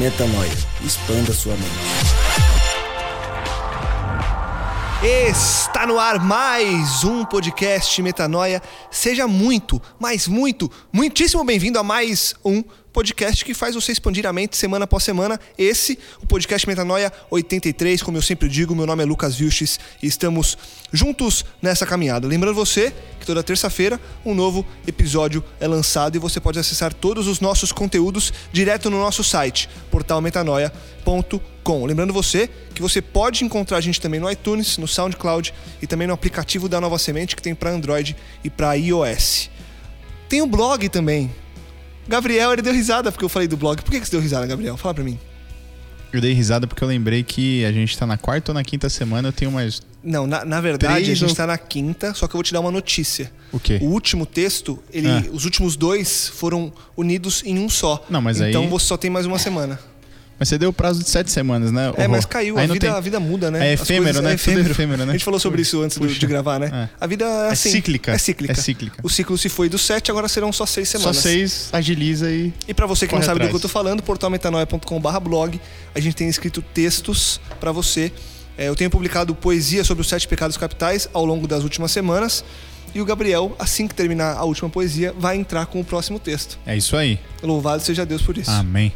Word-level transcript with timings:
Metanoia. 0.00 0.50
Expanda 0.82 1.30
sua 1.30 1.52
mente. 1.52 1.68
Está 5.30 5.86
no 5.86 5.98
ar 5.98 6.18
mais 6.18 7.04
um 7.04 7.22
podcast 7.22 8.00
Metanoia. 8.00 8.62
Seja 8.90 9.28
muito, 9.28 9.80
mas 9.98 10.26
muito, 10.26 10.70
muitíssimo 10.90 11.44
bem-vindo 11.44 11.78
a 11.78 11.82
mais 11.82 12.34
um 12.42 12.62
podcast 12.90 13.44
que 13.44 13.52
faz 13.52 13.74
você 13.74 13.92
expandir 13.92 14.26
a 14.26 14.32
mente 14.32 14.56
semana 14.56 14.84
após 14.84 15.04
semana. 15.04 15.38
Esse, 15.58 15.98
o 16.22 16.26
podcast 16.26 16.66
Metanoia 16.66 17.12
83, 17.30 18.02
como 18.02 18.16
eu 18.16 18.22
sempre 18.22 18.48
digo, 18.48 18.74
meu 18.74 18.86
nome 18.86 19.02
é 19.02 19.06
Lucas 19.06 19.36
Vilches 19.36 19.78
e 20.02 20.06
estamos 20.06 20.56
juntos 20.90 21.44
nessa 21.60 21.84
caminhada. 21.84 22.26
Lembrando 22.26 22.54
você 22.54 22.90
que 23.20 23.26
toda 23.26 23.42
terça-feira 23.42 24.00
um 24.24 24.34
novo 24.34 24.66
episódio 24.86 25.44
é 25.60 25.68
lançado 25.68 26.16
e 26.16 26.18
você 26.18 26.40
pode 26.40 26.58
acessar 26.58 26.92
todos 26.92 27.28
os 27.28 27.38
nossos 27.38 27.70
conteúdos 27.70 28.32
direto 28.52 28.90
no 28.90 28.98
nosso 28.98 29.22
site, 29.22 29.68
portalmetanoia.com. 29.90 31.86
Lembrando 31.86 32.12
você 32.12 32.50
que 32.74 32.82
você 32.82 33.00
pode 33.00 33.44
encontrar 33.44 33.76
a 33.76 33.80
gente 33.80 34.00
também 34.00 34.18
no 34.18 34.28
iTunes, 34.30 34.78
no 34.78 34.88
SoundCloud 34.88 35.54
e 35.80 35.86
também 35.86 36.08
no 36.08 36.14
aplicativo 36.14 36.68
da 36.68 36.80
Nova 36.80 36.98
Semente 36.98 37.36
que 37.36 37.42
tem 37.42 37.54
para 37.54 37.70
Android 37.70 38.16
e 38.42 38.50
para 38.50 38.74
iOS. 38.74 39.50
Tem 40.28 40.42
um 40.42 40.48
blog 40.48 40.88
também, 40.88 41.30
Gabriel, 42.10 42.52
ele 42.52 42.62
deu 42.62 42.72
risada 42.72 43.12
porque 43.12 43.24
eu 43.24 43.28
falei 43.28 43.46
do 43.46 43.56
blog. 43.56 43.80
Por 43.82 43.90
que, 43.92 44.00
que 44.00 44.06
você 44.06 44.10
deu 44.10 44.20
risada, 44.20 44.44
Gabriel? 44.44 44.76
Fala 44.76 44.94
pra 44.94 45.04
mim. 45.04 45.16
Eu 46.12 46.20
dei 46.20 46.32
risada 46.32 46.66
porque 46.66 46.82
eu 46.82 46.88
lembrei 46.88 47.22
que 47.22 47.64
a 47.64 47.70
gente 47.70 47.96
tá 47.96 48.04
na 48.04 48.18
quarta 48.18 48.50
ou 48.50 48.54
na 48.54 48.64
quinta 48.64 48.88
semana, 48.88 49.28
eu 49.28 49.32
tenho 49.32 49.52
mais. 49.52 49.80
Não, 50.02 50.26
na, 50.26 50.44
na 50.44 50.60
verdade, 50.60 51.10
a 51.10 51.14
gente 51.14 51.28
ou... 51.28 51.34
tá 51.34 51.46
na 51.46 51.58
quinta, 51.58 52.14
só 52.14 52.26
que 52.26 52.34
eu 52.34 52.38
vou 52.38 52.42
te 52.42 52.52
dar 52.52 52.60
uma 52.60 52.70
notícia. 52.70 53.30
O 53.52 53.60
quê? 53.60 53.78
O 53.82 53.86
último 53.86 54.24
texto, 54.24 54.78
ele, 54.92 55.08
ah. 55.08 55.22
os 55.32 55.44
últimos 55.44 55.76
dois 55.76 56.28
foram 56.28 56.72
unidos 56.96 57.42
em 57.44 57.58
um 57.58 57.68
só. 57.68 58.04
Não, 58.08 58.20
mas 58.20 58.40
então 58.40 58.62
aí. 58.62 58.68
Você 58.68 58.86
só 58.86 58.96
tem 58.96 59.10
mais 59.10 59.26
uma 59.26 59.38
semana. 59.38 59.78
Mas 60.40 60.48
você 60.48 60.56
deu 60.56 60.70
o 60.70 60.72
prazo 60.72 61.04
de 61.04 61.10
sete 61.10 61.30
semanas, 61.30 61.70
né? 61.70 61.92
É, 61.98 62.08
mas 62.08 62.24
caiu. 62.24 62.56
A 62.56 62.62
vida, 62.62 62.78
tem... 62.78 62.88
a 62.88 62.98
vida, 62.98 63.20
muda, 63.20 63.50
né? 63.50 63.68
É 63.68 63.72
efêmero, 63.74 64.22
né? 64.22 64.30
É 64.30 64.34
efêmero. 64.36 64.62
Tudo 64.62 64.70
efêmero, 64.72 65.04
né? 65.04 65.10
A 65.10 65.12
gente 65.12 65.24
falou 65.24 65.38
sobre 65.38 65.60
isso 65.60 65.82
antes 65.82 65.98
Puxa. 65.98 66.18
de 66.18 66.26
gravar, 66.26 66.58
né? 66.58 66.70
É. 66.72 66.88
A 66.98 67.06
vida 67.06 67.26
é, 67.26 67.48
é 67.48 67.52
assim. 67.52 67.68
É 67.68 67.72
cíclica. 67.72 68.12
É 68.12 68.16
cíclica. 68.16 68.52
É 68.52 68.54
cíclica. 68.54 69.00
O 69.02 69.10
ciclo 69.10 69.36
se 69.36 69.50
foi 69.50 69.68
dos 69.68 69.82
sete, 69.82 70.10
agora 70.10 70.28
serão 70.28 70.50
só 70.50 70.64
seis 70.64 70.88
semanas. 70.88 71.16
Só 71.16 71.22
seis, 71.22 71.68
agiliza 71.70 72.30
e. 72.30 72.54
E 72.66 72.72
para 72.72 72.86
você 72.86 73.06
que 73.06 73.14
não 73.14 73.20
sabe 73.20 73.32
atrás. 73.32 73.50
do 73.50 73.52
que 73.52 73.56
eu 73.56 73.60
tô 73.60 73.68
falando, 73.68 74.02
portalmetanoia.com/blog, 74.02 75.60
a 75.94 76.00
gente 76.00 76.16
tem 76.16 76.26
escrito 76.26 76.62
textos 76.62 77.38
para 77.60 77.70
você. 77.70 78.10
É, 78.60 78.68
eu 78.68 78.76
tenho 78.76 78.90
publicado 78.90 79.34
poesia 79.34 79.82
sobre 79.82 80.02
os 80.02 80.08
sete 80.08 80.28
pecados 80.28 80.58
capitais 80.58 81.08
ao 81.14 81.24
longo 81.24 81.48
das 81.48 81.62
últimas 81.64 81.90
semanas. 81.90 82.44
E 82.94 83.00
o 83.00 83.06
Gabriel, 83.06 83.56
assim 83.58 83.88
que 83.88 83.94
terminar 83.94 84.36
a 84.36 84.44
última 84.44 84.68
poesia, 84.68 85.14
vai 85.18 85.38
entrar 85.38 85.64
com 85.64 85.80
o 85.80 85.84
próximo 85.84 86.18
texto. 86.18 86.58
É 86.66 86.76
isso 86.76 86.94
aí. 86.94 87.18
Louvado 87.42 87.82
seja 87.82 88.04
Deus 88.04 88.20
por 88.20 88.36
isso. 88.36 88.50
Amém. 88.50 88.92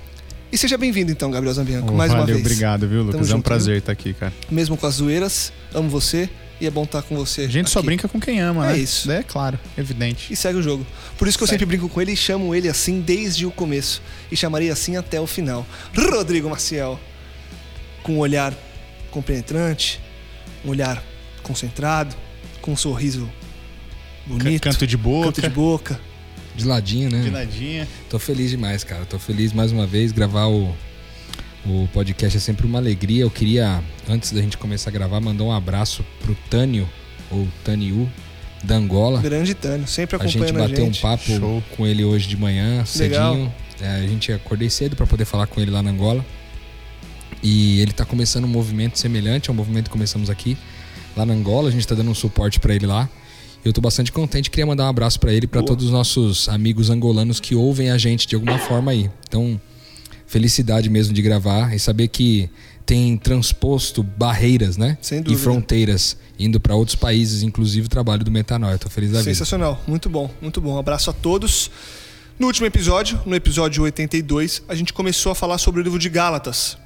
E 0.52 0.58
seja 0.58 0.76
bem-vindo 0.76 1.10
então, 1.10 1.30
Gabriel 1.30 1.54
Zambianco, 1.54 1.88
oh, 1.90 1.96
mais 1.96 2.10
valeu, 2.12 2.26
uma 2.26 2.32
vez. 2.34 2.40
obrigado, 2.46 2.86
viu, 2.86 2.98
Lucas? 3.04 3.12
Tamo 3.12 3.22
é 3.22 3.26
um 3.26 3.36
junto, 3.38 3.44
prazer 3.44 3.72
viu? 3.72 3.78
estar 3.78 3.92
aqui, 3.92 4.12
cara. 4.12 4.34
Mesmo 4.50 4.76
com 4.76 4.86
as 4.86 4.96
zoeiras, 4.96 5.50
amo 5.72 5.88
você 5.88 6.28
e 6.60 6.66
é 6.66 6.70
bom 6.70 6.84
estar 6.84 7.00
com 7.00 7.16
você. 7.16 7.40
A 7.40 7.48
gente 7.48 7.62
aqui. 7.62 7.70
só 7.70 7.80
brinca 7.80 8.06
com 8.06 8.20
quem 8.20 8.42
ama, 8.42 8.66
É 8.68 8.72
né? 8.74 8.78
isso. 8.78 9.10
É 9.10 9.22
claro, 9.22 9.58
evidente. 9.78 10.30
E 10.30 10.36
segue 10.36 10.58
o 10.58 10.62
jogo. 10.62 10.86
Por 11.16 11.26
isso 11.26 11.38
que 11.38 11.42
eu 11.42 11.48
Segue. 11.48 11.60
sempre 11.60 11.74
brinco 11.74 11.88
com 11.88 12.02
ele 12.02 12.12
e 12.12 12.16
chamo 12.16 12.54
ele 12.54 12.68
assim 12.68 13.00
desde 13.00 13.46
o 13.46 13.50
começo. 13.50 14.02
E 14.30 14.36
chamarei 14.36 14.68
assim 14.68 14.98
até 14.98 15.18
o 15.18 15.26
final. 15.26 15.66
Rodrigo 15.96 16.50
Maciel. 16.50 17.00
Com 18.02 18.16
um 18.16 18.18
olhar 18.18 18.52
compenetrante, 19.14 20.00
um 20.64 20.70
olhar 20.70 21.00
concentrado, 21.44 22.16
com 22.60 22.72
um 22.72 22.76
sorriso 22.76 23.30
bonito. 24.26 24.62
Canto 24.62 24.86
de 24.86 24.96
boca. 24.96 25.26
Canto 25.26 25.40
de 25.40 25.48
boca. 25.48 26.00
De 26.56 26.64
ladinho, 26.64 27.10
né? 27.10 27.22
De 27.22 27.30
nadinha. 27.30 27.86
Tô 28.10 28.18
feliz 28.18 28.50
demais, 28.50 28.82
cara. 28.82 29.04
Tô 29.04 29.18
feliz 29.18 29.52
mais 29.52 29.70
uma 29.70 29.86
vez. 29.86 30.10
Gravar 30.10 30.46
o, 30.46 30.74
o 31.64 31.88
podcast 31.92 32.36
é 32.36 32.40
sempre 32.40 32.66
uma 32.66 32.78
alegria. 32.78 33.22
Eu 33.22 33.30
queria, 33.30 33.82
antes 34.08 34.32
da 34.32 34.40
gente 34.40 34.58
começar 34.58 34.90
a 34.90 34.92
gravar, 34.92 35.20
mandar 35.20 35.44
um 35.44 35.52
abraço 35.52 36.04
pro 36.20 36.34
Tânio, 36.50 36.88
ou 37.30 37.46
Taniu, 37.64 38.10
da 38.64 38.74
Angola. 38.76 39.20
Grande 39.20 39.54
Tânio, 39.54 39.86
sempre 39.86 40.16
A 40.16 40.18
acompanhando 40.18 40.48
gente 40.48 40.58
bateu 40.58 40.84
um 40.84 40.86
gente. 40.86 41.00
papo 41.00 41.24
Show. 41.24 41.62
com 41.76 41.86
ele 41.86 42.04
hoje 42.04 42.26
de 42.26 42.36
manhã, 42.36 42.84
Legal. 42.96 43.32
cedinho. 43.34 43.54
É, 43.80 43.88
a 43.96 44.06
gente 44.06 44.32
acordei 44.32 44.70
cedo 44.70 44.96
para 44.96 45.06
poder 45.06 45.24
falar 45.24 45.46
com 45.46 45.60
ele 45.60 45.70
lá 45.70 45.82
na 45.82 45.90
Angola. 45.90 46.24
E 47.44 47.78
ele 47.80 47.92
tá 47.92 48.04
começando 48.06 48.44
um 48.46 48.48
movimento 48.48 48.98
semelhante 48.98 49.50
ao 49.50 49.54
movimento 49.54 49.84
que 49.84 49.90
começamos 49.90 50.30
aqui, 50.30 50.56
lá 51.14 51.26
na 51.26 51.34
Angola. 51.34 51.68
A 51.68 51.70
gente 51.70 51.86
tá 51.86 51.94
dando 51.94 52.10
um 52.10 52.14
suporte 52.14 52.58
para 52.58 52.74
ele 52.74 52.86
lá. 52.86 53.08
Eu 53.62 53.72
tô 53.72 53.80
bastante 53.82 54.10
contente, 54.10 54.50
queria 54.50 54.66
mandar 54.66 54.84
um 54.84 54.88
abraço 54.88 55.20
para 55.20 55.32
ele, 55.32 55.46
para 55.46 55.62
todos 55.62 55.84
os 55.86 55.90
nossos 55.90 56.48
amigos 56.48 56.88
angolanos 56.90 57.40
que 57.40 57.54
ouvem 57.54 57.90
a 57.90 57.98
gente 57.98 58.26
de 58.26 58.34
alguma 58.34 58.58
forma 58.58 58.90
aí. 58.92 59.10
Então, 59.28 59.60
felicidade 60.26 60.88
mesmo 60.90 61.14
de 61.14 61.20
gravar 61.22 61.74
e 61.74 61.78
saber 61.78 62.08
que 62.08 62.48
tem 62.86 63.16
transposto 63.16 64.02
barreiras, 64.02 64.76
né? 64.76 64.98
Sem 65.00 65.18
E 65.20 65.22
dúvida. 65.22 65.42
fronteiras 65.42 66.16
indo 66.38 66.58
para 66.60 66.74
outros 66.74 66.94
países, 66.96 67.42
inclusive 67.42 67.86
o 67.86 67.88
trabalho 67.88 68.24
do 68.24 68.30
Metanoia. 68.30 68.76
Tô 68.78 68.90
feliz 68.90 69.12
da 69.12 69.20
vida. 69.20 69.30
Sensacional, 69.30 69.82
muito 69.86 70.08
bom, 70.10 70.30
muito 70.42 70.60
bom. 70.60 70.74
Um 70.74 70.78
abraço 70.78 71.08
a 71.08 71.12
todos. 71.12 71.70
No 72.38 72.46
último 72.48 72.66
episódio, 72.66 73.20
no 73.24 73.34
episódio 73.34 73.82
82, 73.84 74.62
a 74.68 74.74
gente 74.74 74.92
começou 74.92 75.32
a 75.32 75.34
falar 75.34 75.56
sobre 75.56 75.80
o 75.80 75.84
livro 75.84 75.98
de 75.98 76.08
Gálatas, 76.08 76.76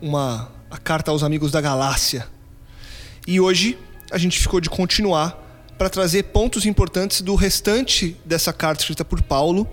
uma 0.00 0.50
a 0.70 0.78
carta 0.78 1.10
aos 1.10 1.22
amigos 1.22 1.50
da 1.50 1.60
Galácia. 1.60 2.26
E 3.26 3.40
hoje 3.40 3.78
a 4.10 4.18
gente 4.18 4.38
ficou 4.38 4.60
de 4.60 4.70
continuar 4.70 5.44
para 5.76 5.88
trazer 5.88 6.24
pontos 6.24 6.66
importantes 6.66 7.20
do 7.20 7.34
restante 7.34 8.16
dessa 8.24 8.52
carta 8.52 8.82
escrita 8.82 9.04
por 9.04 9.22
Paulo. 9.22 9.68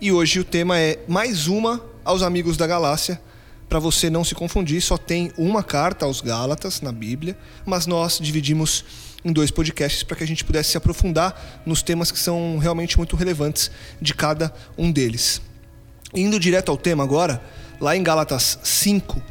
E 0.00 0.10
hoje 0.10 0.40
o 0.40 0.44
tema 0.44 0.78
é 0.78 0.98
mais 1.06 1.46
uma 1.46 1.84
aos 2.04 2.22
amigos 2.22 2.56
da 2.56 2.66
Galácia. 2.66 3.20
Para 3.68 3.78
você 3.78 4.10
não 4.10 4.24
se 4.24 4.34
confundir, 4.34 4.80
só 4.82 4.96
tem 4.96 5.30
uma 5.36 5.62
carta 5.62 6.04
aos 6.04 6.20
Gálatas 6.20 6.80
na 6.80 6.90
Bíblia, 6.90 7.36
mas 7.64 7.86
nós 7.86 8.18
dividimos 8.20 8.84
em 9.24 9.32
dois 9.32 9.50
podcasts 9.50 10.02
para 10.02 10.16
que 10.16 10.24
a 10.24 10.26
gente 10.26 10.44
pudesse 10.44 10.70
se 10.70 10.76
aprofundar 10.76 11.62
nos 11.64 11.82
temas 11.82 12.10
que 12.10 12.18
são 12.18 12.58
realmente 12.58 12.96
muito 12.96 13.14
relevantes 13.14 13.70
de 14.00 14.14
cada 14.14 14.52
um 14.76 14.90
deles. 14.90 15.40
Indo 16.12 16.40
direto 16.40 16.70
ao 16.70 16.76
tema 16.76 17.04
agora, 17.04 17.40
lá 17.80 17.96
em 17.96 18.02
Gálatas 18.02 18.58
5, 18.62 19.22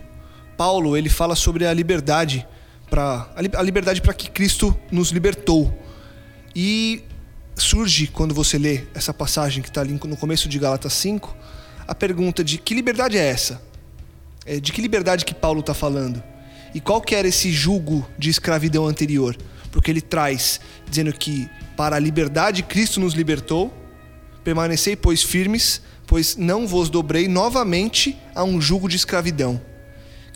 Paulo 0.59 0.97
ele 0.97 1.07
fala 1.07 1.37
sobre 1.37 1.65
a 1.65 1.73
liberdade 1.73 2.45
para 2.89 3.31
a 3.33 3.41
li- 3.41 3.49
a 3.53 3.61
liberdade 3.61 4.01
para 4.01 4.13
que 4.13 4.29
Cristo 4.29 4.77
nos 4.91 5.09
libertou. 5.09 5.73
E 6.53 7.01
surge 7.55 8.07
quando 8.07 8.35
você 8.35 8.57
lê 8.57 8.81
essa 8.93 9.13
passagem 9.13 9.63
que 9.63 9.69
está 9.69 9.79
ali 9.79 9.93
no 9.93 10.17
começo 10.17 10.49
de 10.49 10.59
Gálatas 10.59 10.91
5, 10.91 11.33
a 11.87 11.95
pergunta 11.95 12.43
de 12.43 12.57
que 12.57 12.73
liberdade 12.73 13.17
é 13.17 13.25
essa? 13.25 13.61
É, 14.45 14.59
de 14.59 14.73
que 14.73 14.81
liberdade 14.81 15.23
que 15.23 15.33
Paulo 15.33 15.61
está 15.61 15.73
falando? 15.73 16.21
E 16.75 16.81
qual 16.81 16.99
que 16.99 17.15
era 17.15 17.25
esse 17.25 17.53
jugo 17.53 18.05
de 18.17 18.29
escravidão 18.29 18.85
anterior? 18.85 19.37
Porque 19.71 19.89
ele 19.89 20.01
traz 20.01 20.59
dizendo 20.89 21.13
que 21.13 21.49
para 21.77 21.95
a 21.95 21.99
liberdade 21.99 22.63
Cristo 22.63 22.99
nos 22.99 23.13
libertou, 23.13 23.73
permanecei 24.43 24.97
pois 24.97 25.23
firmes, 25.23 25.81
pois 26.05 26.35
não 26.35 26.67
vos 26.67 26.89
dobrei 26.89 27.29
novamente 27.29 28.17
a 28.35 28.43
um 28.43 28.59
jugo 28.59 28.89
de 28.89 28.97
escravidão. 28.97 29.68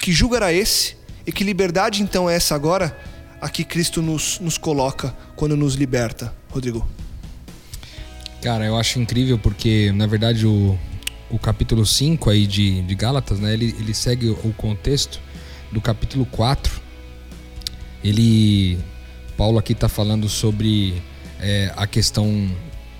Que 0.03 0.11
jugo 0.11 0.35
era 0.35 0.51
esse? 0.51 0.97
E 1.25 1.31
que 1.31 1.45
liberdade 1.45 2.03
então 2.03 2.29
é 2.29 2.35
essa 2.35 2.53
agora 2.53 2.93
a 3.39 3.47
que 3.47 3.63
Cristo 3.63 4.01
nos, 4.01 4.37
nos 4.37 4.57
coloca 4.57 5.15
quando 5.33 5.55
nos 5.55 5.75
liberta, 5.75 6.35
Rodrigo? 6.49 6.85
Cara, 8.41 8.65
eu 8.65 8.75
acho 8.75 8.99
incrível 8.99 9.39
porque, 9.39 9.93
na 9.93 10.05
verdade, 10.05 10.45
o, 10.45 10.77
o 11.31 11.39
capítulo 11.39 11.85
5 11.85 12.29
aí 12.29 12.45
de, 12.45 12.81
de 12.81 12.95
Gálatas, 12.95 13.39
né, 13.39 13.53
ele, 13.53 13.73
ele 13.79 13.93
segue 13.93 14.27
o 14.27 14.53
contexto 14.57 15.21
do 15.71 15.79
capítulo 15.79 16.25
4, 16.25 16.81
ele. 18.03 18.77
Paulo 19.37 19.57
aqui 19.57 19.71
está 19.71 19.87
falando 19.87 20.27
sobre 20.27 21.01
é, 21.39 21.71
a 21.77 21.87
questão. 21.87 22.51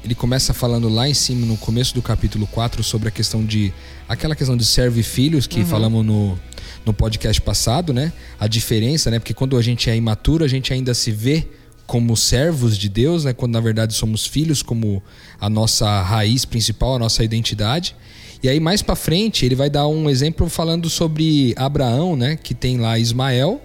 Ele 0.06 0.16
começa 0.16 0.54
falando 0.54 0.88
lá 0.88 1.10
em 1.10 1.14
cima, 1.14 1.46
no 1.46 1.58
começo 1.58 1.94
do 1.94 2.02
capítulo 2.02 2.48
4, 2.48 2.82
sobre 2.82 3.10
a 3.10 3.12
questão 3.12 3.44
de. 3.44 3.74
aquela 4.08 4.38
questão 4.38 4.56
de 4.56 4.64
serve 4.64 5.04
filhos 5.04 5.48
que 5.48 5.66
falamos 5.66 6.06
no, 6.06 6.40
no 6.86 6.94
podcast 6.94 7.42
passado, 7.42 7.94
né? 7.94 8.12
A 8.40 8.48
diferença, 8.48 9.10
né? 9.12 9.20
Porque 9.20 9.34
quando 9.34 9.58
a 9.58 9.62
gente 9.62 9.90
é 9.90 9.96
imaturo, 9.96 10.44
a 10.44 10.48
gente 10.48 10.74
ainda 10.74 10.94
se 10.94 11.12
vê 11.12 11.48
como 11.86 12.16
servos 12.16 12.78
de 12.78 12.90
Deus, 12.90 13.26
né? 13.26 13.34
Quando 13.34 13.54
na 13.54 13.60
verdade 13.60 13.94
somos 13.94 14.26
filhos 14.26 14.62
como 14.62 15.02
a 15.40 15.50
nossa 15.50 16.02
raiz 16.02 16.46
principal, 16.46 16.96
a 16.96 17.00
nossa 17.00 17.24
identidade. 17.24 17.96
E 18.42 18.50
aí 18.50 18.60
mais 18.60 18.82
para 18.82 18.96
frente 18.96 19.46
ele 19.46 19.56
vai 19.56 19.70
dar 19.70 19.88
um 19.88 20.10
exemplo 20.10 20.50
falando 20.50 20.90
sobre 20.90 21.54
Abraão, 21.58 22.16
né? 22.16 22.36
Que 22.36 22.54
tem 22.54 22.78
lá 22.78 22.98
Ismael 22.98 23.62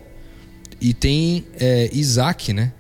e 0.81 0.93
tem 0.95 1.45
é, 1.59 1.91
Isaac, 1.93 2.53
né? 2.53 2.73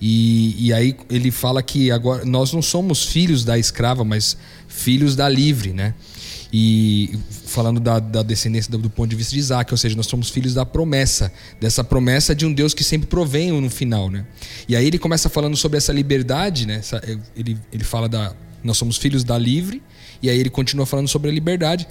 E, 0.00 0.66
e 0.66 0.72
aí 0.72 0.96
ele 1.08 1.30
fala 1.30 1.62
que 1.62 1.90
agora 1.90 2.24
nós 2.24 2.52
não 2.52 2.60
somos 2.60 3.06
filhos 3.06 3.44
da 3.44 3.58
escrava, 3.58 4.04
mas 4.04 4.36
filhos 4.68 5.16
da 5.16 5.28
livre, 5.28 5.72
né? 5.72 5.94
E 6.56 7.10
falando 7.46 7.80
da, 7.80 7.98
da 7.98 8.22
descendência 8.22 8.70
do, 8.70 8.78
do, 8.78 8.88
ponto 8.88 9.10
de 9.10 9.16
vista 9.16 9.32
de 9.34 9.40
Isaac, 9.40 9.74
ou 9.74 9.76
seja, 9.76 9.96
nós 9.96 10.06
somos 10.06 10.30
filhos 10.30 10.54
da 10.54 10.64
promessa, 10.64 11.32
dessa 11.60 11.82
promessa 11.82 12.32
de 12.32 12.46
um 12.46 12.52
Deus 12.52 12.72
que 12.72 12.84
sempre 12.84 13.08
provém 13.08 13.50
no 13.50 13.68
final, 13.68 14.08
né? 14.08 14.24
E 14.68 14.76
aí 14.76 14.86
ele 14.86 14.96
começa 14.96 15.28
falando 15.28 15.56
sobre 15.56 15.78
essa 15.78 15.92
liberdade, 15.92 16.64
né? 16.64 16.76
Essa, 16.76 17.02
ele, 17.34 17.58
ele 17.72 17.82
fala 17.82 18.08
da. 18.08 18.32
Nós 18.62 18.76
somos 18.76 18.96
filhos 18.96 19.24
da 19.24 19.36
livre, 19.36 19.82
e 20.22 20.30
aí 20.30 20.38
ele 20.38 20.48
continua 20.48 20.86
falando 20.86 21.08
sobre 21.08 21.28
a 21.28 21.32
liberdade. 21.32 21.88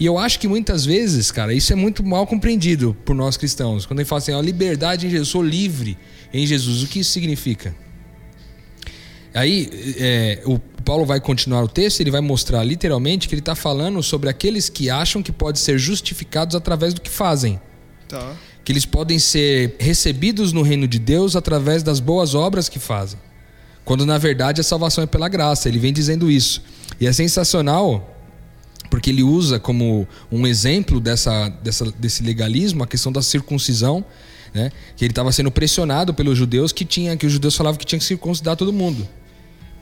E 0.00 0.06
eu 0.06 0.16
acho 0.16 0.40
que 0.40 0.48
muitas 0.48 0.86
vezes, 0.86 1.30
cara, 1.30 1.52
isso 1.52 1.70
é 1.74 1.76
muito 1.76 2.02
mal 2.02 2.26
compreendido 2.26 2.96
por 3.04 3.14
nós 3.14 3.36
cristãos. 3.36 3.84
Quando 3.84 4.00
ele 4.00 4.08
fala 4.08 4.20
assim, 4.20 4.32
a 4.32 4.40
liberdade 4.40 5.06
em 5.06 5.10
Jesus, 5.10 5.28
eu 5.28 5.30
sou 5.30 5.42
livre 5.42 5.98
em 6.32 6.46
Jesus, 6.46 6.82
o 6.82 6.86
que 6.86 7.00
isso 7.00 7.10
significa? 7.10 7.74
Aí 9.36 9.68
é, 9.98 10.42
o 10.46 10.58
Paulo 10.58 11.04
vai 11.04 11.20
continuar 11.20 11.62
o 11.62 11.68
texto, 11.68 12.00
ele 12.00 12.10
vai 12.10 12.22
mostrar 12.22 12.64
literalmente 12.64 13.28
que 13.28 13.34
ele 13.34 13.42
está 13.42 13.54
falando 13.54 14.02
sobre 14.02 14.30
aqueles 14.30 14.70
que 14.70 14.88
acham 14.88 15.22
que 15.22 15.30
podem 15.30 15.60
ser 15.60 15.78
justificados 15.78 16.56
através 16.56 16.94
do 16.94 17.02
que 17.02 17.10
fazem. 17.10 17.60
Tá. 18.08 18.34
Que 18.64 18.72
eles 18.72 18.86
podem 18.86 19.18
ser 19.18 19.76
recebidos 19.78 20.54
no 20.54 20.62
reino 20.62 20.88
de 20.88 20.98
Deus 20.98 21.36
através 21.36 21.82
das 21.82 22.00
boas 22.00 22.34
obras 22.34 22.70
que 22.70 22.78
fazem. 22.78 23.18
Quando 23.84 24.06
na 24.06 24.16
verdade 24.16 24.62
a 24.62 24.64
salvação 24.64 25.04
é 25.04 25.06
pela 25.06 25.28
graça. 25.28 25.68
Ele 25.68 25.78
vem 25.78 25.92
dizendo 25.92 26.30
isso. 26.30 26.62
E 26.98 27.06
é 27.06 27.12
sensacional 27.12 28.16
porque 28.88 29.10
ele 29.10 29.22
usa 29.22 29.60
como 29.60 30.08
um 30.32 30.46
exemplo 30.46 30.98
dessa, 30.98 31.50
dessa, 31.62 31.92
desse 31.98 32.22
legalismo 32.22 32.84
a 32.84 32.86
questão 32.86 33.12
da 33.12 33.20
circuncisão, 33.20 34.02
né? 34.54 34.72
que 34.96 35.04
ele 35.04 35.12
estava 35.12 35.30
sendo 35.30 35.50
pressionado 35.50 36.14
pelos 36.14 36.38
judeus 36.38 36.72
que 36.72 36.86
tinha 36.86 37.16
que 37.18 37.26
os 37.26 37.32
judeus 37.32 37.54
falavam 37.54 37.76
que 37.76 37.84
tinha 37.84 37.98
que 37.98 38.04
circuncidar 38.04 38.56
todo 38.56 38.72
mundo. 38.72 39.06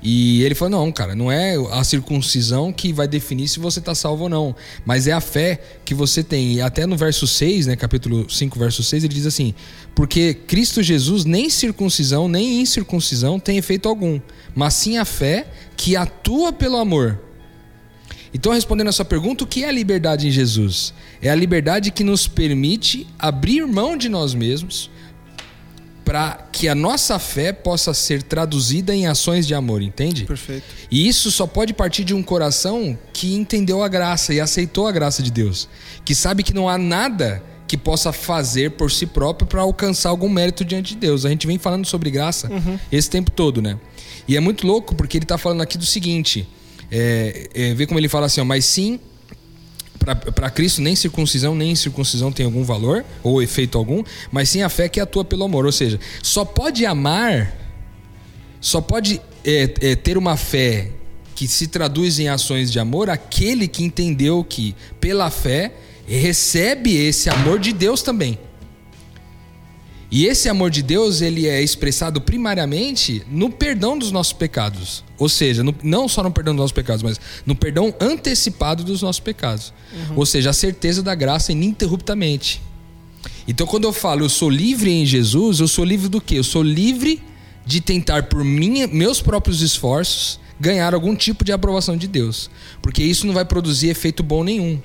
E 0.04 0.42
ele 0.42 0.54
falou: 0.54 0.82
não, 0.82 0.92
cara, 0.92 1.14
não 1.14 1.32
é 1.32 1.56
a 1.72 1.82
circuncisão 1.82 2.70
que 2.70 2.92
vai 2.92 3.08
definir 3.08 3.48
se 3.48 3.58
você 3.58 3.78
está 3.78 3.94
salvo 3.94 4.24
ou 4.24 4.28
não, 4.28 4.54
mas 4.84 5.06
é 5.06 5.12
a 5.12 5.20
fé 5.20 5.58
que 5.82 5.94
você 5.94 6.22
tem. 6.22 6.52
E 6.52 6.60
até 6.60 6.86
no 6.86 6.94
verso 6.94 7.26
6, 7.26 7.68
né, 7.68 7.74
capítulo 7.74 8.28
5, 8.30 8.58
verso 8.58 8.82
6, 8.82 9.04
ele 9.04 9.14
diz 9.14 9.24
assim: 9.24 9.54
Porque 9.94 10.34
Cristo 10.34 10.82
Jesus 10.82 11.24
nem 11.24 11.48
circuncisão, 11.48 12.28
nem 12.28 12.60
incircuncisão 12.60 13.40
tem 13.40 13.56
efeito 13.56 13.88
algum, 13.88 14.20
mas 14.54 14.74
sim 14.74 14.98
a 14.98 15.06
fé 15.06 15.46
que 15.74 15.96
atua 15.96 16.52
pelo 16.52 16.76
amor. 16.76 17.18
Então, 18.34 18.52
respondendo 18.52 18.88
a 18.88 18.92
sua 18.92 19.04
pergunta, 19.04 19.44
o 19.44 19.46
que 19.46 19.64
é 19.64 19.68
a 19.68 19.72
liberdade 19.72 20.26
em 20.26 20.30
Jesus? 20.30 20.92
É 21.22 21.30
a 21.30 21.34
liberdade 21.36 21.92
que 21.92 22.04
nos 22.04 22.26
permite 22.26 23.06
abrir 23.16 23.64
mão 23.64 23.96
de 23.96 24.08
nós 24.08 24.34
mesmos 24.34 24.90
para 26.14 26.46
que 26.52 26.68
a 26.68 26.76
nossa 26.76 27.18
fé 27.18 27.52
possa 27.52 27.92
ser 27.92 28.22
traduzida 28.22 28.94
em 28.94 29.08
ações 29.08 29.48
de 29.48 29.52
amor, 29.52 29.82
entende? 29.82 30.22
Perfeito. 30.22 30.62
E 30.88 31.08
isso 31.08 31.28
só 31.28 31.44
pode 31.44 31.74
partir 31.74 32.04
de 32.04 32.14
um 32.14 32.22
coração 32.22 32.96
que 33.12 33.34
entendeu 33.34 33.82
a 33.82 33.88
graça 33.88 34.32
e 34.32 34.40
aceitou 34.40 34.86
a 34.86 34.92
graça 34.92 35.24
de 35.24 35.32
Deus, 35.32 35.68
que 36.04 36.14
sabe 36.14 36.44
que 36.44 36.54
não 36.54 36.68
há 36.68 36.78
nada 36.78 37.42
que 37.66 37.76
possa 37.76 38.12
fazer 38.12 38.70
por 38.70 38.92
si 38.92 39.06
próprio 39.06 39.48
para 39.48 39.62
alcançar 39.62 40.10
algum 40.10 40.28
mérito 40.28 40.64
diante 40.64 40.94
de 40.94 41.00
Deus. 41.00 41.26
A 41.26 41.30
gente 41.30 41.48
vem 41.48 41.58
falando 41.58 41.84
sobre 41.84 42.12
graça 42.12 42.48
uhum. 42.48 42.78
esse 42.92 43.10
tempo 43.10 43.32
todo, 43.32 43.60
né? 43.60 43.76
E 44.28 44.36
é 44.36 44.40
muito 44.40 44.64
louco 44.64 44.94
porque 44.94 45.18
ele 45.18 45.24
está 45.24 45.36
falando 45.36 45.62
aqui 45.62 45.76
do 45.76 45.84
seguinte: 45.84 46.48
é, 46.92 47.50
é, 47.52 47.74
vê 47.74 47.88
como 47.88 47.98
ele 47.98 48.08
fala 48.08 48.26
assim, 48.26 48.40
ó, 48.40 48.44
mas 48.44 48.64
sim 48.64 49.00
para 49.98 50.50
Cristo 50.50 50.82
nem 50.82 50.94
circuncisão 50.94 51.54
nem 51.54 51.70
incircuncisão 51.70 52.30
tem 52.30 52.44
algum 52.44 52.62
valor 52.62 53.04
ou 53.22 53.42
efeito 53.42 53.78
algum, 53.78 54.02
mas 54.30 54.50
sim 54.50 54.62
a 54.62 54.68
fé 54.68 54.88
que 54.88 55.00
atua 55.00 55.24
pelo 55.24 55.44
amor. 55.44 55.64
Ou 55.64 55.72
seja, 55.72 55.98
só 56.22 56.44
pode 56.44 56.84
amar, 56.84 57.56
só 58.60 58.80
pode 58.80 59.20
é, 59.44 59.74
é, 59.80 59.96
ter 59.96 60.18
uma 60.18 60.36
fé 60.36 60.90
que 61.34 61.48
se 61.48 61.66
traduz 61.66 62.18
em 62.18 62.28
ações 62.28 62.70
de 62.70 62.78
amor 62.78 63.10
aquele 63.10 63.66
que 63.66 63.82
entendeu 63.82 64.44
que 64.44 64.74
pela 65.00 65.30
fé 65.30 65.72
recebe 66.06 66.94
esse 66.94 67.28
amor 67.28 67.58
de 67.58 67.72
Deus 67.72 68.02
também. 68.02 68.38
E 70.14 70.26
esse 70.26 70.48
amor 70.48 70.70
de 70.70 70.80
Deus, 70.80 71.20
ele 71.20 71.48
é 71.48 71.60
expressado 71.60 72.20
primariamente 72.20 73.26
no 73.28 73.50
perdão 73.50 73.98
dos 73.98 74.12
nossos 74.12 74.32
pecados. 74.32 75.02
Ou 75.18 75.28
seja, 75.28 75.64
no, 75.64 75.74
não 75.82 76.06
só 76.06 76.22
no 76.22 76.30
perdão 76.30 76.54
dos 76.54 76.60
nossos 76.60 76.72
pecados, 76.72 77.02
mas 77.02 77.20
no 77.44 77.56
perdão 77.56 77.92
antecipado 77.98 78.84
dos 78.84 79.02
nossos 79.02 79.18
pecados. 79.18 79.74
Uhum. 79.92 80.18
Ou 80.18 80.24
seja, 80.24 80.50
a 80.50 80.52
certeza 80.52 81.02
da 81.02 81.16
graça 81.16 81.50
ininterruptamente. 81.50 82.62
Então, 83.48 83.66
quando 83.66 83.88
eu 83.88 83.92
falo 83.92 84.22
eu 84.22 84.28
sou 84.28 84.48
livre 84.48 84.88
em 84.88 85.04
Jesus, 85.04 85.58
eu 85.58 85.66
sou 85.66 85.84
livre 85.84 86.08
do 86.08 86.20
quê? 86.20 86.38
Eu 86.38 86.44
sou 86.44 86.62
livre 86.62 87.20
de 87.66 87.80
tentar 87.80 88.22
por 88.28 88.44
minha, 88.44 88.86
meus 88.86 89.20
próprios 89.20 89.62
esforços 89.62 90.38
ganhar 90.60 90.94
algum 90.94 91.16
tipo 91.16 91.44
de 91.44 91.50
aprovação 91.50 91.96
de 91.96 92.06
Deus. 92.06 92.48
Porque 92.80 93.02
isso 93.02 93.26
não 93.26 93.34
vai 93.34 93.44
produzir 93.44 93.88
efeito 93.88 94.22
bom 94.22 94.44
nenhum. 94.44 94.80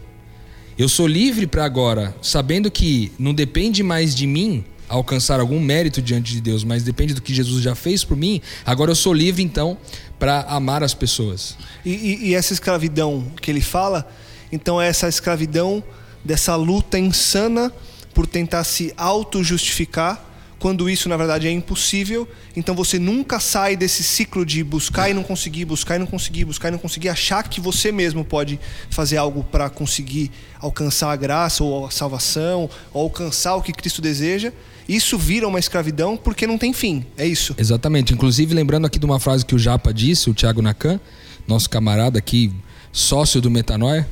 Eu 0.76 0.90
sou 0.90 1.06
livre 1.06 1.46
para 1.46 1.66
agora, 1.66 2.16
sabendo 2.20 2.72
que 2.72 3.12
não 3.20 3.32
depende 3.32 3.84
mais 3.84 4.16
de 4.16 4.26
mim 4.26 4.66
alcançar 4.90 5.40
algum 5.40 5.60
mérito 5.60 6.02
diante 6.02 6.34
de 6.34 6.42
Deus, 6.42 6.64
mas 6.64 6.84
depende 6.84 7.14
do 7.14 7.22
que 7.22 7.34
Jesus 7.34 7.64
já 7.64 7.76
fez 7.76 8.04
por 8.04 8.18
mim. 8.18 8.42
Agora 8.66 8.92
eu 8.92 8.96
sou 8.96 9.14
livre 9.14 9.44
então 9.44 9.78
para 10.18 10.42
amar 10.42 10.84
as 10.84 10.94
pessoas. 10.94 11.56
E, 11.86 11.92
e, 11.92 12.30
e, 12.30 12.36
essa 12.36 12.52
escravidão 12.52 13.26
que 13.40 13.50
ele 13.50 13.62
fala, 13.62 14.12
então 14.52 14.82
é 14.82 14.88
essa 14.88 15.08
escravidão 15.08 15.84
dessa 16.26 16.56
luta 16.56 16.98
insana 17.00 17.72
por 18.14 18.28
tentar 18.28 18.64
se 18.64 18.94
auto-justificar, 18.98 20.26
quando 20.60 20.90
isso 20.90 21.10
na 21.10 21.18
verdade 21.18 21.48
é 21.48 21.52
impossível. 21.52 22.28
Então 22.56 22.76
você 22.76 23.00
nunca 23.00 23.40
sai 23.40 23.76
desse 23.76 24.04
ciclo 24.04 24.46
de 24.46 24.64
buscar 24.64 25.10
e 25.10 25.14
não 25.14 25.24
conseguir, 25.24 25.66
buscar 25.66 25.96
e 25.96 26.00
não 26.00 26.06
conseguir, 26.06 26.46
buscar 26.46 26.68
e 26.68 26.72
não 26.72 26.80
conseguir, 26.80 27.10
achar 27.10 27.48
que 27.48 27.62
você 27.62 27.92
mesmo 27.92 28.24
pode 28.26 28.60
fazer 28.90 29.18
algo 29.18 29.44
para 29.44 29.70
conseguir 29.70 30.32
alcançar 30.60 31.12
a 31.12 31.16
graça 31.16 31.64
ou 31.64 31.86
a 31.86 31.92
salvação, 31.92 32.70
ou 32.94 33.04
alcançar 33.04 33.56
o 33.56 33.62
que 33.62 33.72
Cristo 33.72 34.02
deseja 34.02 34.52
isso 34.90 35.20
vira 35.20 35.48
uma 35.48 35.60
escravidão 35.60 36.18
porque 36.18 36.48
não 36.48 36.58
tem 36.58 36.74
fim. 36.74 37.06
É 37.16 37.26
isso. 37.26 37.54
Exatamente. 37.60 38.12
Inclusive, 38.12 38.56
lembrando 38.56 38.88
aqui 38.88 38.98
de 38.98 39.06
uma 39.06 39.20
frase 39.20 39.46
que 39.46 39.54
o 39.54 39.60
Japa 39.60 39.94
disse, 39.94 40.32
o 40.32 40.34
Thiago 40.34 40.64
Nakan, 40.64 41.00
nosso 41.48 41.70
camarada 41.70 42.18
aqui, 42.18 42.52
sócio 42.92 43.40
do 43.40 43.52
Metanoia, 43.52 44.10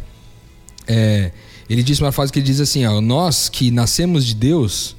é, 0.87 1.31
ele 1.67 1.81
disse 1.81 2.01
uma 2.01 2.11
frase 2.11 2.31
que 2.31 2.37
ele 2.37 2.45
diz 2.45 2.59
assim: 2.59 2.85
ó, 2.85 3.01
Nós 3.01 3.49
que 3.49 3.71
nascemos 3.71 4.23
de 4.23 4.35
Deus, 4.35 4.95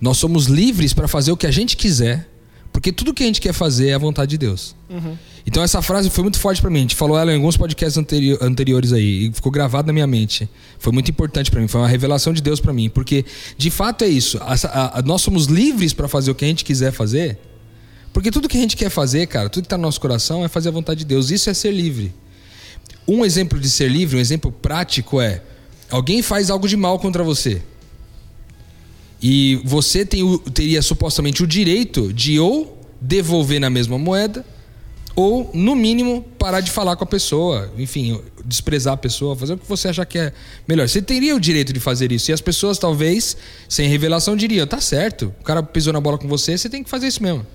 nós 0.00 0.18
somos 0.18 0.46
livres 0.46 0.92
para 0.92 1.08
fazer 1.08 1.32
o 1.32 1.36
que 1.36 1.46
a 1.46 1.50
gente 1.50 1.76
quiser, 1.76 2.28
porque 2.72 2.90
tudo 2.90 3.14
que 3.14 3.22
a 3.22 3.26
gente 3.26 3.40
quer 3.40 3.52
fazer 3.52 3.88
é 3.88 3.94
a 3.94 3.98
vontade 3.98 4.30
de 4.30 4.38
Deus. 4.38 4.74
Uhum. 4.90 5.16
Então 5.46 5.62
essa 5.62 5.82
frase 5.82 6.08
foi 6.10 6.22
muito 6.22 6.38
forte 6.38 6.60
para 6.60 6.70
mim. 6.70 6.78
A 6.78 6.82
gente 6.82 6.96
falou 6.96 7.18
ela 7.18 7.30
em 7.30 7.36
alguns 7.36 7.56
podcasts 7.56 7.96
anteri 7.98 8.36
anteriores 8.40 8.92
aí 8.92 9.28
e 9.28 9.32
ficou 9.32 9.52
gravado 9.52 9.86
na 9.86 9.92
minha 9.92 10.06
mente. 10.06 10.48
Foi 10.78 10.92
muito 10.92 11.10
importante 11.10 11.50
para 11.50 11.60
mim. 11.60 11.68
Foi 11.68 11.80
uma 11.80 11.88
revelação 11.88 12.32
de 12.32 12.42
Deus 12.42 12.60
para 12.60 12.72
mim, 12.72 12.88
porque 12.88 13.24
de 13.56 13.70
fato 13.70 14.02
é 14.04 14.08
isso. 14.08 14.38
A, 14.38 14.54
a, 14.54 14.98
a, 14.98 15.02
nós 15.02 15.22
somos 15.22 15.46
livres 15.46 15.92
para 15.92 16.08
fazer 16.08 16.30
o 16.30 16.34
que 16.34 16.44
a 16.44 16.48
gente 16.48 16.64
quiser 16.64 16.92
fazer, 16.92 17.38
porque 18.12 18.30
tudo 18.30 18.48
que 18.48 18.56
a 18.56 18.60
gente 18.60 18.76
quer 18.76 18.90
fazer, 18.90 19.26
cara, 19.26 19.48
tudo 19.48 19.64
que 19.64 19.66
está 19.66 19.76
no 19.76 19.82
nosso 19.82 20.00
coração 20.00 20.44
é 20.44 20.48
fazer 20.48 20.70
a 20.70 20.72
vontade 20.72 21.00
de 21.00 21.04
Deus. 21.04 21.30
Isso 21.30 21.50
é 21.50 21.54
ser 21.54 21.72
livre. 21.72 22.14
Um 23.06 23.24
exemplo 23.24 23.60
de 23.60 23.68
ser 23.68 23.90
livre, 23.90 24.16
um 24.16 24.20
exemplo 24.20 24.50
prático 24.50 25.20
é: 25.20 25.42
alguém 25.90 26.22
faz 26.22 26.48
algo 26.50 26.66
de 26.66 26.76
mal 26.76 26.98
contra 26.98 27.22
você. 27.22 27.62
E 29.26 29.58
você 29.64 30.04
tem 30.04 30.22
o, 30.22 30.38
teria 30.38 30.82
supostamente 30.82 31.42
o 31.42 31.46
direito 31.46 32.12
de 32.12 32.38
ou 32.38 32.78
devolver 33.00 33.58
na 33.58 33.70
mesma 33.70 33.98
moeda 33.98 34.44
ou, 35.16 35.50
no 35.54 35.74
mínimo, 35.74 36.22
parar 36.38 36.60
de 36.60 36.70
falar 36.70 36.94
com 36.94 37.04
a 37.04 37.06
pessoa, 37.06 37.72
enfim, 37.78 38.20
desprezar 38.44 38.92
a 38.92 38.96
pessoa, 38.98 39.34
fazer 39.34 39.54
o 39.54 39.56
que 39.56 39.66
você 39.66 39.88
achar 39.88 40.04
que 40.04 40.18
é 40.18 40.30
melhor. 40.68 40.86
Você 40.86 41.00
teria 41.00 41.34
o 41.34 41.40
direito 41.40 41.72
de 41.72 41.80
fazer 41.80 42.12
isso. 42.12 42.30
E 42.30 42.34
as 42.34 42.42
pessoas, 42.42 42.76
talvez, 42.76 43.34
sem 43.66 43.88
revelação, 43.88 44.36
diriam: 44.36 44.66
tá 44.66 44.78
certo, 44.78 45.32
o 45.40 45.42
cara 45.44 45.62
pisou 45.62 45.94
na 45.94 46.00
bola 46.02 46.18
com 46.18 46.28
você, 46.28 46.58
você 46.58 46.68
tem 46.68 46.84
que 46.84 46.90
fazer 46.90 47.06
isso 47.06 47.22
mesmo. 47.22 47.46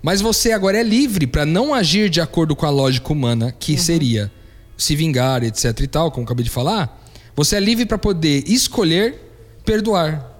Mas 0.00 0.20
você 0.20 0.52
agora 0.52 0.78
é 0.78 0.84
livre 0.84 1.26
para 1.26 1.44
não 1.44 1.74
agir 1.74 2.08
de 2.08 2.20
acordo 2.20 2.54
com 2.54 2.64
a 2.64 2.70
lógica 2.70 3.12
humana, 3.12 3.50
que 3.50 3.72
uhum. 3.72 3.78
seria 3.78 4.32
se 4.78 4.94
vingar, 4.94 5.42
etc 5.42 5.80
e 5.80 5.86
tal, 5.88 6.12
como 6.12 6.24
acabei 6.24 6.44
de 6.44 6.50
falar. 6.50 7.02
Você 7.34 7.56
é 7.56 7.60
livre 7.60 7.86
para 7.86 7.98
poder 7.98 8.44
escolher 8.46 9.16
perdoar. 9.64 10.31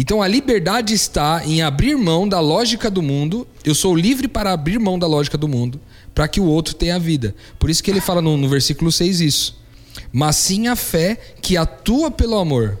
Então 0.00 0.22
a 0.22 0.28
liberdade 0.28 0.94
está 0.94 1.42
em 1.44 1.60
abrir 1.60 1.96
mão 1.96 2.28
da 2.28 2.38
lógica 2.38 2.88
do 2.88 3.02
mundo. 3.02 3.44
Eu 3.64 3.74
sou 3.74 3.96
livre 3.96 4.28
para 4.28 4.52
abrir 4.52 4.78
mão 4.78 4.96
da 4.96 5.08
lógica 5.08 5.36
do 5.36 5.48
mundo, 5.48 5.80
para 6.14 6.28
que 6.28 6.38
o 6.40 6.44
outro 6.44 6.72
tenha 6.72 7.00
vida. 7.00 7.34
Por 7.58 7.68
isso 7.68 7.82
que 7.82 7.90
ele 7.90 8.00
fala 8.00 8.22
no, 8.22 8.36
no 8.36 8.48
versículo 8.48 8.92
6 8.92 9.20
isso. 9.20 9.58
Mas 10.12 10.36
sim 10.36 10.68
a 10.68 10.76
fé 10.76 11.16
que 11.42 11.56
atua 11.56 12.12
pelo 12.12 12.36
amor. 12.36 12.78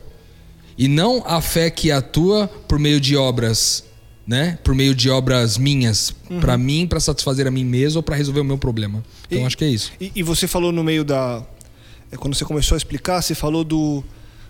E 0.78 0.86
não 0.86 1.24
a 1.26 1.40
fé 1.40 1.70
que 1.70 1.90
atua 1.90 2.46
por 2.68 2.78
meio 2.78 3.00
de 3.00 3.16
obras, 3.16 3.82
né? 4.24 4.56
Por 4.62 4.72
meio 4.76 4.94
de 4.94 5.10
obras 5.10 5.58
minhas, 5.58 6.14
para 6.40 6.56
mim, 6.56 6.86
para 6.86 7.00
satisfazer 7.00 7.48
a 7.48 7.50
mim 7.50 7.64
mesmo 7.64 7.98
ou 7.98 8.02
para 8.04 8.14
resolver 8.14 8.38
o 8.42 8.44
meu 8.44 8.56
problema. 8.58 9.02
Então 9.26 9.42
E- 9.42 9.44
acho 9.44 9.58
que 9.58 9.64
é 9.64 9.68
isso. 9.68 9.90
E, 10.00 10.12
e 10.14 10.22
você 10.22 10.46
falou 10.46 10.70
no 10.70 10.84
meio 10.84 11.04
da. 11.04 11.42
é, 12.12 12.16
Quando 12.16 12.36
você 12.36 12.44
começou 12.44 12.76
a 12.76 12.78
explicar, 12.78 13.20
você 13.20 13.34
falou 13.34 13.64
do, 13.64 14.04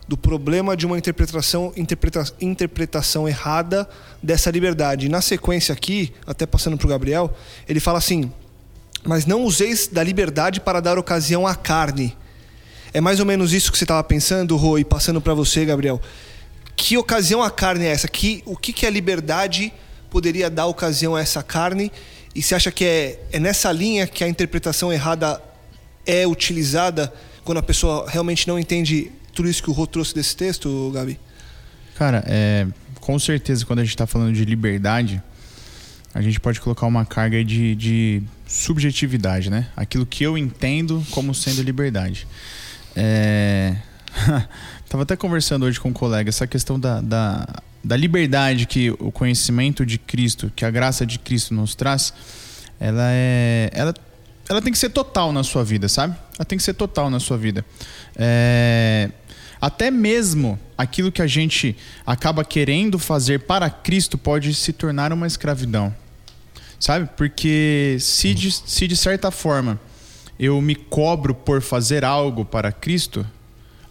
do 0.08 0.16
problema 0.16 0.74
de 0.74 0.86
uma 0.86 0.96
interpretação, 0.96 1.70
interpreta, 1.76 2.24
interpretação 2.40 3.28
errada 3.28 3.86
dessa 4.22 4.50
liberdade. 4.50 5.04
E 5.04 5.08
na 5.10 5.20
sequência 5.20 5.74
aqui, 5.74 6.14
até 6.26 6.46
passando 6.46 6.78
para 6.78 6.86
o 6.86 6.88
Gabriel, 6.88 7.36
ele 7.68 7.78
fala 7.78 7.98
assim: 7.98 8.32
Mas 9.04 9.26
não 9.26 9.44
useis 9.44 9.86
da 9.86 10.02
liberdade 10.02 10.60
para 10.60 10.80
dar 10.80 10.98
ocasião 10.98 11.46
à 11.46 11.54
carne. 11.54 12.16
É 12.94 13.02
mais 13.02 13.20
ou 13.20 13.26
menos 13.26 13.52
isso 13.52 13.70
que 13.70 13.76
você 13.76 13.84
estava 13.84 14.02
pensando, 14.02 14.78
e 14.78 14.84
passando 14.84 15.20
para 15.20 15.34
você, 15.34 15.66
Gabriel. 15.66 16.00
Que 16.74 16.96
ocasião 16.96 17.42
à 17.42 17.50
carne 17.50 17.84
é 17.84 17.88
essa? 17.90 18.08
Que, 18.08 18.42
o 18.46 18.56
que, 18.56 18.72
que 18.72 18.86
a 18.86 18.90
liberdade 18.90 19.70
poderia 20.08 20.48
dar 20.48 20.66
ocasião 20.66 21.14
a 21.14 21.20
essa 21.20 21.42
carne? 21.42 21.92
E 22.34 22.42
você 22.42 22.54
acha 22.54 22.70
que 22.70 22.84
é, 22.84 23.20
é 23.30 23.38
nessa 23.38 23.70
linha 23.70 24.06
que 24.06 24.24
a 24.24 24.28
interpretação 24.28 24.90
errada 24.90 25.42
é 26.06 26.26
utilizada 26.26 27.12
quando 27.44 27.58
a 27.58 27.62
pessoa 27.62 28.08
realmente 28.08 28.48
não 28.48 28.58
entende 28.58 29.12
tudo 29.38 29.48
isso 29.48 29.62
que 29.62 29.70
o 29.70 29.72
Rô 29.72 29.86
trouxe 29.86 30.12
desse 30.12 30.36
texto, 30.36 30.90
Gabi? 30.92 31.16
Cara, 31.94 32.24
é, 32.26 32.66
com 33.00 33.16
certeza 33.20 33.64
quando 33.64 33.78
a 33.78 33.84
gente 33.84 33.92
está 33.92 34.04
falando 34.04 34.34
de 34.34 34.44
liberdade, 34.44 35.22
a 36.12 36.20
gente 36.20 36.40
pode 36.40 36.60
colocar 36.60 36.86
uma 36.86 37.04
carga 37.04 37.44
de, 37.44 37.76
de 37.76 38.20
subjetividade, 38.48 39.48
né? 39.48 39.68
Aquilo 39.76 40.04
que 40.04 40.24
eu 40.24 40.36
entendo 40.36 41.06
como 41.12 41.32
sendo 41.32 41.62
liberdade. 41.62 42.26
É... 42.96 43.76
Tava 44.90 45.04
até 45.04 45.14
conversando 45.14 45.66
hoje 45.66 45.78
com 45.78 45.90
um 45.90 45.92
colega 45.92 46.28
essa 46.28 46.44
questão 46.44 46.80
da, 46.80 47.00
da, 47.00 47.46
da 47.84 47.96
liberdade 47.96 48.66
que 48.66 48.90
o 48.98 49.12
conhecimento 49.12 49.86
de 49.86 49.98
Cristo, 49.98 50.50
que 50.56 50.64
a 50.64 50.70
graça 50.70 51.06
de 51.06 51.16
Cristo 51.16 51.54
nos 51.54 51.76
traz, 51.76 52.12
ela 52.80 53.08
é. 53.12 53.70
Ela, 53.72 53.94
ela 54.48 54.60
tem 54.60 54.72
que 54.72 54.78
ser 54.78 54.90
total 54.90 55.32
na 55.32 55.44
sua 55.44 55.62
vida, 55.62 55.88
sabe? 55.88 56.16
Ela 56.36 56.44
tem 56.44 56.58
que 56.58 56.64
ser 56.64 56.74
total 56.74 57.08
na 57.08 57.20
sua 57.20 57.38
vida. 57.38 57.64
É, 58.16 59.10
até 59.60 59.90
mesmo 59.90 60.58
aquilo 60.76 61.10
que 61.10 61.22
a 61.22 61.26
gente 61.26 61.76
acaba 62.06 62.44
querendo 62.44 62.98
fazer 62.98 63.40
para 63.40 63.68
Cristo 63.68 64.16
pode 64.18 64.54
se 64.54 64.72
tornar 64.72 65.12
uma 65.12 65.26
escravidão. 65.26 65.94
Sabe? 66.78 67.08
Porque 67.16 67.96
se 68.00 68.32
de, 68.34 68.50
se 68.52 68.86
de 68.86 68.96
certa 68.96 69.30
forma 69.30 69.80
eu 70.38 70.60
me 70.60 70.76
cobro 70.76 71.34
por 71.34 71.60
fazer 71.60 72.04
algo 72.04 72.44
para 72.44 72.70
Cristo, 72.70 73.26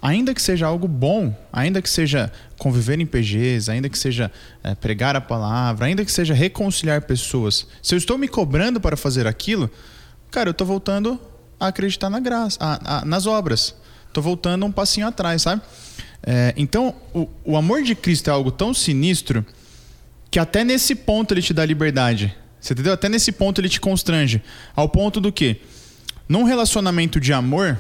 ainda 0.02 0.34
que 0.34 0.42
seja 0.42 0.66
algo 0.68 0.88
bom, 0.88 1.36
ainda 1.52 1.82
que 1.82 1.90
seja 1.90 2.32
conviver 2.58 2.98
em 3.02 3.06
PGs, 3.06 3.70
ainda 3.70 3.90
que 3.90 4.00
seja 4.00 4.32
eh, 4.64 4.74
pregar 4.76 5.18
a 5.18 5.22
palavra, 5.22 5.88
ainda 5.88 6.06
que 6.06 6.12
seja 6.12 6.34
reconciliar 6.34 7.02
pessoas, 7.02 7.68
se 7.84 7.94
eu 7.94 7.98
estou 7.98 8.18
me 8.18 8.30
cobrando 8.30 8.80
para 8.80 8.96
fazer 8.96 9.28
aquilo, 9.28 9.70
cara, 10.32 10.48
eu 10.48 10.52
estou 10.52 10.66
voltando 10.66 11.20
a 11.60 11.68
acreditar 11.68 12.10
na 12.10 12.22
graça, 12.22 12.58
a- 12.62 13.00
a- 13.00 13.06
nas 13.06 13.26
obras. 13.26 13.76
Estou 14.08 14.24
voltando 14.24 14.66
um 14.66 14.72
passinho 14.72 15.08
atrás, 15.08 15.44
sabe? 15.44 15.62
Eh, 16.24 16.54
então, 16.58 16.96
o, 17.14 17.28
o 17.44 17.58
amor 17.58 17.84
de 17.84 17.96
Cristo 17.96 18.30
é 18.30 18.34
algo 18.34 18.52
tão 18.52 18.74
sinistro 18.74 19.46
que 20.30 20.40
até 20.40 20.64
nesse 20.64 20.96
ponto 20.96 21.34
ele 21.34 21.42
te 21.42 21.54
dá 21.54 21.66
liberdade. 21.66 22.36
Você 22.60 22.74
entendeu? 22.74 22.94
Até 22.94 23.08
nesse 23.08 23.32
ponto 23.32 23.62
ele 23.62 23.70
te 23.70 23.80
constrange. 23.80 24.42
Ao 24.76 24.90
ponto 24.90 25.22
do 25.22 25.32
que? 25.32 25.62
Num 26.28 26.44
relacionamento 26.44 27.20
de 27.20 27.32
amor, 27.32 27.80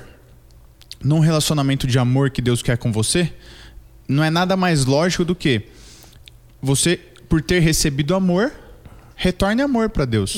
num 1.03 1.19
relacionamento 1.19 1.85
de 1.85 1.99
amor 1.99 2.29
que 2.29 2.41
Deus 2.41 2.61
quer 2.61 2.77
com 2.77 2.91
você, 2.91 3.33
não 4.07 4.23
é 4.23 4.29
nada 4.29 4.55
mais 4.55 4.85
lógico 4.85 5.25
do 5.25 5.35
que 5.35 5.63
você, 6.61 6.97
por 7.27 7.41
ter 7.41 7.59
recebido 7.59 8.15
amor, 8.15 8.53
retorne 9.15 9.61
amor 9.61 9.89
para 9.89 10.05
Deus. 10.05 10.35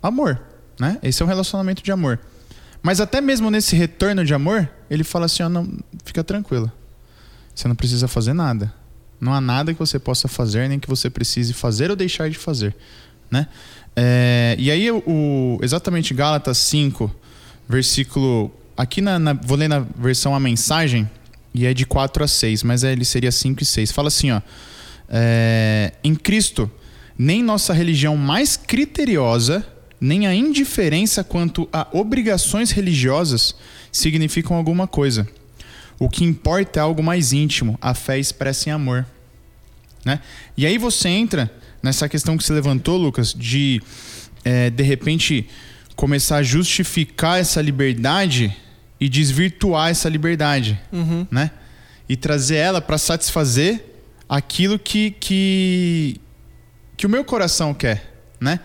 Amor, 0.00 0.40
né? 0.78 0.98
Esse 1.02 1.22
é 1.22 1.24
um 1.24 1.28
relacionamento 1.28 1.82
de 1.82 1.90
amor. 1.90 2.20
Mas 2.82 3.00
até 3.00 3.20
mesmo 3.20 3.50
nesse 3.50 3.76
retorno 3.76 4.24
de 4.24 4.34
amor, 4.34 4.68
ele 4.90 5.04
fala 5.04 5.26
assim: 5.26 5.42
ó, 5.42 5.48
não, 5.48 5.68
fica 6.04 6.24
tranquila. 6.24 6.72
Você 7.54 7.68
não 7.68 7.74
precisa 7.76 8.08
fazer 8.08 8.32
nada. 8.32 8.72
Não 9.20 9.32
há 9.32 9.40
nada 9.40 9.72
que 9.72 9.78
você 9.78 9.98
possa 9.98 10.26
fazer, 10.26 10.68
nem 10.68 10.80
que 10.80 10.88
você 10.88 11.08
precise 11.08 11.52
fazer 11.52 11.90
ou 11.90 11.96
deixar 11.96 12.28
de 12.28 12.36
fazer. 12.36 12.74
Né? 13.30 13.46
É, 13.94 14.56
e 14.58 14.70
aí, 14.70 14.90
o, 14.90 15.58
exatamente 15.62 16.12
Gálatas 16.12 16.58
5, 16.58 17.14
versículo. 17.68 18.50
Aqui 18.76 19.00
na, 19.00 19.18
na- 19.18 19.32
Vou 19.34 19.56
ler 19.56 19.68
na 19.68 19.80
versão 19.80 20.34
a 20.34 20.40
mensagem, 20.40 21.08
e 21.54 21.66
é 21.66 21.72
de 21.74 21.86
4 21.86 22.24
a 22.24 22.26
6, 22.28 22.62
mas 22.64 22.82
é, 22.82 22.90
ele 22.92 23.04
seria 23.04 23.30
5 23.30 23.62
e 23.62 23.66
6. 23.66 23.92
Fala 23.92 24.08
assim: 24.08 24.32
ó. 24.32 24.40
é, 25.08 25.92
em 26.02 26.14
Cristo, 26.14 26.68
nem 27.16 27.42
nossa 27.42 27.72
religião 27.72 28.16
mais 28.16 28.56
criteriosa, 28.56 29.64
nem 30.02 30.26
a 30.26 30.34
indiferença 30.34 31.22
quanto 31.22 31.68
a 31.72 31.86
obrigações 31.92 32.72
religiosas 32.72 33.54
significam 33.92 34.56
alguma 34.56 34.88
coisa. 34.88 35.28
O 35.96 36.08
que 36.08 36.24
importa 36.24 36.80
é 36.80 36.82
algo 36.82 37.00
mais 37.00 37.32
íntimo, 37.32 37.78
a 37.80 37.94
fé 37.94 38.18
expressa 38.18 38.68
em 38.68 38.72
amor. 38.72 39.06
Né? 40.04 40.18
E 40.56 40.66
aí 40.66 40.76
você 40.76 41.08
entra 41.08 41.48
nessa 41.80 42.08
questão 42.08 42.36
que 42.36 42.42
se 42.42 42.52
levantou, 42.52 42.98
Lucas, 42.98 43.32
de 43.32 43.80
é, 44.44 44.70
de 44.70 44.82
repente 44.82 45.48
começar 45.94 46.38
a 46.38 46.42
justificar 46.42 47.38
essa 47.38 47.62
liberdade 47.62 48.56
e 48.98 49.08
desvirtuar 49.08 49.90
essa 49.90 50.08
liberdade, 50.08 50.80
né? 51.30 51.52
E 52.08 52.16
trazer 52.16 52.56
ela 52.56 52.80
para 52.80 52.98
satisfazer 52.98 53.84
aquilo 54.28 54.80
que, 54.80 55.12
que 55.12 56.20
que 56.96 57.06
o 57.06 57.08
meu 57.08 57.24
coração 57.24 57.72
quer, 57.72 58.12
né? 58.40 58.58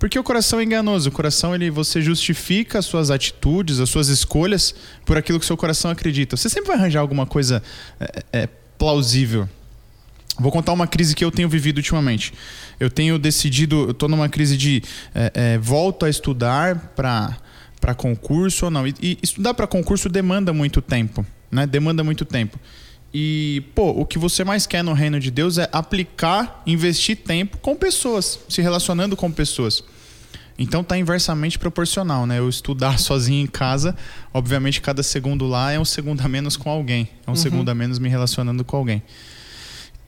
Porque 0.00 0.18
o 0.18 0.24
coração 0.24 0.58
é 0.58 0.64
enganoso. 0.64 1.10
O 1.10 1.12
coração, 1.12 1.54
ele, 1.54 1.70
você 1.70 2.00
justifica 2.00 2.78
as 2.78 2.86
suas 2.86 3.10
atitudes, 3.10 3.78
as 3.78 3.90
suas 3.90 4.08
escolhas 4.08 4.74
por 5.04 5.18
aquilo 5.18 5.38
que 5.38 5.44
seu 5.44 5.58
coração 5.58 5.90
acredita. 5.90 6.38
Você 6.38 6.48
sempre 6.48 6.68
vai 6.68 6.78
arranjar 6.78 7.00
alguma 7.00 7.26
coisa 7.26 7.62
é, 8.00 8.24
é, 8.32 8.48
plausível. 8.78 9.46
Vou 10.38 10.50
contar 10.50 10.72
uma 10.72 10.86
crise 10.86 11.14
que 11.14 11.22
eu 11.22 11.30
tenho 11.30 11.50
vivido 11.50 11.76
ultimamente. 11.76 12.32
Eu 12.80 12.88
tenho 12.90 13.18
decidido, 13.18 13.88
eu 13.88 13.90
estou 13.90 14.08
numa 14.08 14.26
crise 14.26 14.56
de 14.56 14.82
é, 15.14 15.32
é, 15.34 15.58
volto 15.58 16.06
a 16.06 16.08
estudar 16.08 16.92
para 16.96 17.36
para 17.78 17.94
concurso 17.94 18.66
ou 18.66 18.70
não. 18.70 18.86
E, 18.86 18.94
e 19.00 19.18
estudar 19.22 19.52
para 19.54 19.66
concurso 19.66 20.08
demanda 20.08 20.52
muito 20.52 20.80
tempo, 20.80 21.24
né? 21.50 21.66
Demanda 21.66 22.02
muito 22.02 22.24
tempo. 22.24 22.58
E, 23.12 23.64
pô, 23.74 23.90
o 23.90 24.06
que 24.06 24.18
você 24.18 24.44
mais 24.44 24.66
quer 24.66 24.84
no 24.84 24.92
reino 24.92 25.18
de 25.18 25.30
Deus 25.30 25.58
é 25.58 25.68
aplicar, 25.72 26.62
investir 26.64 27.16
tempo 27.16 27.58
com 27.58 27.74
pessoas, 27.74 28.38
se 28.48 28.62
relacionando 28.62 29.16
com 29.16 29.30
pessoas. 29.32 29.82
Então 30.56 30.84
tá 30.84 30.96
inversamente 30.96 31.58
proporcional, 31.58 32.26
né? 32.26 32.38
Eu 32.38 32.48
estudar 32.48 32.98
sozinho 33.00 33.42
em 33.42 33.46
casa, 33.46 33.96
obviamente 34.32 34.80
cada 34.80 35.02
segundo 35.02 35.46
lá 35.46 35.72
é 35.72 35.80
um 35.80 35.84
segundo 35.84 36.20
a 36.20 36.28
menos 36.28 36.56
com 36.56 36.70
alguém. 36.70 37.08
É 37.26 37.30
um 37.30 37.34
segundo 37.34 37.68
a 37.68 37.74
menos 37.74 37.98
me 37.98 38.08
relacionando 38.08 38.62
com 38.64 38.76
alguém. 38.76 39.02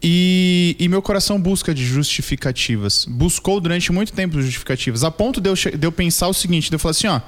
E, 0.02 0.76
e 0.78 0.88
meu 0.88 1.00
coração 1.00 1.40
busca 1.40 1.73
de 1.73 1.85
justificativas. 1.85 3.06
Buscou 3.09 3.61
durante 3.61 3.92
muito 3.92 4.12
tempo 4.12 4.40
justificativas. 4.40 5.04
A 5.04 5.11
ponto 5.11 5.40
de 5.40 5.49
eu, 5.49 5.54
de 5.54 5.87
eu 5.87 5.92
pensar 5.92 6.28
o 6.28 6.35
seguinte, 6.35 6.68
de 6.68 6.75
eu 6.75 6.78
falar 6.78 6.90
assim, 6.90 7.06
ó. 7.06 7.21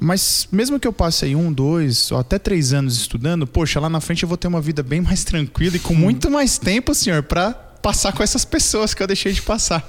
Mas 0.00 0.48
mesmo 0.50 0.78
que 0.80 0.88
eu 0.88 0.92
passe 0.92 1.24
aí 1.24 1.36
um, 1.36 1.52
dois, 1.52 2.10
ou 2.10 2.18
até 2.18 2.38
três 2.38 2.72
anos 2.72 2.96
estudando, 2.96 3.46
poxa, 3.46 3.78
lá 3.78 3.88
na 3.88 4.00
frente 4.00 4.22
eu 4.22 4.28
vou 4.28 4.36
ter 4.36 4.48
uma 4.48 4.60
vida 4.60 4.82
bem 4.82 5.00
mais 5.00 5.24
tranquila 5.24 5.76
e 5.76 5.80
com 5.80 5.94
muito 5.94 6.30
mais 6.30 6.58
tempo, 6.58 6.94
senhor, 6.94 7.22
pra 7.22 7.52
passar 7.52 8.12
com 8.12 8.22
essas 8.22 8.44
pessoas 8.44 8.92
que 8.92 9.02
eu 9.02 9.06
deixei 9.06 9.32
de 9.32 9.42
passar. 9.42 9.88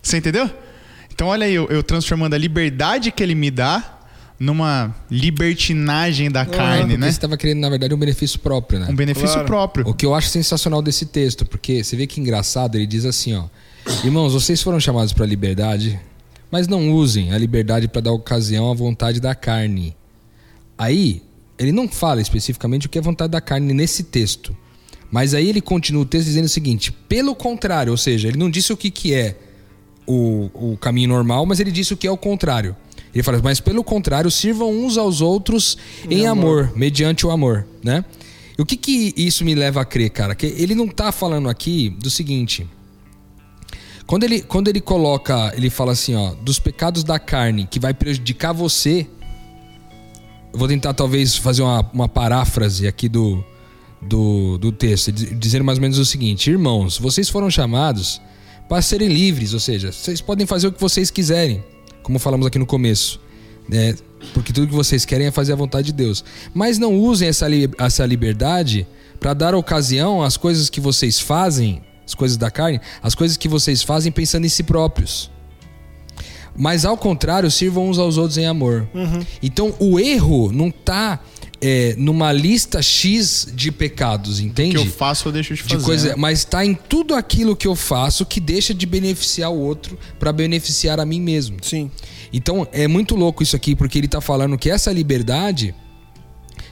Você 0.00 0.18
entendeu? 0.18 0.48
Então 1.12 1.26
olha 1.28 1.46
aí, 1.46 1.54
eu, 1.54 1.66
eu 1.68 1.82
transformando 1.82 2.34
a 2.34 2.38
liberdade 2.38 3.10
que 3.10 3.22
ele 3.22 3.34
me 3.34 3.50
dá 3.50 3.98
numa 4.38 4.94
libertinagem 5.10 6.30
da 6.30 6.46
carne, 6.46 6.82
porque 6.82 6.96
né? 6.96 7.06
você 7.06 7.16
estava 7.16 7.36
querendo, 7.36 7.58
na 7.58 7.68
verdade, 7.68 7.92
um 7.92 7.98
benefício 7.98 8.38
próprio, 8.38 8.78
né? 8.78 8.86
Um 8.88 8.94
benefício 8.94 9.32
Claro. 9.32 9.46
próprio. 9.46 9.88
O 9.88 9.92
que 9.92 10.06
eu 10.06 10.14
acho 10.14 10.28
sensacional 10.28 10.80
desse 10.80 11.06
texto, 11.06 11.44
porque 11.44 11.82
você 11.82 11.96
vê 11.96 12.06
que 12.06 12.20
engraçado, 12.20 12.76
ele 12.76 12.86
diz 12.86 13.04
assim, 13.04 13.34
ó: 13.34 13.46
Irmãos, 14.04 14.32
vocês 14.32 14.62
foram 14.62 14.78
chamados 14.78 15.12
para 15.12 15.26
liberdade, 15.26 15.98
mas 16.50 16.68
não 16.68 16.92
usem 16.92 17.32
a 17.32 17.38
liberdade 17.38 17.88
para 17.88 18.00
dar 18.00 18.12
ocasião 18.12 18.70
à 18.70 18.74
vontade 18.74 19.20
da 19.20 19.34
carne. 19.34 19.96
Aí, 20.76 21.22
ele 21.58 21.72
não 21.72 21.88
fala 21.88 22.20
especificamente 22.20 22.86
o 22.86 22.88
que 22.88 22.98
é 22.98 23.00
vontade 23.00 23.30
da 23.30 23.40
carne 23.40 23.72
nesse 23.74 24.04
texto. 24.04 24.56
Mas 25.10 25.32
aí 25.34 25.48
ele 25.48 25.60
continua 25.60 26.02
o 26.02 26.06
texto 26.06 26.26
dizendo 26.26 26.44
o 26.44 26.50
seguinte: 26.50 26.92
pelo 26.92 27.34
contrário, 27.34 27.90
ou 27.90 27.96
seja, 27.96 28.28
ele 28.28 28.38
não 28.38 28.50
disse 28.50 28.72
o 28.72 28.76
que, 28.76 28.90
que 28.90 29.14
é 29.14 29.36
o, 30.06 30.50
o 30.72 30.76
caminho 30.76 31.08
normal, 31.08 31.44
mas 31.46 31.60
ele 31.60 31.70
disse 31.70 31.94
o 31.94 31.96
que 31.96 32.06
é 32.06 32.10
o 32.10 32.16
contrário. 32.16 32.76
Ele 33.14 33.22
fala, 33.22 33.40
mas 33.42 33.58
pelo 33.58 33.82
contrário, 33.82 34.30
sirvam 34.30 34.70
uns 34.70 34.98
aos 34.98 35.20
outros 35.20 35.78
em, 36.10 36.26
amor. 36.26 36.72
mediante 36.76 37.26
o 37.26 37.30
amor, 37.30 37.66
né? 37.82 38.04
O 38.58 38.66
que 38.66 38.76
que 38.76 39.14
isso 39.16 39.44
me 39.44 39.54
leva 39.54 39.80
a 39.80 39.84
crer, 39.84 40.10
cara? 40.10 40.34
Que 40.34 40.46
ele 40.46 40.74
não 40.74 40.88
tá 40.88 41.10
falando 41.10 41.48
aqui 41.48 41.90
do 41.90 42.10
seguinte. 42.10 42.68
Quando 44.08 44.24
ele, 44.24 44.40
quando 44.40 44.68
ele 44.68 44.80
coloca, 44.80 45.52
ele 45.54 45.68
fala 45.68 45.92
assim, 45.92 46.14
ó, 46.14 46.32
dos 46.40 46.58
pecados 46.58 47.04
da 47.04 47.18
carne 47.18 47.68
que 47.70 47.78
vai 47.78 47.92
prejudicar 47.92 48.54
você. 48.54 49.06
Eu 50.50 50.58
vou 50.58 50.66
tentar 50.66 50.94
talvez 50.94 51.36
fazer 51.36 51.60
uma, 51.60 51.86
uma 51.92 52.08
paráfrase 52.08 52.88
aqui 52.88 53.06
do, 53.06 53.44
do, 54.00 54.56
do 54.56 54.72
texto, 54.72 55.12
dizendo 55.12 55.62
mais 55.62 55.76
ou 55.76 55.82
menos 55.82 55.98
o 55.98 56.06
seguinte: 56.06 56.50
Irmãos, 56.50 56.96
vocês 56.96 57.28
foram 57.28 57.50
chamados 57.50 58.18
para 58.66 58.80
serem 58.80 59.08
livres, 59.08 59.52
ou 59.52 59.60
seja, 59.60 59.92
vocês 59.92 60.22
podem 60.22 60.46
fazer 60.46 60.68
o 60.68 60.72
que 60.72 60.80
vocês 60.80 61.10
quiserem, 61.10 61.62
como 62.02 62.18
falamos 62.18 62.46
aqui 62.46 62.58
no 62.58 62.64
começo, 62.64 63.20
né? 63.68 63.94
Porque 64.32 64.54
tudo 64.54 64.68
que 64.68 64.74
vocês 64.74 65.04
querem 65.04 65.26
é 65.26 65.30
fazer 65.30 65.52
a 65.52 65.56
vontade 65.56 65.88
de 65.88 65.92
Deus. 65.92 66.24
Mas 66.54 66.78
não 66.78 66.98
usem 66.98 67.28
essa, 67.28 67.46
essa 67.78 68.06
liberdade 68.06 68.86
para 69.20 69.34
dar 69.34 69.54
ocasião 69.54 70.22
às 70.22 70.38
coisas 70.38 70.70
que 70.70 70.80
vocês 70.80 71.20
fazem 71.20 71.82
as 72.08 72.14
coisas 72.14 72.38
da 72.38 72.50
carne, 72.50 72.80
as 73.02 73.14
coisas 73.14 73.36
que 73.36 73.46
vocês 73.46 73.82
fazem 73.82 74.10
pensando 74.10 74.46
em 74.46 74.48
si 74.48 74.62
próprios. 74.62 75.30
Mas 76.56 76.84
ao 76.84 76.96
contrário, 76.96 77.50
sirvam 77.50 77.88
uns 77.88 77.98
aos 77.98 78.16
outros 78.16 78.38
em 78.38 78.46
amor. 78.46 78.88
Uhum. 78.94 79.24
Então 79.42 79.74
o 79.78 80.00
erro 80.00 80.50
não 80.50 80.68
está 80.68 81.20
é, 81.60 81.94
numa 81.98 82.32
lista 82.32 82.80
X 82.80 83.48
de 83.54 83.70
pecados, 83.70 84.40
entende? 84.40 84.76
Que 84.76 84.80
eu 84.80 84.86
faço, 84.90 85.28
eu 85.28 85.32
deixo 85.32 85.54
de 85.54 85.62
fazer. 85.62 85.76
De 85.76 85.84
coisa, 85.84 86.16
mas 86.16 86.40
está 86.40 86.64
em 86.64 86.74
tudo 86.74 87.14
aquilo 87.14 87.54
que 87.54 87.68
eu 87.68 87.76
faço 87.76 88.24
que 88.24 88.40
deixa 88.40 88.72
de 88.72 88.86
beneficiar 88.86 89.52
o 89.52 89.58
outro 89.58 89.98
para 90.18 90.32
beneficiar 90.32 90.98
a 90.98 91.04
mim 91.04 91.20
mesmo. 91.20 91.58
Sim. 91.62 91.90
Então 92.32 92.66
é 92.72 92.88
muito 92.88 93.14
louco 93.14 93.42
isso 93.42 93.54
aqui, 93.54 93.76
porque 93.76 93.98
ele 93.98 94.06
está 94.06 94.20
falando 94.20 94.56
que 94.56 94.70
essa 94.70 94.90
liberdade 94.90 95.74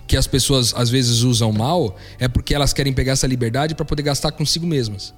que 0.07 0.17
as 0.17 0.27
pessoas 0.27 0.73
às 0.77 0.89
vezes 0.89 1.23
usam 1.23 1.53
mal 1.53 1.97
é 2.19 2.29
porque 2.29 2.55
elas 2.55 2.73
querem 2.73 2.93
pegar 2.93 3.13
essa 3.13 3.27
liberdade 3.27 3.75
para 3.75 3.85
poder 3.85 4.03
gastar 4.03 4.33
consigo 4.33 4.67
mesmas. 4.67 5.15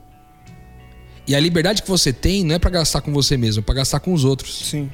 E 1.29 1.37
a 1.37 1.41
liberdade 1.41 1.83
que 1.83 1.89
você 1.89 2.11
tem 2.11 2.43
não 2.43 2.55
é 2.55 2.59
para 2.59 2.71
gastar 2.71 3.03
com 3.03 3.13
você 3.13 3.37
mesmo, 3.37 3.61
é 3.61 3.63
para 3.63 3.75
gastar 3.75 4.01
com 4.01 4.15
os 4.15 4.25
outros. 4.25 4.71
Sim. 4.71 4.91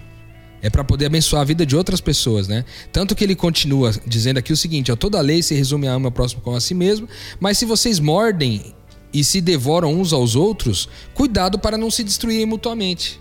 É 0.61 0.69
para 0.69 0.83
poder 0.83 1.07
abençoar 1.07 1.43
a 1.43 1.45
vida 1.45 1.65
de 1.65 1.77
outras 1.77 2.01
pessoas, 2.01 2.49
né? 2.49 2.65
Tanto 2.91 3.15
que 3.15 3.23
ele 3.23 3.37
continua 3.37 3.93
dizendo 4.05 4.39
aqui 4.39 4.53
o 4.53 4.57
seguinte: 4.57 4.91
ó, 4.91 4.97
toda 4.97 5.21
lei 5.21 5.43
se 5.45 5.55
resume 5.55 5.87
a 5.87 5.93
ama 5.93 6.09
o 6.09 6.13
próximo 6.13 6.43
como 6.43 6.57
a 6.57 6.61
si 6.61 6.75
mesmo, 6.75 7.09
mas 7.39 7.57
se 7.57 7.65
vocês 7.65 8.01
mordem 8.01 8.75
e 9.13 9.23
se 9.23 9.41
devoram 9.41 9.95
uns 9.95 10.13
aos 10.13 10.35
outros, 10.35 10.89
cuidado 11.15 11.57
para 11.57 11.79
não 11.79 11.89
se 11.89 12.03
destruírem 12.03 12.47
mutuamente. 12.47 13.21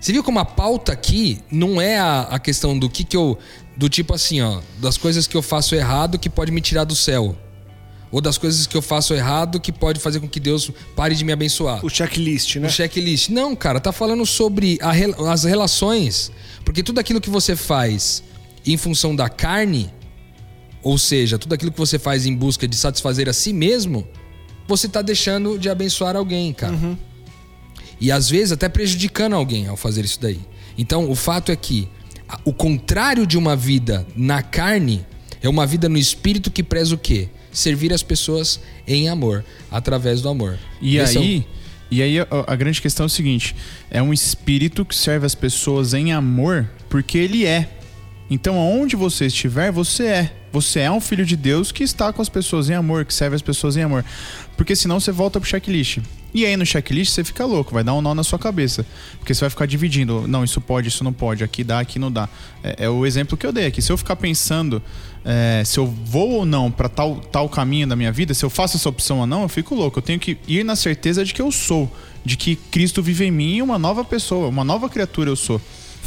Você 0.00 0.12
viu 0.12 0.24
como 0.24 0.38
a 0.38 0.44
pauta 0.46 0.92
aqui 0.92 1.40
não 1.50 1.78
é 1.78 1.98
a, 1.98 2.22
a 2.22 2.38
questão 2.38 2.78
do 2.78 2.88
que, 2.88 3.04
que 3.04 3.16
eu. 3.16 3.36
Do 3.76 3.90
tipo 3.90 4.14
assim, 4.14 4.40
ó, 4.40 4.62
das 4.78 4.96
coisas 4.96 5.26
que 5.26 5.36
eu 5.36 5.42
faço 5.42 5.74
errado 5.74 6.18
que 6.18 6.30
pode 6.30 6.50
me 6.50 6.62
tirar 6.62 6.84
do 6.84 6.96
céu 6.96 7.36
ou 8.10 8.20
das 8.20 8.38
coisas 8.38 8.66
que 8.66 8.76
eu 8.76 8.82
faço 8.82 9.14
errado 9.14 9.60
que 9.60 9.72
pode 9.72 10.00
fazer 10.00 10.20
com 10.20 10.28
que 10.28 10.38
Deus 10.38 10.70
pare 10.94 11.14
de 11.14 11.24
me 11.24 11.32
abençoar. 11.32 11.84
O 11.84 11.90
checklist, 11.90 12.56
né? 12.56 12.68
O 12.68 12.70
checklist. 12.70 13.30
Não, 13.30 13.54
cara, 13.56 13.80
tá 13.80 13.92
falando 13.92 14.24
sobre 14.24 14.78
a, 14.80 14.92
as 15.30 15.44
relações. 15.44 16.30
Porque 16.64 16.82
tudo 16.82 16.98
aquilo 16.98 17.20
que 17.20 17.30
você 17.30 17.56
faz 17.56 18.22
em 18.64 18.76
função 18.76 19.14
da 19.14 19.28
carne, 19.28 19.90
ou 20.82 20.98
seja, 20.98 21.38
tudo 21.38 21.54
aquilo 21.54 21.72
que 21.72 21.78
você 21.78 21.98
faz 21.98 22.26
em 22.26 22.34
busca 22.34 22.66
de 22.66 22.76
satisfazer 22.76 23.28
a 23.28 23.32
si 23.32 23.52
mesmo, 23.52 24.06
você 24.66 24.88
tá 24.88 25.02
deixando 25.02 25.58
de 25.58 25.68
abençoar 25.68 26.16
alguém, 26.16 26.52
cara. 26.52 26.74
Uhum. 26.74 26.96
E 28.00 28.10
às 28.12 28.28
vezes 28.28 28.52
até 28.52 28.68
prejudicando 28.68 29.34
alguém 29.34 29.68
ao 29.68 29.76
fazer 29.76 30.04
isso 30.04 30.20
daí. 30.20 30.40
Então, 30.76 31.10
o 31.10 31.14
fato 31.14 31.50
é 31.50 31.56
que 31.56 31.88
o 32.44 32.52
contrário 32.52 33.26
de 33.26 33.38
uma 33.38 33.56
vida 33.56 34.06
na 34.14 34.42
carne 34.42 35.06
é 35.40 35.48
uma 35.48 35.66
vida 35.66 35.88
no 35.88 35.96
espírito 35.96 36.50
que 36.50 36.62
preza 36.62 36.94
o 36.94 36.98
quê? 36.98 37.28
Servir 37.56 37.92
as 37.92 38.02
pessoas 38.02 38.60
em 38.86 39.08
amor, 39.08 39.44
através 39.70 40.20
do 40.20 40.28
amor. 40.28 40.58
E 40.80 41.00
aí. 41.00 41.46
E 41.88 42.02
aí 42.02 42.18
a, 42.18 42.26
a, 42.48 42.56
grande 42.56 42.82
questão 42.82 43.04
é 43.04 43.06
o 43.06 43.10
seguinte: 43.10 43.54
é 43.90 44.02
um 44.02 44.12
espírito 44.12 44.84
que 44.84 44.94
serve 44.94 45.24
as 45.24 45.34
pessoas 45.34 45.94
em 45.94 46.12
amor 46.12 46.68
porque 46.88 47.18
ele 47.18 47.46
é. 47.46 47.68
Então, 48.28 48.56
aonde 48.56 48.96
você 48.96 49.26
estiver, 49.26 49.70
você 49.70 50.06
é. 50.06 50.32
Você 50.56 50.80
é 50.80 50.90
um 50.90 51.02
filho 51.02 51.26
de 51.26 51.36
Deus 51.36 51.70
que 51.70 51.84
está 51.84 52.10
com 52.14 52.22
as 52.22 52.30
pessoas 52.30 52.70
em 52.70 52.72
amor, 52.72 53.04
que 53.04 53.12
serve 53.12 53.36
as 53.36 53.42
pessoas 53.42 53.76
em 53.76 53.82
amor. 53.82 54.02
Porque 54.56 54.74
senão 54.74 54.98
você 54.98 55.12
volta 55.12 55.38
pro 55.38 55.46
checklist. 55.46 55.98
E 56.32 56.46
aí 56.46 56.56
no 56.56 56.64
checklist 56.64 57.12
você 57.12 57.22
fica 57.22 57.44
louco, 57.44 57.74
vai 57.74 57.84
dar 57.84 57.92
um 57.92 58.00
nó 58.00 58.14
na 58.14 58.24
sua 58.24 58.38
cabeça. 58.38 58.86
Porque 59.18 59.34
você 59.34 59.40
vai 59.42 59.50
ficar 59.50 59.66
dividindo. 59.66 60.26
Não, 60.26 60.42
isso 60.42 60.58
pode, 60.58 60.88
isso 60.88 61.04
não 61.04 61.12
pode. 61.12 61.44
Aqui 61.44 61.62
dá, 61.62 61.80
aqui 61.80 61.98
não 61.98 62.10
dá. 62.10 62.26
É, 62.64 62.84
é 62.84 62.88
o 62.88 63.04
exemplo 63.04 63.36
que 63.36 63.46
eu 63.46 63.52
dei 63.52 63.66
aqui. 63.66 63.82
Se 63.82 63.92
eu 63.92 63.98
ficar 63.98 64.16
pensando 64.16 64.82
é, 65.26 65.62
se 65.62 65.76
eu 65.76 65.86
vou 65.86 66.30
ou 66.30 66.46
não 66.46 66.70
para 66.70 66.88
tal, 66.88 67.16
tal 67.16 67.50
caminho 67.50 67.86
da 67.86 67.94
minha 67.94 68.10
vida, 68.10 68.32
se 68.32 68.42
eu 68.42 68.48
faço 68.48 68.78
essa 68.78 68.88
opção 68.88 69.18
ou 69.18 69.26
não, 69.26 69.42
eu 69.42 69.50
fico 69.50 69.74
louco. 69.74 69.98
Eu 69.98 70.02
tenho 70.02 70.18
que 70.18 70.38
ir 70.48 70.64
na 70.64 70.74
certeza 70.74 71.22
de 71.22 71.34
que 71.34 71.42
eu 71.42 71.52
sou. 71.52 71.94
De 72.24 72.34
que 72.34 72.56
Cristo 72.56 73.02
vive 73.02 73.26
em 73.26 73.30
mim 73.30 73.56
e 73.56 73.62
uma 73.62 73.78
nova 73.78 74.02
pessoa, 74.02 74.48
uma 74.48 74.64
nova 74.64 74.88
criatura 74.88 75.28
eu 75.28 75.36
sou. 75.36 75.60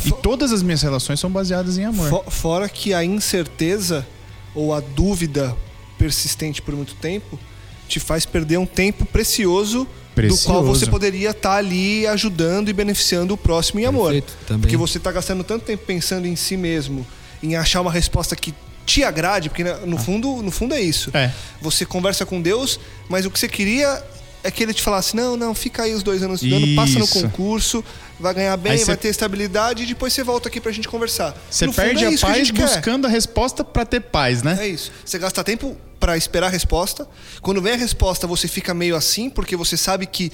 E 0.04 0.12
todas 0.12 0.52
as 0.52 0.64
minhas 0.64 0.82
relações 0.82 1.20
são 1.20 1.30
baseadas 1.30 1.78
em 1.78 1.86
amor. 1.86 2.24
Fora 2.32 2.68
que 2.68 2.96
a 2.96 3.04
incerteza 3.04 4.08
ou 4.56 4.74
a 4.74 4.80
dúvida 4.80 5.56
persistente 5.98 6.62
por 6.62 6.76
muito 6.76 6.96
tempo 6.96 7.40
te 7.88 8.00
faz 8.00 8.26
perder 8.26 8.58
um 8.58 8.66
tempo 8.66 9.04
precioso, 9.06 9.88
precioso. 10.14 10.44
do 10.44 10.48
qual 10.48 10.64
você 10.64 10.86
poderia 10.86 11.32
estar 11.32 11.50
tá 11.50 11.56
ali 11.56 12.06
ajudando 12.08 12.70
e 12.70 12.74
beneficiando 12.74 13.34
o 13.34 13.38
próximo 13.38 13.80
em 13.80 13.86
amor. 13.86 14.12
Perfeito, 14.12 14.60
Porque 14.60 14.78
você 14.78 15.00
está 15.00 15.12
gastando 15.12 15.44
tanto 15.44 15.66
tempo 15.66 15.84
pensando 15.86 16.28
em 16.28 16.36
si 16.36 16.56
mesmo, 16.56 17.06
em 17.42 17.56
achar 17.56 17.82
uma 17.82 17.92
resposta 17.92 18.36
que 18.36 18.54
te 18.86 19.04
agrade, 19.04 19.50
porque 19.50 19.64
no 19.64 19.98
ah. 19.98 20.00
fundo, 20.00 20.42
no 20.42 20.52
fundo 20.52 20.74
é 20.74 20.82
isso. 20.82 21.10
É. 21.14 21.32
Você 21.62 21.86
conversa 21.86 22.26
com 22.26 22.42
Deus, 22.42 22.80
mas 23.10 23.26
o 23.26 23.32
que 23.32 23.40
você 23.40 23.48
queria 23.48 24.04
é 24.44 24.52
que 24.52 24.64
ele 24.64 24.74
te 24.74 24.82
falasse: 24.82 25.16
não, 25.16 25.36
não, 25.36 25.54
fica 25.54 25.84
aí 25.84 25.94
os 25.94 26.04
dois 26.04 26.24
anos 26.24 26.42
estudando, 26.42 26.76
passa 26.76 27.00
no 27.00 27.08
concurso, 27.08 27.84
vai 28.20 28.34
ganhar 28.34 28.58
bem, 28.58 28.84
vai 28.84 28.98
ter 28.98 29.10
estabilidade 29.10 29.84
e 29.84 29.86
depois 29.86 30.14
você 30.14 30.24
volta 30.24 30.48
aqui 30.48 30.60
pra 30.60 30.72
gente 30.72 30.88
conversar. 30.88 31.36
Você 31.50 31.68
perde 31.70 32.06
é 32.06 32.08
a 32.08 32.18
paz 32.18 32.50
a 32.50 32.54
buscando 32.54 33.04
quer. 33.04 33.08
a 33.08 33.12
resposta 33.12 33.64
para 33.64 33.86
ter 33.86 34.00
paz, 34.02 34.44
né? 34.44 34.58
É 34.62 34.68
isso. 34.68 34.92
Você 35.04 35.18
gasta 35.20 35.44
tempo 35.44 35.76
para 36.00 36.16
esperar 36.16 36.48
a 36.48 36.50
resposta. 36.50 37.08
Quando 37.42 37.62
vem 37.62 37.74
a 37.74 37.78
resposta, 37.78 38.26
você 38.26 38.48
fica 38.48 38.74
meio 38.74 38.96
assim, 38.96 39.30
porque 39.30 39.56
você 39.56 39.76
sabe 39.76 40.06
que 40.06 40.32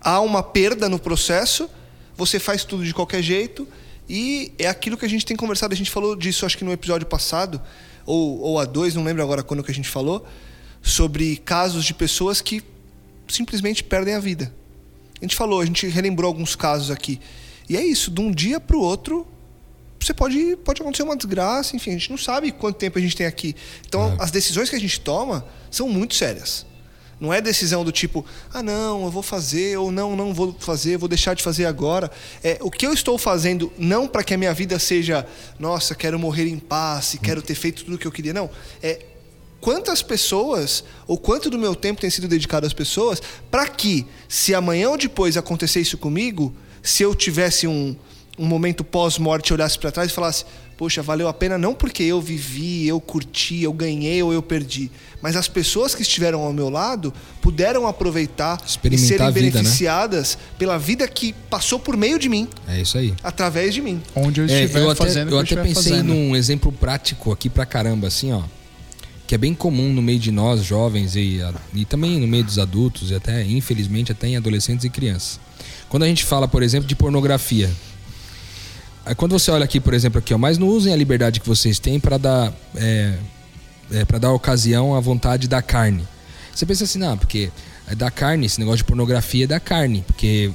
há 0.00 0.20
uma 0.20 0.42
perda 0.42 0.88
no 0.88 0.98
processo, 0.98 1.70
você 2.16 2.38
faz 2.38 2.64
tudo 2.64 2.84
de 2.84 2.92
qualquer 2.92 3.22
jeito 3.22 3.68
e 4.08 4.52
é 4.58 4.66
aquilo 4.66 4.96
que 4.96 5.04
a 5.04 5.08
gente 5.08 5.24
tem 5.24 5.36
conversado, 5.36 5.72
a 5.72 5.76
gente 5.76 5.90
falou 5.90 6.16
disso 6.16 6.44
acho 6.44 6.58
que 6.58 6.64
no 6.64 6.72
episódio 6.72 7.06
passado, 7.06 7.60
ou, 8.04 8.40
ou 8.40 8.58
a 8.58 8.64
dois, 8.64 8.94
não 8.94 9.04
lembro 9.04 9.22
agora 9.22 9.42
quando 9.42 9.62
que 9.62 9.70
a 9.70 9.74
gente 9.74 9.88
falou, 9.88 10.26
sobre 10.82 11.36
casos 11.36 11.84
de 11.84 11.94
pessoas 11.94 12.40
que 12.40 12.62
simplesmente 13.30 13.82
perdem 13.84 14.14
a 14.14 14.20
vida. 14.20 14.52
A 15.20 15.24
gente 15.24 15.36
falou, 15.36 15.60
a 15.60 15.66
gente 15.66 15.86
relembrou 15.86 16.28
alguns 16.28 16.56
casos 16.56 16.90
aqui. 16.90 17.20
E 17.68 17.76
é 17.76 17.84
isso, 17.84 18.10
de 18.10 18.20
um 18.20 18.30
dia 18.30 18.58
para 18.58 18.76
o 18.76 18.80
outro, 18.80 19.26
você 20.00 20.14
pode, 20.14 20.56
pode 20.64 20.80
acontecer 20.80 21.02
uma 21.02 21.16
desgraça, 21.16 21.76
enfim, 21.76 21.90
a 21.90 21.92
gente 21.92 22.10
não 22.10 22.18
sabe 22.18 22.50
quanto 22.50 22.76
tempo 22.76 22.98
a 22.98 23.00
gente 23.00 23.14
tem 23.14 23.26
aqui. 23.26 23.54
Então, 23.86 24.12
é. 24.12 24.16
as 24.18 24.30
decisões 24.30 24.70
que 24.70 24.76
a 24.76 24.80
gente 24.80 24.98
toma 25.00 25.44
são 25.70 25.88
muito 25.88 26.14
sérias. 26.14 26.66
Não 27.20 27.34
é 27.34 27.40
decisão 27.42 27.84
do 27.84 27.92
tipo, 27.92 28.24
ah, 28.50 28.62
não, 28.62 29.04
eu 29.04 29.10
vou 29.10 29.22
fazer, 29.22 29.76
ou 29.76 29.92
não, 29.92 30.16
não 30.16 30.32
vou 30.32 30.56
fazer, 30.58 30.96
vou 30.96 31.08
deixar 31.08 31.34
de 31.34 31.42
fazer 31.42 31.66
agora. 31.66 32.10
É, 32.42 32.56
o 32.62 32.70
que 32.70 32.86
eu 32.86 32.94
estou 32.94 33.18
fazendo, 33.18 33.70
não 33.76 34.08
para 34.08 34.24
que 34.24 34.32
a 34.32 34.38
minha 34.38 34.54
vida 34.54 34.78
seja, 34.78 35.26
nossa, 35.58 35.94
quero 35.94 36.18
morrer 36.18 36.48
em 36.48 36.58
paz, 36.58 37.18
quero 37.22 37.42
ter 37.42 37.54
feito 37.54 37.84
tudo 37.84 37.96
o 37.96 37.98
que 37.98 38.06
eu 38.06 38.12
queria. 38.12 38.32
Não. 38.32 38.48
É 38.82 39.04
quantas 39.60 40.02
pessoas, 40.02 40.82
ou 41.06 41.18
quanto 41.18 41.50
do 41.50 41.58
meu 41.58 41.74
tempo 41.74 42.00
tem 42.00 42.10
sido 42.10 42.26
dedicado 42.26 42.66
às 42.66 42.72
pessoas, 42.72 43.20
para 43.50 43.68
que, 43.68 44.06
se 44.28 44.54
amanhã 44.54 44.90
ou 44.90 44.96
depois 44.96 45.36
acontecer 45.36 45.80
isso 45.80 45.98
comigo, 45.98 46.54
se 46.82 47.02
eu 47.02 47.14
tivesse 47.14 47.66
um, 47.66 47.94
um 48.38 48.46
momento 48.46 48.82
pós-morte, 48.82 49.52
olhasse 49.52 49.78
para 49.78 49.92
trás 49.92 50.10
e 50.10 50.14
falasse: 50.14 50.44
poxa, 50.80 51.02
valeu 51.02 51.28
a 51.28 51.34
pena 51.34 51.58
não 51.58 51.74
porque 51.74 52.02
eu 52.02 52.22
vivi, 52.22 52.88
eu 52.88 52.98
curti, 52.98 53.62
eu 53.62 53.72
ganhei 53.72 54.22
ou 54.22 54.32
eu 54.32 54.42
perdi, 54.42 54.90
mas 55.20 55.36
as 55.36 55.46
pessoas 55.46 55.94
que 55.94 56.00
estiveram 56.00 56.40
ao 56.40 56.54
meu 56.54 56.70
lado 56.70 57.12
puderam 57.42 57.86
aproveitar 57.86 58.58
e 58.66 58.96
serem 58.96 58.98
vida, 58.98 59.24
né? 59.24 59.30
beneficiadas 59.32 60.36
né? 60.36 60.42
pela 60.58 60.78
vida 60.78 61.06
que 61.06 61.34
passou 61.50 61.78
por 61.78 61.98
meio 61.98 62.18
de 62.18 62.30
mim. 62.30 62.48
É 62.66 62.80
isso 62.80 62.96
aí. 62.96 63.12
Através 63.22 63.74
de 63.74 63.82
mim. 63.82 64.00
Onde 64.14 64.40
eu 64.40 64.46
estiver 64.46 64.80
é, 64.80 64.84
eu 64.84 64.96
fazendo 64.96 65.28
até, 65.28 65.34
eu, 65.34 65.36
eu 65.36 65.42
até 65.42 65.56
pensei 65.56 65.92
fazendo. 65.92 66.14
num 66.14 66.34
exemplo 66.34 66.72
prático 66.72 67.30
aqui 67.30 67.50
pra 67.50 67.66
caramba, 67.66 68.06
assim, 68.06 68.32
ó. 68.32 68.42
Que 69.30 69.36
é 69.36 69.38
bem 69.38 69.54
comum 69.54 69.92
no 69.92 70.02
meio 70.02 70.18
de 70.18 70.32
nós, 70.32 70.64
jovens, 70.64 71.14
e, 71.14 71.38
e 71.72 71.84
também 71.84 72.18
no 72.18 72.26
meio 72.26 72.42
dos 72.42 72.58
adultos, 72.58 73.12
e 73.12 73.14
até, 73.14 73.44
infelizmente, 73.44 74.10
até 74.10 74.26
em 74.26 74.36
adolescentes 74.36 74.84
e 74.84 74.90
crianças. 74.90 75.38
Quando 75.88 76.02
a 76.02 76.08
gente 76.08 76.24
fala, 76.24 76.48
por 76.48 76.64
exemplo, 76.64 76.88
de 76.88 76.96
pornografia, 76.96 77.70
quando 79.16 79.30
você 79.30 79.52
olha 79.52 79.64
aqui, 79.64 79.78
por 79.78 79.94
exemplo, 79.94 80.18
aqui, 80.18 80.34
ó, 80.34 80.36
mas 80.36 80.58
não 80.58 80.66
usem 80.66 80.92
a 80.92 80.96
liberdade 80.96 81.38
que 81.38 81.46
vocês 81.46 81.78
têm 81.78 82.00
para 82.00 82.18
dar 82.18 82.52
é, 82.74 83.14
é, 83.92 84.04
para 84.04 84.18
dar 84.18 84.32
ocasião 84.32 84.96
à 84.96 85.00
vontade 85.00 85.46
da 85.46 85.62
carne. 85.62 86.02
Você 86.52 86.66
pensa 86.66 86.82
assim, 86.82 86.98
não, 86.98 87.16
porque 87.16 87.52
é 87.86 87.94
da 87.94 88.10
carne, 88.10 88.46
esse 88.46 88.58
negócio 88.58 88.78
de 88.78 88.84
pornografia 88.84 89.44
é 89.44 89.46
da 89.46 89.60
carne, 89.60 90.02
porque 90.08 90.50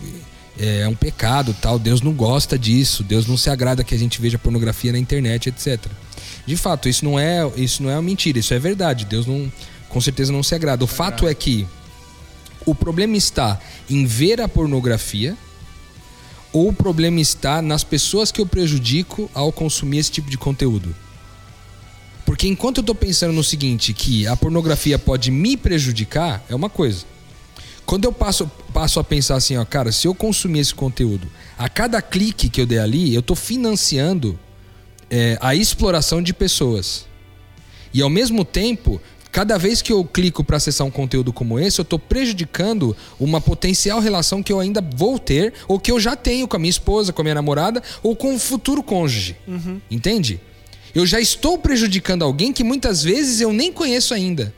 é 0.60 0.88
um 0.88 0.96
pecado, 0.96 1.56
tal. 1.62 1.78
Deus 1.78 2.02
não 2.02 2.14
gosta 2.14 2.58
disso. 2.58 3.04
Deus 3.04 3.28
não 3.28 3.38
se 3.38 3.50
agrada 3.50 3.84
que 3.84 3.94
a 3.94 3.98
gente 3.98 4.22
veja 4.22 4.38
pornografia 4.38 4.92
na 4.92 5.00
internet, 5.00 5.50
etc. 5.50 5.86
De 6.46 6.56
fato, 6.56 6.88
isso 6.88 7.04
não 7.04 7.20
é, 7.20 7.50
isso 7.58 7.82
não 7.84 7.90
é 7.90 7.96
uma 7.96 8.02
mentira, 8.02 8.40
isso 8.40 8.54
é 8.54 8.60
verdade. 8.60 9.06
Deus 9.06 9.26
não, 9.26 9.52
com 9.90 10.00
certeza 10.00 10.32
não 10.32 10.44
se 10.44 10.56
agrada. 10.56 10.84
O 10.84 10.88
fato 10.88 11.28
é 11.28 11.34
que 11.34 11.68
o 12.66 12.74
problema 12.74 13.18
está 13.18 13.60
em 13.90 14.06
ver 14.06 14.42
a 14.42 14.48
pornografia 14.48 15.38
ou 16.54 16.70
o 16.70 16.74
problema 16.74 17.20
está 17.20 17.62
nas 17.62 17.84
pessoas 17.84 18.32
que 18.32 18.40
eu 18.40 18.46
prejudico 18.46 19.30
ao 19.34 19.52
consumir 19.52 19.98
esse 19.98 20.12
tipo 20.12 20.30
de 20.30 20.38
conteúdo? 20.38 20.96
Porque 22.26 22.48
enquanto 22.48 22.78
eu 22.78 22.82
estou 22.82 22.96
pensando 22.96 23.34
no 23.34 23.44
seguinte, 23.44 23.94
que 23.94 24.26
a 24.26 24.36
pornografia 24.36 24.98
pode 24.98 25.30
me 25.30 25.56
prejudicar, 25.56 26.44
é 26.50 26.56
uma 26.56 26.70
coisa. 26.70 27.06
Quando 27.86 28.06
eu 28.06 28.12
passo, 28.12 28.50
passo 28.74 29.00
a 29.00 29.04
pensar 29.04 29.36
assim, 29.36 29.58
ó, 29.58 29.66
cara, 29.66 29.92
se 29.92 30.08
eu 30.08 30.16
consumir 30.16 30.60
esse 30.60 30.74
conteúdo, 30.74 31.28
a 31.58 31.70
cada 31.70 32.02
clique 32.02 32.50
que 32.50 32.60
eu 32.60 32.66
der 32.66 32.80
ali, 32.80 33.14
eu 33.14 33.20
estou 33.20 33.36
financiando 33.36 34.40
é, 35.10 35.38
a 35.40 35.56
exploração 35.56 36.22
de 36.22 36.34
pessoas. 36.34 37.06
E 37.94 38.02
ao 38.02 38.10
mesmo 38.10 38.44
tempo, 38.44 39.00
cada 39.32 39.58
vez 39.58 39.82
que 39.82 39.94
eu 39.94 40.04
clico 40.04 40.44
para 40.44 40.58
acessar 40.58 40.86
um 40.86 40.92
conteúdo 40.92 41.32
como 41.32 41.60
esse, 41.60 41.80
eu 41.80 41.84
estou 41.84 42.00
prejudicando 42.00 42.96
uma 43.20 43.40
potencial 43.40 44.00
relação 44.00 44.42
que 44.42 44.52
eu 44.52 44.60
ainda 44.60 44.82
vou 44.82 45.20
ter, 45.20 45.54
ou 45.68 45.80
que 45.80 45.92
eu 45.92 46.00
já 46.00 46.16
tenho 46.16 46.48
com 46.48 46.56
a 46.56 46.60
minha 46.60 46.70
esposa, 46.70 47.14
com 47.14 47.22
a 47.22 47.24
minha 47.24 47.36
namorada, 47.36 47.84
ou 48.02 48.16
com 48.16 48.34
o 48.34 48.40
futuro 48.40 48.82
cônjuge. 48.82 49.36
Uhum. 49.48 49.80
Entende? 49.92 50.42
Eu 50.94 51.06
já 51.06 51.20
estou 51.20 51.58
prejudicando 51.58 52.24
alguém 52.24 52.52
que 52.52 52.64
muitas 52.64 53.04
vezes 53.04 53.42
eu 53.42 53.54
nem 53.54 53.72
conheço 53.72 54.14
ainda. 54.14 54.54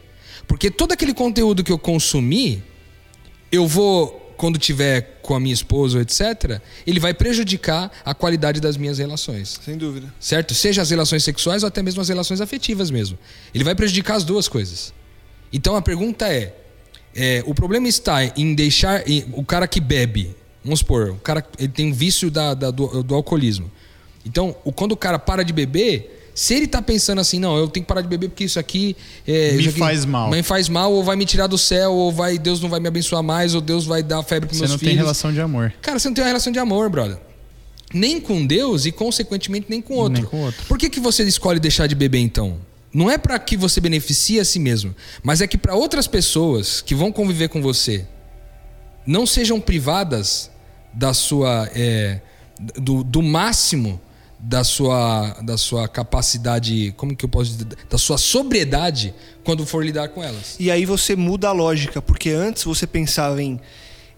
Porque 0.48 0.72
todo 0.72 0.94
aquele 0.94 1.14
conteúdo 1.14 1.64
que 1.64 1.72
eu 1.72 1.78
consumi, 1.78 2.64
eu 3.52 3.68
vou 3.68 4.28
quando 4.38 4.60
tiver 4.60 5.20
com 5.22 5.36
a 5.36 5.40
minha 5.40 5.54
esposa, 5.54 6.00
etc., 6.00 6.62
ele 6.86 7.00
vai 7.00 7.14
prejudicar 7.14 7.92
a 8.06 8.14
qualidade 8.14 8.62
das 8.62 8.78
minhas 8.78 9.00
relações. 9.00 9.60
Sem 9.66 9.78
dúvida. 9.78 10.14
Certo? 10.20 10.54
Seja 10.54 10.82
as 10.82 10.92
relações 10.92 11.24
sexuais 11.24 11.64
ou 11.64 11.68
até 11.68 11.82
mesmo 11.82 12.00
as 12.00 12.08
relações 12.08 12.40
afetivas 12.40 12.92
mesmo. 12.92 13.18
Ele 13.54 13.64
vai 13.64 13.74
prejudicar 13.74 14.16
as 14.16 14.24
duas 14.24 14.48
coisas. 14.48 14.94
Então 15.52 15.76
a 15.76 15.82
pergunta 15.82 16.32
é: 16.32 16.54
é 17.16 17.44
o 17.46 17.54
problema 17.54 17.88
está 17.88 18.24
em 18.24 18.54
deixar. 18.54 19.08
Em, 19.10 19.26
o 19.34 19.44
cara 19.44 19.68
que 19.68 19.82
bebe, 19.82 20.36
vamos 20.64 20.80
supor, 20.80 21.10
o 21.10 21.16
cara 21.16 21.44
ele 21.58 21.70
tem 21.70 21.92
um 21.92 21.94
vício 21.94 22.30
da, 22.30 22.54
da 22.54 22.70
do, 22.70 23.04
do, 23.04 23.16
alcoolismo. 23.16 23.72
Então, 24.26 24.56
o, 24.64 24.72
quando 24.72 24.92
o 24.92 24.98
cara 24.98 25.18
para 25.18 25.44
de 25.44 25.52
beber, 25.52 26.17
se 26.38 26.54
ele 26.54 26.68
tá 26.68 26.84
pensando 26.84 27.20
assim, 27.20 27.40
não, 27.40 27.58
eu 27.58 27.68
tenho 27.68 27.84
que 27.84 27.88
parar 27.88 28.02
de 28.02 28.08
beber 28.08 28.30
porque 28.30 28.44
isso 28.44 28.60
aqui 28.60 28.96
é, 29.28 29.54
me 29.54 29.60
isso 29.62 29.70
aqui 29.70 29.80
faz 29.80 30.06
mal. 30.06 30.30
Me 30.30 30.44
faz 30.44 30.70
mal, 30.70 30.94
ou 30.94 31.04
vai 31.04 31.16
me 31.16 31.26
tirar 31.26 31.48
do 31.48 31.58
céu, 31.58 31.92
ou 31.92 32.12
vai 32.12 32.38
Deus 32.38 32.62
não 32.62 32.70
vai 32.70 32.80
me 32.80 32.88
abençoar 32.88 33.24
mais, 33.24 33.56
ou 33.56 33.60
Deus 33.60 33.88
vai 33.88 34.04
dar 34.04 34.22
febre 34.22 34.48
pros 34.48 34.60
você 34.60 34.66
meus 34.66 34.72
não 34.74 34.78
filhos. 34.78 34.92
tem 34.92 34.98
relação 34.98 35.34
de 35.34 35.42
amor. 35.42 35.74
Cara, 35.82 35.98
você 35.98 36.08
não 36.08 36.14
tem 36.14 36.24
uma 36.24 36.28
relação 36.28 36.54
de 36.54 36.60
amor, 36.60 36.92
brother. 36.92 37.18
Nem 37.92 38.22
com 38.22 38.46
Deus 38.46 38.86
e, 38.86 38.92
consequentemente, 38.92 39.66
nem 39.68 39.82
com 39.82 39.96
outro. 39.96 40.22
Nem 40.22 40.30
com 40.30 40.42
outro. 40.44 40.64
Por 40.68 40.78
que, 40.78 40.92
que 40.92 41.00
você 41.00 41.24
escolhe 41.24 41.60
deixar 41.60 41.88
de 41.88 41.96
beber, 41.96 42.20
então? 42.20 42.60
Não 42.94 43.10
é 43.10 43.18
para 43.18 43.40
que 43.40 43.58
você 43.58 43.82
beneficie 43.82 44.40
a 44.40 44.46
si 44.46 44.60
mesmo, 44.60 44.94
mas 45.24 45.42
é 45.42 45.48
que 45.48 45.58
para 45.58 45.74
outras 45.74 46.06
pessoas 46.06 46.82
que 46.82 46.94
vão 46.94 47.12
conviver 47.12 47.50
com 47.50 47.64
você 47.64 48.06
não 49.08 49.26
sejam 49.26 49.60
privadas 49.60 50.52
da 50.94 51.16
sua 51.16 51.68
é, 51.74 52.22
do, 52.80 53.04
do 53.04 53.24
máximo 53.24 54.00
da 54.40 54.64
sua, 54.64 55.36
da 55.42 55.58
sua 55.58 55.88
capacidade, 55.88 56.94
como 56.96 57.16
que 57.16 57.26
eu 57.26 57.30
posso 57.30 57.52
dizer, 57.52 57.68
da 57.90 57.98
sua 57.98 58.18
sobriedade 58.18 59.14
quando 59.44 59.66
for 59.66 59.84
lidar 59.84 60.10
com 60.10 60.24
elas. 60.24 60.56
E 60.60 60.70
aí 60.70 60.86
você 60.86 61.16
muda 61.16 61.50
a 61.50 61.52
lógica, 61.52 62.02
porque 62.02 62.30
antes 62.30 62.64
você 62.64 62.86
pensava 62.86 63.42
em 63.42 63.60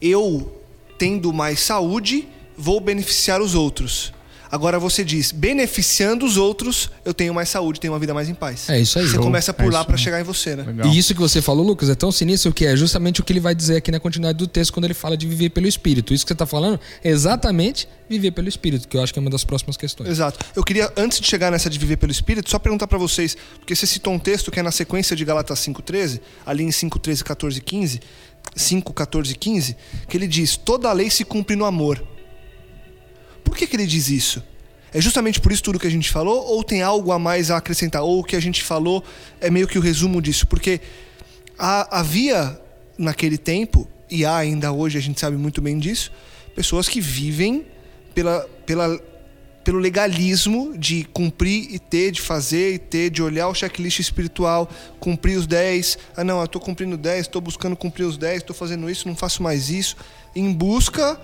eu 0.01 0.55
tendo 0.97 1.31
mais 1.31 1.61
saúde, 1.61 2.27
vou 2.57 2.81
beneficiar 2.81 3.41
os 3.41 3.55
outros. 3.55 4.13
Agora 4.51 4.79
você 4.79 5.03
diz, 5.03 5.31
beneficiando 5.31 6.25
os 6.25 6.35
outros, 6.35 6.89
eu 7.05 7.13
tenho 7.13 7.33
mais 7.33 7.49
saúde, 7.49 7.79
tenho 7.79 7.93
uma 7.93 7.99
vida 7.99 8.13
mais 8.13 8.29
em 8.29 8.33
paz. 8.33 8.67
É 8.69 8.79
isso 8.79 8.97
aí. 8.97 9.05
Você 9.05 9.13
Show. 9.13 9.23
começa 9.23 9.53
por 9.53 9.65
É 9.65 9.69
lá 9.69 9.85
para 9.85 9.95
chegar 9.95 10.19
em 10.19 10.23
você, 10.23 10.55
né? 10.55 10.63
Legal. 10.63 10.87
E 10.87 10.97
isso 10.97 11.13
que 11.13 11.19
você 11.19 11.41
falou, 11.41 11.65
Lucas, 11.65 11.89
é 11.89 11.95
tão 11.95 12.11
sinistro 12.11 12.51
que 12.51 12.65
é 12.65 12.75
justamente 12.75 13.21
o 13.21 13.23
que 13.23 13.31
ele 13.31 13.39
vai 13.39 13.53
dizer 13.53 13.77
aqui 13.77 13.91
na 13.91 13.99
continuidade 13.99 14.39
do 14.39 14.47
texto 14.47 14.73
quando 14.73 14.85
ele 14.85 14.95
fala 14.95 15.15
de 15.15 15.27
viver 15.27 15.49
pelo 15.51 15.67
Espírito. 15.67 16.13
Isso 16.13 16.25
que 16.25 16.29
você 16.29 16.33
está 16.33 16.47
falando 16.47 16.79
é 17.03 17.09
exatamente 17.09 17.87
viver 18.09 18.31
pelo 18.31 18.49
Espírito, 18.49 18.87
que 18.87 18.97
eu 18.97 19.03
acho 19.03 19.13
que 19.13 19.19
é 19.19 19.21
uma 19.21 19.29
das 19.29 19.43
próximas 19.43 19.77
questões. 19.77 20.09
Exato. 20.09 20.43
Eu 20.55 20.63
queria, 20.63 20.91
antes 20.97 21.19
de 21.19 21.27
chegar 21.27 21.51
nessa 21.51 21.69
de 21.69 21.77
viver 21.77 21.97
pelo 21.97 22.11
Espírito, 22.11 22.49
só 22.49 22.57
perguntar 22.57 22.87
para 22.87 22.97
vocês, 22.97 23.37
porque 23.59 23.75
você 23.75 23.85
citou 23.85 24.11
um 24.13 24.19
texto 24.19 24.49
que 24.49 24.59
é 24.59 24.63
na 24.63 24.71
sequência 24.71 25.15
de 25.15 25.23
Galatas 25.23 25.59
5,13, 25.59 26.19
ali 26.43 26.63
em 26.63 26.71
5, 26.71 26.97
13, 26.97 27.23
14 27.23 27.57
e 27.59 27.61
15, 27.61 27.99
5, 28.55 28.93
14 28.93 29.31
e 29.31 29.35
15, 29.35 29.77
que 30.07 30.17
ele 30.17 30.27
diz: 30.27 30.57
toda 30.57 30.89
a 30.89 30.93
lei 30.93 31.09
se 31.11 31.23
cumpre 31.23 31.55
no 31.55 31.65
amor. 31.65 32.01
Por 33.49 33.57
que, 33.57 33.67
que 33.67 33.75
ele 33.75 33.85
diz 33.87 34.09
isso? 34.09 34.43
É 34.93 34.99
justamente 34.99 35.39
por 35.39 35.51
isso 35.51 35.61
tudo 35.61 35.79
que 35.79 35.85
a 35.87 35.91
gente 35.91 36.09
falou, 36.09 36.43
ou 36.45 36.63
tem 36.63 36.81
algo 36.81 37.11
a 37.11 37.19
mais 37.19 37.51
a 37.51 37.57
acrescentar? 37.57 38.01
Ou 38.03 38.19
o 38.19 38.23
que 38.23 38.35
a 38.35 38.39
gente 38.39 38.63
falou 38.63 39.03
é 39.41 39.49
meio 39.49 39.67
que 39.67 39.77
o 39.77 39.81
resumo 39.81 40.21
disso? 40.21 40.47
Porque 40.47 40.79
há- 41.57 41.99
havia 41.99 42.59
naquele 42.97 43.37
tempo, 43.37 43.87
e 44.09 44.25
há 44.25 44.37
ainda 44.37 44.71
hoje, 44.71 44.97
a 44.97 45.01
gente 45.01 45.19
sabe 45.19 45.37
muito 45.37 45.61
bem 45.61 45.77
disso, 45.77 46.11
pessoas 46.55 46.89
que 46.89 46.99
vivem 46.99 47.65
pela, 48.15 48.41
pela, 48.65 48.99
pelo 49.63 49.77
legalismo 49.77 50.75
de 50.77 51.03
cumprir 51.13 51.67
e 51.73 51.77
ter, 51.77 52.11
de 52.11 52.19
fazer 52.21 52.73
e 52.73 52.79
ter, 52.79 53.09
de 53.11 53.21
olhar 53.21 53.47
o 53.47 53.53
checklist 53.53 53.99
espiritual, 53.99 54.67
cumprir 54.99 55.37
os 55.37 55.45
10. 55.45 55.97
Ah, 56.17 56.23
não, 56.23 56.39
eu 56.39 56.45
estou 56.45 56.59
cumprindo 56.59 56.97
10, 56.97 57.21
estou 57.27 57.41
buscando 57.41 57.75
cumprir 57.75 58.05
os 58.05 58.17
10, 58.17 58.37
estou 58.37 58.55
fazendo 58.55 58.89
isso, 58.89 59.07
não 59.07 59.15
faço 59.15 59.43
mais 59.43 59.69
isso. 59.69 59.95
Em 60.35 60.51
busca 60.51 61.19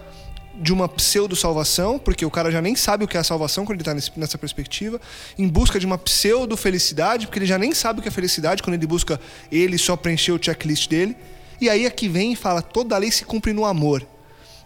de 0.58 0.74
uma 0.74 0.88
pseudo-salvação, 0.88 2.00
porque 2.00 2.26
o 2.26 2.32
cara 2.32 2.50
já 2.52 2.62
nem 2.62 2.76
sabe 2.76 3.04
o 3.04 3.08
que 3.08 3.18
é 3.18 3.20
a 3.20 3.24
salvação 3.24 3.66
quando 3.66 3.82
ele 3.82 3.90
está 3.90 4.12
nessa 4.16 4.38
perspectiva, 4.38 5.00
em 5.38 5.48
busca 5.48 5.80
de 5.80 5.86
uma 5.86 5.98
pseudo-felicidade, 5.98 7.28
porque 7.28 7.40
ele 7.40 7.46
já 7.46 7.58
nem 7.58 7.74
sabe 7.74 8.00
o 8.00 8.02
que 8.02 8.08
é 8.08 8.12
felicidade 8.12 8.64
quando 8.64 8.76
ele 8.76 8.88
busca 8.88 9.20
ele 9.52 9.78
só 9.78 9.96
preencher 9.96 10.32
o 10.32 10.40
checklist 10.42 10.90
dele. 10.90 11.16
E 11.60 11.70
aí 11.70 11.86
aqui 11.86 12.08
vem 12.08 12.34
e 12.34 12.36
fala: 12.36 12.62
toda 12.62 12.96
a 12.96 12.98
lei 12.98 13.12
se 13.12 13.26
cumpre 13.26 13.54
no 13.54 13.66
amor. 13.66 14.06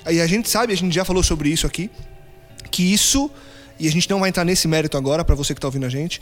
Aí 0.05 0.21
a 0.21 0.27
gente 0.27 0.49
sabe, 0.49 0.73
a 0.73 0.77
gente 0.77 0.93
já 0.93 1.03
falou 1.03 1.21
sobre 1.23 1.49
isso 1.49 1.67
aqui, 1.67 1.89
que 2.71 2.93
isso, 2.93 3.29
e 3.79 3.87
a 3.87 3.91
gente 3.91 4.09
não 4.09 4.19
vai 4.19 4.29
entrar 4.29 4.45
nesse 4.45 4.67
mérito 4.67 4.97
agora, 4.97 5.25
para 5.25 5.35
você 5.35 5.53
que 5.53 5.57
está 5.57 5.67
ouvindo 5.67 5.85
a 5.85 5.89
gente, 5.89 6.21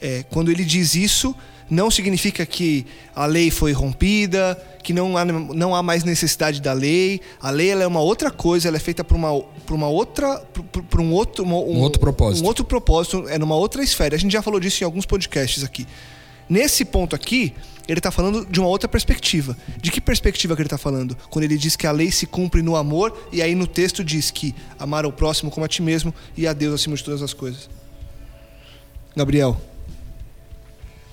é, 0.00 0.24
quando 0.30 0.50
ele 0.50 0.64
diz 0.64 0.94
isso, 0.94 1.34
não 1.68 1.90
significa 1.90 2.46
que 2.46 2.86
a 3.14 3.26
lei 3.26 3.50
foi 3.50 3.72
rompida, 3.72 4.56
que 4.82 4.92
não 4.92 5.16
há, 5.16 5.24
não 5.24 5.74
há 5.74 5.82
mais 5.82 6.04
necessidade 6.04 6.60
da 6.60 6.72
lei. 6.72 7.20
A 7.40 7.50
lei 7.50 7.70
é 7.70 7.86
uma 7.86 8.00
outra 8.00 8.30
coisa, 8.30 8.68
ela 8.68 8.76
é 8.76 8.80
feita 8.80 9.02
para 9.02 9.16
uma, 9.16 9.40
pra 9.66 9.74
uma 9.74 9.88
outra. 9.88 10.38
para 10.88 11.00
um 11.02 11.12
outro. 11.12 11.42
uma- 11.44 11.56
Um 11.56 11.80
outro 11.80 12.00
propósito. 12.00 12.44
Um 12.44 12.46
outro 12.48 12.64
propósito, 12.64 13.24
é 13.28 13.38
numa 13.38 13.56
outra 13.56 13.82
esfera. 13.82 14.14
A 14.14 14.18
gente 14.18 14.32
já 14.32 14.42
falou 14.42 14.60
disso 14.60 14.82
em 14.82 14.84
alguns 14.84 15.04
podcasts 15.06 15.64
aqui. 15.64 15.86
Nesse 16.48 16.84
ponto 16.84 17.16
aqui, 17.16 17.52
ele 17.88 17.98
está 17.98 18.12
falando 18.12 18.46
de 18.46 18.60
uma 18.60 18.68
outra 18.68 18.88
perspectiva. 18.88 19.56
De 19.82 19.90
que 19.90 20.00
perspectiva 20.00 20.54
que 20.54 20.62
ele 20.62 20.66
está 20.68 20.78
falando? 20.78 21.16
Quando 21.28 21.44
ele 21.44 21.58
diz 21.58 21.74
que 21.74 21.88
a 21.88 21.90
lei 21.90 22.12
se 22.12 22.24
cumpre 22.24 22.62
no 22.62 22.76
amor, 22.76 23.28
e 23.32 23.42
aí 23.42 23.56
no 23.56 23.66
texto 23.66 24.04
diz 24.04 24.30
que 24.30 24.54
amar 24.78 25.04
ao 25.04 25.10
próximo 25.10 25.50
como 25.50 25.64
a 25.66 25.68
ti 25.68 25.82
mesmo 25.82 26.14
e 26.36 26.46
a 26.46 26.52
Deus 26.52 26.74
acima 26.80 26.94
de 26.94 27.02
todas 27.02 27.20
as 27.22 27.34
coisas. 27.34 27.68
Gabriel. 29.16 29.60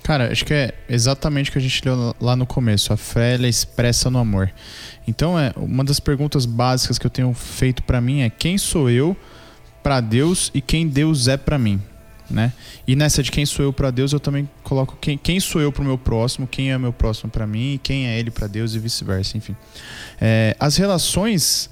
Cara, 0.04 0.30
acho 0.30 0.44
que 0.44 0.52
é 0.52 0.74
exatamente 0.86 1.48
o 1.48 1.52
que 1.54 1.58
a 1.58 1.62
gente 1.62 1.82
leu 1.82 2.14
lá 2.20 2.36
no 2.36 2.44
começo. 2.44 2.92
A 2.92 2.96
fé 2.96 3.36
é 3.36 3.48
expressa 3.48 4.10
no 4.10 4.18
amor. 4.18 4.52
Então, 5.08 5.38
é 5.38 5.50
uma 5.56 5.82
das 5.82 5.98
perguntas 5.98 6.44
básicas 6.44 6.98
que 6.98 7.06
eu 7.06 7.10
tenho 7.10 7.32
feito 7.32 7.82
pra 7.82 8.02
mim 8.02 8.20
é 8.20 8.28
quem 8.28 8.58
sou 8.58 8.90
eu 8.90 9.16
pra 9.82 10.02
Deus 10.02 10.50
e 10.52 10.60
quem 10.60 10.86
Deus 10.86 11.26
é 11.26 11.38
pra 11.38 11.58
mim, 11.58 11.80
né? 12.28 12.52
E 12.86 12.94
nessa 12.94 13.22
de 13.22 13.30
quem 13.30 13.46
sou 13.46 13.64
eu 13.64 13.72
pra 13.72 13.90
Deus, 13.90 14.12
eu 14.12 14.20
também 14.20 14.46
coloco 14.62 14.98
quem, 15.00 15.16
quem 15.16 15.40
sou 15.40 15.58
eu 15.58 15.72
pro 15.72 15.82
meu 15.82 15.96
próximo, 15.96 16.46
quem 16.46 16.70
é 16.70 16.76
meu 16.76 16.92
próximo 16.92 17.30
pra 17.30 17.46
mim 17.46 17.74
e 17.74 17.78
quem 17.78 18.06
é 18.06 18.18
ele 18.18 18.30
pra 18.30 18.46
Deus 18.46 18.74
e 18.74 18.78
vice-versa, 18.78 19.38
enfim. 19.38 19.56
É, 20.20 20.54
as 20.60 20.76
relações 20.76 21.70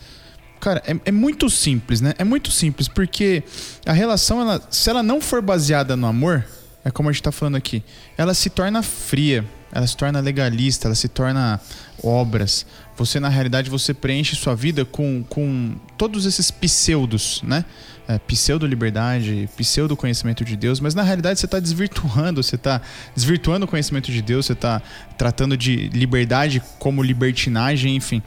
Cara, 0.58 0.80
é, 0.86 0.96
é 1.06 1.10
muito 1.10 1.50
simples, 1.50 2.00
né? 2.00 2.14
É 2.16 2.22
muito 2.22 2.52
simples, 2.52 2.86
porque 2.86 3.42
a 3.84 3.92
relação, 3.92 4.40
ela, 4.40 4.62
se 4.70 4.88
ela 4.88 5.02
não 5.02 5.20
for 5.20 5.42
baseada 5.42 5.96
no 5.96 6.06
amor, 6.06 6.46
é 6.84 6.90
como 6.90 7.08
a 7.08 7.12
gente 7.12 7.22
tá 7.22 7.32
falando 7.32 7.56
aqui, 7.56 7.82
ela 8.16 8.34
se 8.34 8.50
torna 8.50 8.82
fria, 8.82 9.44
ela 9.72 9.86
se 9.86 9.96
torna 9.96 10.20
legalista, 10.20 10.88
ela 10.88 10.94
se 10.94 11.08
torna 11.08 11.60
obras. 12.02 12.66
Você, 12.96 13.18
na 13.18 13.28
realidade, 13.28 13.70
você 13.70 13.94
preenche 13.94 14.36
sua 14.36 14.54
vida 14.54 14.84
com, 14.84 15.24
com 15.28 15.74
todos 15.96 16.26
esses 16.26 16.50
pseudos, 16.50 17.40
né? 17.42 17.64
É, 18.08 18.18
pseudo-liberdade, 18.18 19.48
pseudo-conhecimento 19.56 20.44
de 20.44 20.56
Deus, 20.56 20.80
mas 20.80 20.92
na 20.92 21.04
realidade 21.04 21.38
você 21.38 21.46
está 21.46 21.60
desvirtuando, 21.60 22.42
você 22.42 22.56
está 22.56 22.82
desvirtuando 23.14 23.64
o 23.64 23.68
conhecimento 23.68 24.10
de 24.10 24.20
Deus, 24.20 24.46
você 24.46 24.54
está 24.54 24.82
tratando 25.16 25.56
de 25.56 25.88
liberdade 25.88 26.60
como 26.80 27.00
libertinagem, 27.00 27.94
enfim. 27.94 28.20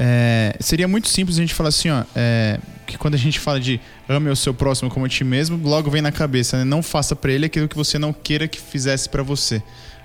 É, 0.00 0.54
seria 0.60 0.86
muito 0.86 1.08
simples 1.08 1.36
a 1.38 1.40
gente 1.40 1.52
falar 1.52 1.70
assim, 1.70 1.90
ó, 1.90 2.04
é, 2.14 2.60
que 2.86 2.96
quando 2.96 3.14
a 3.14 3.18
gente 3.18 3.40
fala 3.40 3.58
de 3.58 3.80
ame 4.08 4.30
o 4.30 4.36
seu 4.36 4.54
próximo 4.54 4.88
como 4.88 5.04
a 5.04 5.08
ti 5.08 5.24
mesmo, 5.24 5.58
logo 5.68 5.90
vem 5.90 6.00
na 6.00 6.12
cabeça, 6.12 6.56
né? 6.56 6.64
Não 6.64 6.82
faça 6.84 7.16
para 7.16 7.32
ele 7.32 7.46
aquilo 7.46 7.66
que 7.66 7.76
você 7.76 7.98
não 7.98 8.12
queira 8.12 8.46
que 8.46 8.60
fizesse 8.60 9.08
para 9.08 9.24
você, 9.24 9.60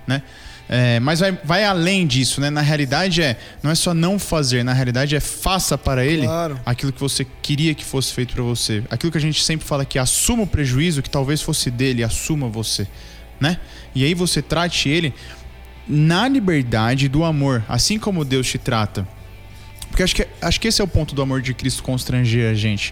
né? 0.07 0.23
É, 0.67 0.99
mas 0.99 1.19
vai, 1.19 1.31
vai 1.43 1.63
além 1.65 2.07
disso, 2.07 2.41
né? 2.41 2.49
Na 2.49 2.61
realidade 2.61 3.21
é, 3.21 3.37
não 3.61 3.69
é 3.69 3.75
só 3.75 3.93
não 3.93 4.17
fazer, 4.17 4.63
na 4.63 4.73
realidade 4.73 5.15
é 5.15 5.19
faça 5.19 5.77
para 5.77 6.03
ele 6.05 6.25
Claro. 6.25 6.59
aquilo 6.65 6.91
que 6.91 6.99
você 6.99 7.27
queria 7.41 7.75
que 7.75 7.85
fosse 7.85 8.11
feito 8.13 8.33
para 8.33 8.43
você. 8.43 8.83
Aquilo 8.89 9.11
que 9.11 9.17
a 9.17 9.21
gente 9.21 9.43
sempre 9.43 9.67
fala 9.67 9.85
que 9.85 9.99
assuma 9.99 10.43
o 10.43 10.47
prejuízo 10.47 11.03
que 11.03 11.09
talvez 11.09 11.41
fosse 11.41 11.69
dele, 11.69 12.03
assuma 12.03 12.47
você, 12.47 12.87
né? 13.39 13.59
E 13.93 14.03
aí 14.03 14.15
você 14.15 14.41
trate 14.41 14.89
ele 14.89 15.13
na 15.87 16.27
liberdade 16.27 17.07
do 17.07 17.23
amor, 17.23 17.63
assim 17.67 17.99
como 17.99 18.25
Deus 18.25 18.47
te 18.47 18.57
trata. 18.57 19.07
Porque 19.93 20.01
acho 20.01 20.15
que, 20.15 20.27
acho 20.41 20.59
que 20.59 20.67
esse 20.67 20.81
é 20.81 20.83
o 20.83 20.87
ponto 20.87 21.13
do 21.13 21.21
amor 21.21 21.39
de 21.39 21.53
Cristo 21.53 21.83
constranger 21.83 22.49
a 22.49 22.55
gente. 22.55 22.91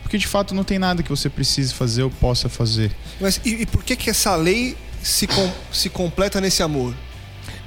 Porque 0.00 0.16
de 0.16 0.28
fato 0.28 0.54
não 0.54 0.62
tem 0.62 0.78
nada 0.78 1.02
que 1.02 1.10
você 1.10 1.28
precise 1.28 1.74
fazer 1.74 2.04
ou 2.04 2.10
possa 2.10 2.48
fazer. 2.48 2.92
Mas 3.20 3.40
e, 3.44 3.62
e 3.62 3.66
por 3.66 3.82
que 3.82 3.96
que 3.96 4.08
essa 4.08 4.36
lei 4.36 4.76
se, 5.02 5.26
com- 5.26 5.50
se 5.72 5.90
completa 5.90 6.40
nesse 6.40 6.62
amor? 6.62 6.94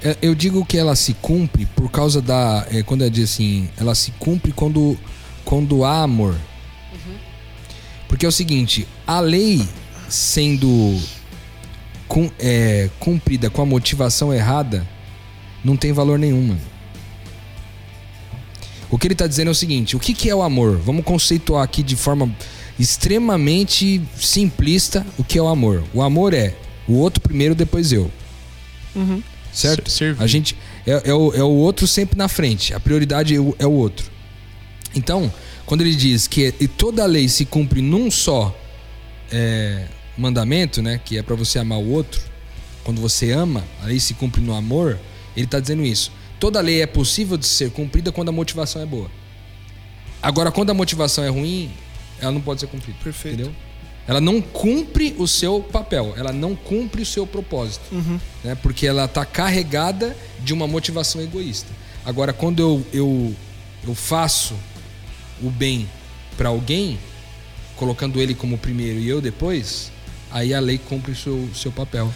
É, 0.01 0.15
Eu 0.21 0.33
digo 0.33 0.65
que 0.65 0.77
ela 0.77 0.95
se 0.95 1.13
cumpre 1.15 1.65
por 1.65 1.91
causa 1.91 2.21
da. 2.21 2.65
é, 2.71 2.81
quando 2.83 3.01
eu 3.03 3.09
digo 3.09 3.25
assim, 3.25 3.69
ela 3.75 3.93
se 3.93 4.11
cumpre 4.11 4.53
quando, 4.53 4.97
quando 5.43 5.83
há 5.83 6.01
amor. 6.01 6.37
Porque 8.07 8.25
é 8.25 8.29
o 8.29 8.31
seguinte, 8.31 8.87
a 9.05 9.19
lei 9.19 9.67
sendo 10.07 10.97
cum- 12.07 12.31
é, 12.39 12.89
cumprida 12.97 13.49
com 13.49 13.61
a 13.61 13.65
motivação 13.65 14.33
errada, 14.33 14.87
não 15.65 15.75
tem 15.75 15.91
valor 15.91 16.17
nenhum, 16.17 16.47
mano. 16.47 16.61
O 18.91 18.97
que 18.97 19.07
ele 19.07 19.13
está 19.13 19.25
dizendo 19.25 19.47
é 19.47 19.51
o 19.51 19.55
seguinte: 19.55 19.95
o 19.95 19.99
que, 19.99 20.13
que 20.13 20.29
é 20.29 20.35
o 20.35 20.41
amor? 20.43 20.77
Vamos 20.77 21.05
conceituar 21.05 21.63
aqui 21.63 21.81
de 21.81 21.95
forma 21.95 22.29
extremamente 22.77 24.01
simplista 24.19 25.05
o 25.17 25.23
que 25.23 25.37
é 25.37 25.41
o 25.41 25.47
amor. 25.47 25.83
O 25.93 26.01
amor 26.01 26.33
é 26.33 26.55
o 26.87 26.93
outro 26.95 27.21
primeiro, 27.21 27.55
depois 27.55 27.91
eu. 27.91 28.11
Certo? 29.53 29.89
Ser- 29.89 29.97
servir. 29.97 30.23
A 30.23 30.27
gente 30.27 30.57
é, 30.85 31.09
é 31.09 31.13
o, 31.13 31.33
é 31.33 31.43
o 31.43 31.49
outro 31.49 31.87
sempre 31.87 32.17
na 32.17 32.27
frente. 32.27 32.73
A 32.73 32.79
prioridade 32.79 33.35
é 33.35 33.39
o, 33.39 33.55
é 33.57 33.65
o 33.65 33.71
outro. 33.71 34.09
Então, 34.93 35.31
quando 35.65 35.81
ele 35.81 35.95
diz 35.95 36.27
que 36.27 36.53
e 36.59 36.67
toda 36.67 37.03
a 37.03 37.05
lei 37.05 37.29
se 37.29 37.45
cumpre 37.45 37.81
num 37.81 38.11
só 38.11 38.55
é, 39.31 39.85
mandamento, 40.17 40.81
né, 40.81 40.99
que 41.03 41.17
é 41.17 41.23
para 41.23 41.35
você 41.35 41.59
amar 41.59 41.79
o 41.79 41.89
outro, 41.91 42.21
quando 42.83 42.99
você 42.99 43.31
ama, 43.31 43.63
a 43.81 43.85
lei 43.85 43.99
se 43.99 44.13
cumpre 44.13 44.41
no 44.41 44.53
amor, 44.53 44.99
ele 45.35 45.45
está 45.45 45.59
dizendo 45.59 45.85
isso. 45.85 46.11
Toda 46.41 46.59
lei 46.59 46.81
é 46.81 46.87
possível 46.87 47.37
de 47.37 47.45
ser 47.45 47.69
cumprida 47.69 48.11
quando 48.11 48.29
a 48.29 48.31
motivação 48.31 48.81
é 48.81 48.85
boa. 48.85 49.11
Agora, 50.19 50.51
quando 50.51 50.71
a 50.71 50.73
motivação 50.73 51.23
é 51.23 51.29
ruim, 51.29 51.71
ela 52.19 52.31
não 52.31 52.41
pode 52.41 52.61
ser 52.61 52.65
cumprida. 52.65 52.97
Perfeito. 53.03 53.35
Entendeu? 53.35 53.55
Ela 54.07 54.19
não 54.19 54.41
cumpre 54.41 55.13
o 55.19 55.27
seu 55.27 55.59
papel, 55.61 56.15
ela 56.17 56.33
não 56.33 56.55
cumpre 56.55 57.03
o 57.03 57.05
seu 57.05 57.27
propósito. 57.27 57.85
Né? 58.43 58.55
Porque 58.55 58.87
ela 58.87 59.05
está 59.05 59.23
carregada 59.23 60.17
de 60.39 60.51
uma 60.51 60.67
motivação 60.67 61.21
egoísta. 61.21 61.69
Agora, 62.03 62.33
quando 62.33 62.59
eu, 62.59 62.85
eu, 62.91 63.35
eu 63.87 63.93
faço 63.93 64.55
o 65.43 65.49
bem 65.51 65.87
para 66.35 66.49
alguém, 66.49 66.97
colocando 67.75 68.19
ele 68.19 68.33
como 68.33 68.57
primeiro 68.57 68.97
e 68.97 69.07
eu 69.07 69.21
depois, 69.21 69.91
aí 70.31 70.55
a 70.55 70.59
lei 70.59 70.79
cumpre 70.79 71.11
o 71.11 71.15
seu, 71.15 71.47
seu 71.53 71.71
papel, 71.71 72.11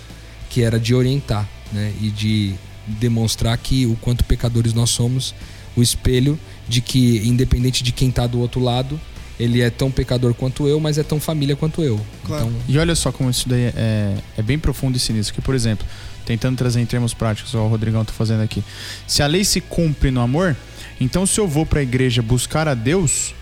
que 0.49 0.63
era 0.63 0.79
de 0.79 0.95
orientar 0.95 1.47
né? 1.71 1.93
e 2.01 2.09
de 2.09 2.55
demonstrar 2.85 3.57
que 3.57 3.85
o 3.85 3.95
quanto 3.95 4.23
pecadores 4.23 4.73
nós 4.73 4.89
somos, 4.89 5.33
o 5.75 5.81
espelho 5.81 6.39
de 6.67 6.81
que, 6.81 7.17
independente 7.27 7.83
de 7.83 7.91
quem 7.91 8.09
está 8.09 8.25
do 8.27 8.39
outro 8.39 8.61
lado, 8.61 8.99
ele 9.39 9.61
é 9.61 9.69
tão 9.69 9.91
pecador 9.91 10.33
quanto 10.33 10.67
eu, 10.67 10.79
mas 10.79 10.97
é 10.97 11.03
tão 11.03 11.19
família 11.19 11.55
quanto 11.55 11.83
eu. 11.83 11.99
Claro. 12.23 12.45
Então, 12.47 12.61
E 12.67 12.77
olha 12.77 12.95
só 12.95 13.11
como 13.11 13.29
isso 13.29 13.47
daí 13.49 13.71
é, 13.75 14.17
é 14.37 14.41
bem 14.41 14.57
profundo 14.57 14.95
e 14.95 14.99
sinistro. 14.99 15.35
Que, 15.35 15.41
por 15.41 15.53
exemplo, 15.53 15.85
tentando 16.25 16.57
trazer 16.57 16.79
em 16.79 16.85
termos 16.85 17.13
práticos, 17.13 17.53
ó, 17.53 17.65
o 17.65 17.67
Rodrigão 17.67 18.05
tá 18.05 18.13
fazendo 18.13 18.41
aqui. 18.41 18.63
Se 19.05 19.21
a 19.21 19.27
lei 19.27 19.43
se 19.43 19.59
cumpre 19.59 20.09
no 20.09 20.21
amor, 20.21 20.55
então 20.99 21.25
se 21.25 21.39
eu 21.39 21.47
vou 21.47 21.65
pra 21.65 21.83
igreja 21.83 22.21
buscar 22.21 22.67
a 22.67 22.73
Deus, 22.73 23.33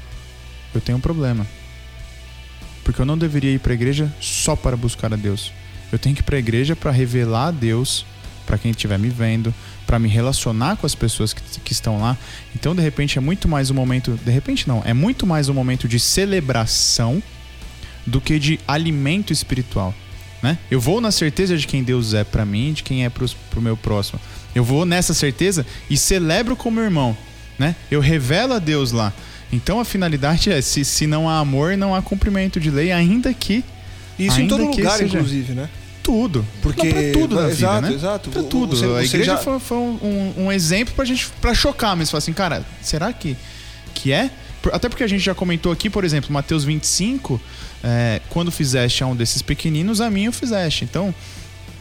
eu 0.73 0.81
tenho 0.81 0.97
um 0.97 1.01
problema. 1.01 1.45
Porque 2.83 2.99
eu 2.99 3.05
não 3.05 3.17
deveria 3.17 3.51
ir 3.51 3.59
pra 3.59 3.73
igreja 3.73 4.11
só 4.19 4.55
para 4.55 4.75
buscar 4.75 5.13
a 5.13 5.15
Deus. 5.15 5.51
Eu 5.91 5.99
tenho 5.99 6.15
que 6.15 6.21
ir 6.21 6.25
pra 6.25 6.39
igreja 6.39 6.75
para 6.75 6.91
revelar 6.91 7.47
a 7.47 7.51
Deus 7.51 8.05
para 8.45 8.57
quem 8.57 8.71
estiver 8.71 8.97
me 8.99 9.09
vendo, 9.09 9.53
para 9.85 9.99
me 9.99 10.07
relacionar 10.09 10.75
com 10.77 10.85
as 10.85 10.95
pessoas 10.95 11.33
que, 11.33 11.41
que 11.63 11.71
estão 11.73 11.99
lá. 11.99 12.17
Então, 12.55 12.75
de 12.75 12.81
repente, 12.81 13.17
é 13.17 13.21
muito 13.21 13.47
mais 13.47 13.69
um 13.69 13.73
momento. 13.73 14.19
De 14.23 14.31
repente, 14.31 14.67
não. 14.67 14.81
É 14.85 14.93
muito 14.93 15.25
mais 15.25 15.49
um 15.49 15.53
momento 15.53 15.87
de 15.87 15.99
celebração 15.99 17.21
do 18.05 18.19
que 18.19 18.37
de 18.39 18.59
alimento 18.67 19.31
espiritual. 19.31 19.93
Né? 20.41 20.57
Eu 20.69 20.79
vou 20.81 20.99
na 20.99 21.11
certeza 21.11 21.57
de 21.57 21.65
quem 21.65 21.83
Deus 21.83 22.13
é 22.13 22.23
para 22.23 22.45
mim, 22.45 22.73
de 22.73 22.83
quem 22.83 23.05
é 23.05 23.09
pros, 23.09 23.33
pro 23.49 23.61
meu 23.61 23.77
próximo. 23.77 24.19
Eu 24.53 24.63
vou 24.63 24.85
nessa 24.85 25.13
certeza 25.13 25.65
e 25.89 25.95
celebro 25.95 26.55
com 26.55 26.69
meu 26.69 26.83
irmão. 26.83 27.15
Né? 27.57 27.75
Eu 27.89 28.01
revelo 28.01 28.53
a 28.53 28.59
Deus 28.59 28.91
lá. 28.91 29.13
Então 29.53 29.79
a 29.79 29.85
finalidade 29.85 30.51
é: 30.51 30.61
se, 30.61 30.83
se 30.83 31.07
não 31.07 31.29
há 31.29 31.39
amor, 31.39 31.77
não 31.77 31.95
há 31.95 32.01
cumprimento 32.01 32.59
de 32.59 32.69
lei, 32.69 32.91
ainda 32.91 33.33
que 33.33 33.63
Isso 34.19 34.37
em 34.39 34.43
Ainda 34.43 34.57
todo 34.57 34.71
que 34.71 34.81
lugar, 34.81 34.97
seja- 34.97 35.17
inclusive, 35.17 35.53
né? 35.53 35.69
Tudo. 36.03 36.45
Porque 36.61 36.83
Não, 36.87 36.91
pra 36.93 37.11
tudo 37.21 37.35
na 37.35 37.47
exato, 37.49 37.75
vida, 37.75 37.89
né? 37.89 37.95
exato. 37.95 38.29
Pra 38.29 38.43
tudo. 38.43 38.75
você- 38.75 38.85
a 38.85 38.87
você 38.89 39.05
igreja 39.05 39.23
já- 39.31 39.37
foi, 39.37 39.59
foi 39.59 39.77
um, 39.77 40.33
um 40.37 40.51
exemplo 40.51 40.93
pra 40.93 41.05
gente 41.05 41.27
pra 41.41 41.53
chocar, 41.55 41.95
mas 41.95 42.11
falar 42.11 42.19
assim, 42.19 42.33
cara, 42.33 42.63
será 42.81 43.11
que, 43.13 43.35
que 43.95 44.11
é? 44.11 44.29
Até 44.71 44.87
porque 44.89 45.03
a 45.03 45.07
gente 45.07 45.21
já 45.21 45.33
comentou 45.33 45.71
aqui, 45.71 45.89
por 45.89 46.03
exemplo, 46.03 46.31
Mateus 46.31 46.63
25, 46.63 47.39
é, 47.83 48.21
quando 48.29 48.51
fizeste 48.51 49.03
a 49.03 49.07
um 49.07 49.15
desses 49.15 49.41
pequeninos, 49.41 49.99
a 50.01 50.09
mim 50.09 50.27
o 50.27 50.31
fizeste. 50.31 50.83
Então, 50.85 51.13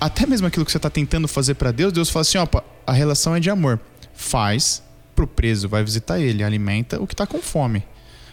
até 0.01 0.27
mesmo 0.27 0.47
aquilo 0.47 0.65
que 0.65 0.73
você 0.73 0.79
tá 0.79 0.91
tentando 0.91 1.29
fazer 1.29 1.55
pra 1.55 1.71
Deus, 1.71 1.93
Deus 1.93 2.09
fala 2.11 2.23
assim, 2.23 2.39
ó, 2.39 2.47
a 2.87 2.93
relação 2.93 3.37
é 3.37 3.41
de 3.41 3.51
amor. 3.51 3.79
Faz 4.15 4.83
pro 5.15 5.27
preso, 5.27 5.69
vai 5.69 5.85
visitar 5.85 6.19
ele, 6.21 6.43
alimenta 6.43 7.01
o 7.01 7.07
que 7.07 7.15
tá 7.15 7.27
com 7.27 7.41
fome. 7.41 7.85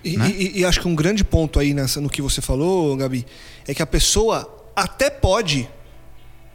E, 0.04 0.18
né? 0.18 0.34
e- 0.36 0.60
e 0.62 0.66
acho 0.66 0.80
que 0.80 0.88
um 0.88 0.96
grande 0.96 1.24
ponto 1.24 1.60
aí 1.60 1.74
nessa, 1.74 2.00
no 2.02 2.10
que 2.10 2.22
você 2.22 2.42
falou, 2.42 2.96
Gabi, 2.96 3.26
é 3.68 3.74
que 3.74 3.82
a 3.84 3.86
pessoa 3.88 4.50
até 4.76 5.10
pode, 5.10 5.68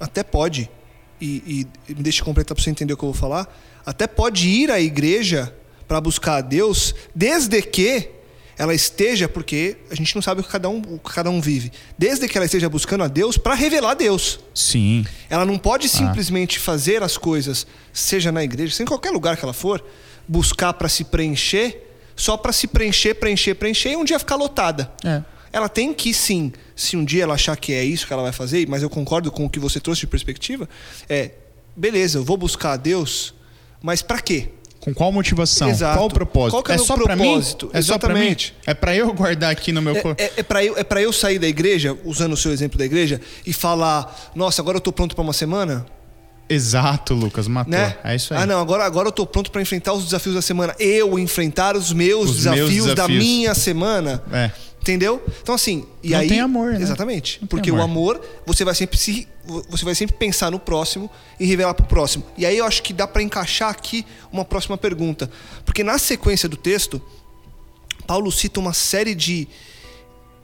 até 0.04 0.22
pode, 0.22 0.70
e, 1.18 1.66
e 1.88 1.94
me 1.94 2.02
deixa 2.02 2.22
completar 2.22 2.54
para 2.54 2.62
você 2.62 2.68
entender 2.68 2.92
o 2.92 2.96
que 2.96 3.04
eu 3.04 3.10
vou 3.10 3.18
falar, 3.18 3.48
até 3.86 4.06
pode 4.06 4.48
ir 4.48 4.70
à 4.70 4.78
igreja 4.78 5.54
para 5.88 5.98
buscar 5.98 6.36
a 6.36 6.40
Deus, 6.42 6.94
desde 7.14 7.62
que 7.62 8.10
ela 8.58 8.74
esteja, 8.74 9.26
porque 9.26 9.78
a 9.90 9.94
gente 9.94 10.14
não 10.14 10.20
sabe 10.20 10.42
o 10.42 10.44
que 10.44 10.50
cada 10.50 10.68
um, 10.68 10.78
o 10.78 10.98
que 10.98 11.10
cada 11.10 11.30
um 11.30 11.40
vive, 11.40 11.72
desde 11.96 12.28
que 12.28 12.36
ela 12.36 12.44
esteja 12.44 12.68
buscando 12.68 13.02
a 13.02 13.08
Deus 13.08 13.38
para 13.38 13.54
revelar 13.54 13.92
a 13.92 13.94
Deus. 13.94 14.40
Sim. 14.54 15.06
Ela 15.30 15.46
não 15.46 15.56
pode 15.56 15.88
simplesmente 15.88 16.58
fazer 16.58 17.02
as 17.02 17.16
coisas, 17.16 17.66
seja 17.92 18.30
na 18.30 18.44
igreja, 18.44 18.72
seja 18.72 18.82
em 18.82 18.86
qualquer 18.86 19.10
lugar 19.10 19.38
que 19.38 19.44
ela 19.44 19.54
for, 19.54 19.82
buscar 20.28 20.74
para 20.74 20.88
se 20.88 21.04
preencher, 21.04 21.80
só 22.14 22.36
para 22.36 22.52
se 22.52 22.66
preencher, 22.66 23.14
preencher, 23.14 23.54
preencher 23.54 23.92
e 23.92 23.96
um 23.96 24.04
dia 24.04 24.18
ficar 24.18 24.36
lotada. 24.36 24.92
É. 25.02 25.22
Ela 25.54 25.68
tem 25.68 25.94
que 25.94 26.12
sim, 26.12 26.52
se 26.74 26.96
um 26.96 27.04
dia 27.04 27.22
ela 27.22 27.34
achar 27.34 27.56
que 27.56 27.72
é 27.72 27.84
isso 27.84 28.08
que 28.08 28.12
ela 28.12 28.24
vai 28.24 28.32
fazer, 28.32 28.66
mas 28.68 28.82
eu 28.82 28.90
concordo 28.90 29.30
com 29.30 29.44
o 29.44 29.48
que 29.48 29.60
você 29.60 29.78
trouxe 29.78 30.00
de 30.00 30.08
perspectiva, 30.08 30.68
é, 31.08 31.30
beleza, 31.76 32.18
eu 32.18 32.24
vou 32.24 32.36
buscar 32.36 32.72
a 32.72 32.76
Deus, 32.76 33.32
mas 33.80 34.02
para 34.02 34.20
quê? 34.20 34.48
Com 34.80 34.92
qual 34.92 35.12
motivação? 35.12 35.70
Exato. 35.70 35.96
Qual 35.96 36.08
o 36.08 36.12
propósito? 36.12 36.50
Qual 36.56 36.62
que 36.64 36.72
é 36.72 36.74
é 36.74 36.78
só 36.78 36.96
pra 36.96 37.14
mim? 37.14 37.38
É 37.38 37.40
só 37.40 37.96
pra 37.96 38.12
mim? 38.14 38.20
Exatamente. 38.20 38.54
É 38.66 38.74
pra 38.74 38.96
eu 38.96 39.14
guardar 39.14 39.52
aqui 39.52 39.70
no 39.70 39.80
meu 39.80 39.94
corpo? 39.94 40.20
É, 40.20 40.26
é, 40.26 40.32
é 40.38 40.42
para 40.42 40.64
eu, 40.64 40.76
é 40.76 40.82
pra 40.82 41.00
eu 41.00 41.12
sair 41.12 41.38
da 41.38 41.46
igreja, 41.46 41.96
usando 42.04 42.32
o 42.32 42.36
seu 42.36 42.52
exemplo 42.52 42.76
da 42.76 42.84
igreja, 42.84 43.20
e 43.46 43.52
falar, 43.52 44.32
nossa, 44.34 44.60
agora 44.60 44.78
eu 44.78 44.80
tô 44.80 44.92
pronto 44.92 45.14
para 45.14 45.22
uma 45.22 45.32
semana? 45.32 45.86
Exato, 46.48 47.14
Lucas, 47.14 47.48
matou. 47.48 47.70
né? 47.72 47.96
É 48.04 48.14
isso 48.14 48.34
aí. 48.34 48.42
Ah, 48.42 48.46
não, 48.46 48.60
agora, 48.60 48.84
agora 48.84 49.08
eu 49.08 49.12
tô 49.12 49.24
pronto 49.24 49.50
para 49.50 49.62
enfrentar 49.62 49.94
os 49.94 50.04
desafios 50.04 50.34
da 50.34 50.42
semana. 50.42 50.74
Eu 50.78 51.18
enfrentar 51.18 51.76
os 51.76 51.92
meus, 51.92 52.30
Os 52.30 52.36
desafios, 52.36 52.70
meus 52.70 52.86
da 52.86 52.94
desafios. 52.94 53.24
minha 53.24 53.54
semana. 53.54 54.22
É. 54.30 54.50
Entendeu? 54.84 55.24
Então 55.42 55.54
assim, 55.54 55.86
e 56.02 56.10
Não 56.10 56.18
aí 56.18 56.28
tem 56.28 56.40
amor, 56.40 56.74
né? 56.74 56.82
Exatamente. 56.82 57.38
Não 57.40 57.48
porque 57.48 57.70
amor. 57.70 57.80
o 57.80 57.82
amor, 57.82 58.20
você 58.44 58.66
vai 58.66 58.74
sempre 58.74 58.98
se 58.98 59.26
você 59.66 59.82
vai 59.82 59.94
sempre 59.94 60.14
pensar 60.14 60.50
no 60.50 60.58
próximo 60.58 61.10
e 61.40 61.46
revelar 61.46 61.72
pro 61.72 61.86
próximo. 61.86 62.22
E 62.36 62.44
aí 62.44 62.58
eu 62.58 62.66
acho 62.66 62.82
que 62.82 62.92
dá 62.92 63.06
para 63.06 63.22
encaixar 63.22 63.70
aqui 63.70 64.04
uma 64.30 64.44
próxima 64.44 64.76
pergunta, 64.76 65.30
porque 65.64 65.82
na 65.82 65.96
sequência 65.96 66.50
do 66.50 66.56
texto, 66.58 67.00
Paulo 68.06 68.30
cita 68.30 68.60
uma 68.60 68.74
série 68.74 69.14
de 69.14 69.48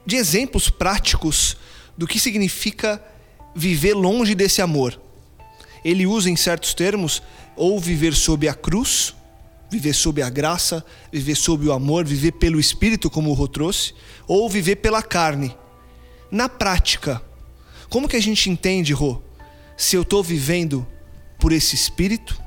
de 0.07 0.17
exemplos 0.17 0.71
práticos 0.71 1.59
do 1.95 2.07
que 2.07 2.19
significa 2.19 3.03
viver 3.55 3.93
longe 3.93 4.35
desse 4.35 4.63
amor. 4.63 4.99
Ele 5.85 6.07
usa 6.07 6.31
em 6.31 6.37
certos 6.37 6.73
termos 6.73 7.23
ou 7.55 7.79
viver 7.79 8.15
sob 8.15 8.49
a 8.49 8.55
cruz, 8.55 9.15
viver 9.71 9.95
sob 9.95 10.21
a 10.23 10.29
graça, 10.29 10.85
viver 11.13 11.35
sob 11.35 11.67
o 11.69 11.73
amor, 11.73 12.05
viver 12.05 12.33
pelo 12.33 12.59
espírito, 12.59 13.09
como 13.09 13.31
o 13.31 13.35
Rô 13.35 13.47
trouxe, 13.47 13.95
ou 14.27 14.49
viver 14.49 14.77
pela 14.77 15.03
carne. 15.03 15.57
Na 16.31 16.49
prática, 16.49 17.23
como 17.89 18.09
que 18.09 18.17
a 18.17 18.23
gente 18.23 18.51
entende, 18.51 18.93
Rô, 18.93 19.21
se 19.77 19.97
eu 19.97 20.03
estou 20.03 20.23
vivendo 20.23 20.87
por 21.39 21.53
esse 21.53 21.75
espírito 21.75 22.41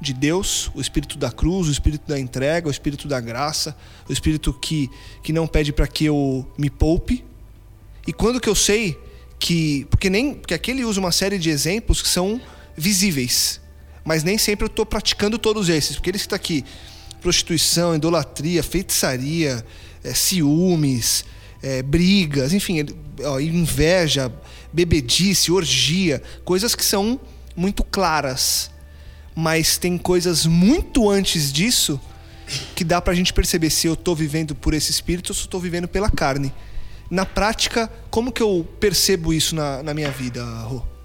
de 0.00 0.12
Deus, 0.12 0.70
o 0.74 0.80
espírito 0.80 1.16
da 1.16 1.30
cruz, 1.30 1.68
o 1.68 1.70
espírito 1.70 2.06
da 2.06 2.18
entrega, 2.18 2.68
o 2.68 2.70
espírito 2.70 3.08
da 3.08 3.20
graça, 3.20 3.76
o 4.08 4.12
espírito 4.12 4.52
que, 4.52 4.90
que 5.22 5.32
não 5.32 5.46
pede 5.46 5.72
para 5.72 5.86
que 5.86 6.04
eu 6.04 6.46
me 6.56 6.68
poupe? 6.68 7.24
E 8.06 8.12
quando 8.12 8.40
que 8.40 8.48
eu 8.48 8.54
sei 8.54 8.98
que. 9.38 9.86
Porque 9.90 10.08
nem. 10.08 10.34
Porque 10.34 10.54
aqui 10.54 10.70
ele 10.70 10.84
usa 10.84 11.00
uma 11.00 11.12
série 11.12 11.38
de 11.38 11.50
exemplos 11.50 12.02
que 12.02 12.08
são 12.08 12.40
visíveis. 12.76 13.60
Mas 14.06 14.22
nem 14.22 14.38
sempre 14.38 14.64
eu 14.64 14.68
estou 14.68 14.86
praticando 14.86 15.36
todos 15.36 15.68
esses, 15.68 15.96
porque 15.96 16.10
ele 16.10 16.16
está 16.16 16.36
aqui: 16.36 16.64
prostituição, 17.20 17.96
idolatria, 17.96 18.62
feitiçaria, 18.62 19.66
é, 20.04 20.14
ciúmes, 20.14 21.24
é, 21.60 21.82
brigas, 21.82 22.52
enfim, 22.52 22.78
ele, 22.78 22.96
ó, 23.24 23.40
inveja, 23.40 24.32
bebedice, 24.72 25.50
orgia, 25.50 26.22
coisas 26.44 26.76
que 26.76 26.84
são 26.84 27.20
muito 27.56 27.82
claras. 27.82 28.70
Mas 29.34 29.76
tem 29.76 29.98
coisas 29.98 30.46
muito 30.46 31.10
antes 31.10 31.52
disso 31.52 32.00
que 32.74 32.84
dá 32.84 33.02
pra 33.02 33.12
gente 33.12 33.32
perceber 33.32 33.70
se 33.70 33.86
eu 33.86 33.94
estou 33.94 34.14
vivendo 34.14 34.54
por 34.54 34.72
esse 34.72 34.90
espírito 34.90 35.30
ou 35.30 35.34
se 35.34 35.42
estou 35.42 35.60
vivendo 35.60 35.88
pela 35.88 36.08
carne. 36.08 36.54
Na 37.10 37.26
prática, 37.26 37.92
como 38.08 38.32
que 38.32 38.42
eu 38.42 38.66
percebo 38.80 39.34
isso 39.34 39.54
na, 39.54 39.82
na 39.82 39.92
minha 39.92 40.10
vida, 40.10 40.44
Rô? 40.62 40.95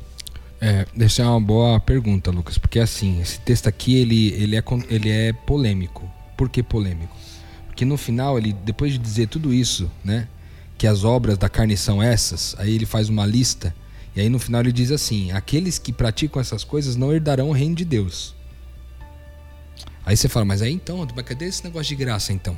É, 0.63 0.85
essa 0.99 1.23
é 1.23 1.25
uma 1.25 1.41
boa 1.41 1.79
pergunta, 1.79 2.29
Lucas, 2.29 2.59
porque 2.59 2.79
assim, 2.79 3.19
esse 3.19 3.39
texto 3.39 3.67
aqui 3.67 3.97
ele, 3.97 4.31
ele, 4.33 4.55
é, 4.55 4.63
ele 4.89 5.09
é 5.09 5.33
polêmico. 5.33 6.07
Por 6.37 6.49
que 6.49 6.61
polêmico? 6.61 7.15
Porque 7.65 7.83
no 7.83 7.97
final, 7.97 8.37
ele, 8.37 8.53
depois 8.53 8.93
de 8.93 8.99
dizer 8.99 9.27
tudo 9.27 9.51
isso, 9.51 9.89
né? 10.03 10.27
Que 10.77 10.85
as 10.85 11.03
obras 11.03 11.35
da 11.35 11.49
carne 11.49 11.75
são 11.75 12.01
essas, 12.01 12.55
aí 12.59 12.75
ele 12.75 12.85
faz 12.85 13.09
uma 13.09 13.25
lista, 13.25 13.73
e 14.15 14.21
aí 14.21 14.29
no 14.29 14.37
final 14.37 14.61
ele 14.61 14.71
diz 14.71 14.91
assim: 14.91 15.31
aqueles 15.31 15.79
que 15.79 15.91
praticam 15.91 16.39
essas 16.39 16.63
coisas 16.63 16.95
não 16.95 17.11
herdarão 17.11 17.49
o 17.49 17.53
reino 17.53 17.75
de 17.75 17.85
Deus. 17.85 18.35
Aí 20.05 20.15
você 20.15 20.29
fala, 20.29 20.45
mas 20.45 20.61
aí 20.61 20.71
então, 20.71 21.05
cadê 21.07 21.45
esse 21.45 21.63
negócio 21.63 21.89
de 21.89 21.95
graça 21.95 22.33
então? 22.33 22.55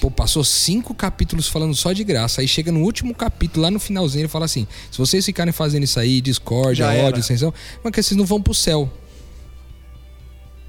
Pô, 0.00 0.10
passou 0.10 0.44
cinco 0.44 0.94
capítulos 0.94 1.48
falando 1.48 1.74
só 1.74 1.92
de 1.92 2.04
graça. 2.04 2.40
Aí 2.40 2.48
chega 2.48 2.70
no 2.70 2.80
último 2.80 3.14
capítulo, 3.14 3.62
lá 3.62 3.70
no 3.70 3.80
finalzinho, 3.80 4.22
ele 4.22 4.28
fala 4.28 4.44
assim: 4.44 4.66
se 4.90 4.98
vocês 4.98 5.24
ficarem 5.24 5.52
fazendo 5.52 5.84
isso 5.84 5.98
aí, 5.98 6.20
discórdia, 6.20 6.86
ódio, 6.86 7.20
extensão, 7.20 7.52
mas 7.82 7.92
que 7.92 8.02
vocês 8.02 8.16
não 8.16 8.24
vão 8.24 8.40
pro 8.40 8.54
céu. 8.54 8.90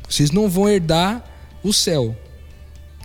Vocês 0.07 0.31
não 0.31 0.49
vão 0.49 0.67
herdar 0.67 1.23
o 1.63 1.71
céu. 1.71 2.15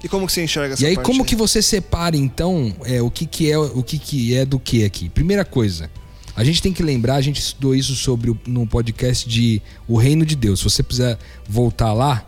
E 0.03 0.09
como 0.09 0.27
que 0.27 0.33
você 0.33 0.45
enxerga 0.45 0.75
essa 0.75 0.83
E 0.83 0.87
aí, 0.87 0.97
como 0.97 1.25
que 1.25 1.35
você 1.35 1.63
separa, 1.63 2.17
então, 2.17 2.75
é, 2.85 3.01
o 3.01 3.11
que, 3.11 3.27
que 3.27 3.51
é 3.51 3.59
o 3.59 3.83
que, 3.83 3.99
que 3.99 4.35
é 4.35 4.45
do 4.45 4.59
que 4.59 4.85
aqui? 4.85 5.09
Primeira 5.09 5.45
coisa, 5.45 5.91
a 6.35 6.45
gente 6.45 6.61
tem 6.61 6.73
que 6.73 6.83
lembrar, 6.83 7.15
a 7.15 7.21
gente 7.21 7.41
estudou 7.41 7.75
isso 7.75 7.95
sobre 7.95 8.31
o, 8.31 8.39
no 8.47 8.67
podcast 8.67 9.29
de 9.29 9.63
O 9.89 9.97
Reino 9.97 10.27
de 10.27 10.37
Deus. 10.37 10.61
Se 10.61 10.65
você 10.65 10.83
precisar 10.83 11.19
voltar 11.49 11.93
lá, 11.93 12.26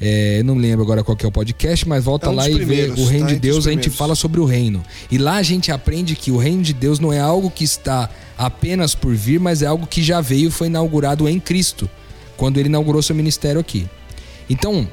é, 0.00 0.38
eu 0.38 0.44
não 0.44 0.54
lembro 0.54 0.82
agora 0.82 1.04
qual 1.04 1.14
que 1.14 1.26
é 1.26 1.28
o 1.28 1.32
podcast, 1.32 1.86
mas 1.86 2.02
volta 2.02 2.26
É 2.26 2.30
um 2.30 2.34
lá 2.34 2.48
e 2.48 2.64
vê 2.64 2.86
o 2.88 3.04
reino 3.04 3.26
tá? 3.26 3.34
de 3.34 3.38
Deus, 3.38 3.66
a 3.66 3.70
gente 3.70 3.90
fala 3.90 4.14
sobre 4.14 4.40
o 4.40 4.46
reino. 4.46 4.82
E 5.10 5.18
lá 5.18 5.36
a 5.36 5.42
gente 5.42 5.70
aprende 5.70 6.16
que 6.16 6.30
o 6.30 6.38
reino 6.38 6.62
de 6.62 6.72
Deus 6.72 6.98
não 6.98 7.12
é 7.12 7.20
algo 7.20 7.50
que 7.50 7.64
está 7.64 8.08
apenas 8.38 8.94
por 8.94 9.14
vir, 9.14 9.38
mas 9.38 9.60
é 9.60 9.66
algo 9.66 9.86
que 9.86 10.02
já 10.02 10.22
veio 10.22 10.48
e 10.48 10.50
foi 10.50 10.68
inaugurado 10.68 11.28
em 11.28 11.38
Cristo, 11.38 11.88
quando 12.34 12.58
ele 12.58 12.70
inaugurou 12.70 13.02
seu 13.02 13.14
ministério 13.14 13.60
aqui. 13.60 13.86
Então, 14.48 14.88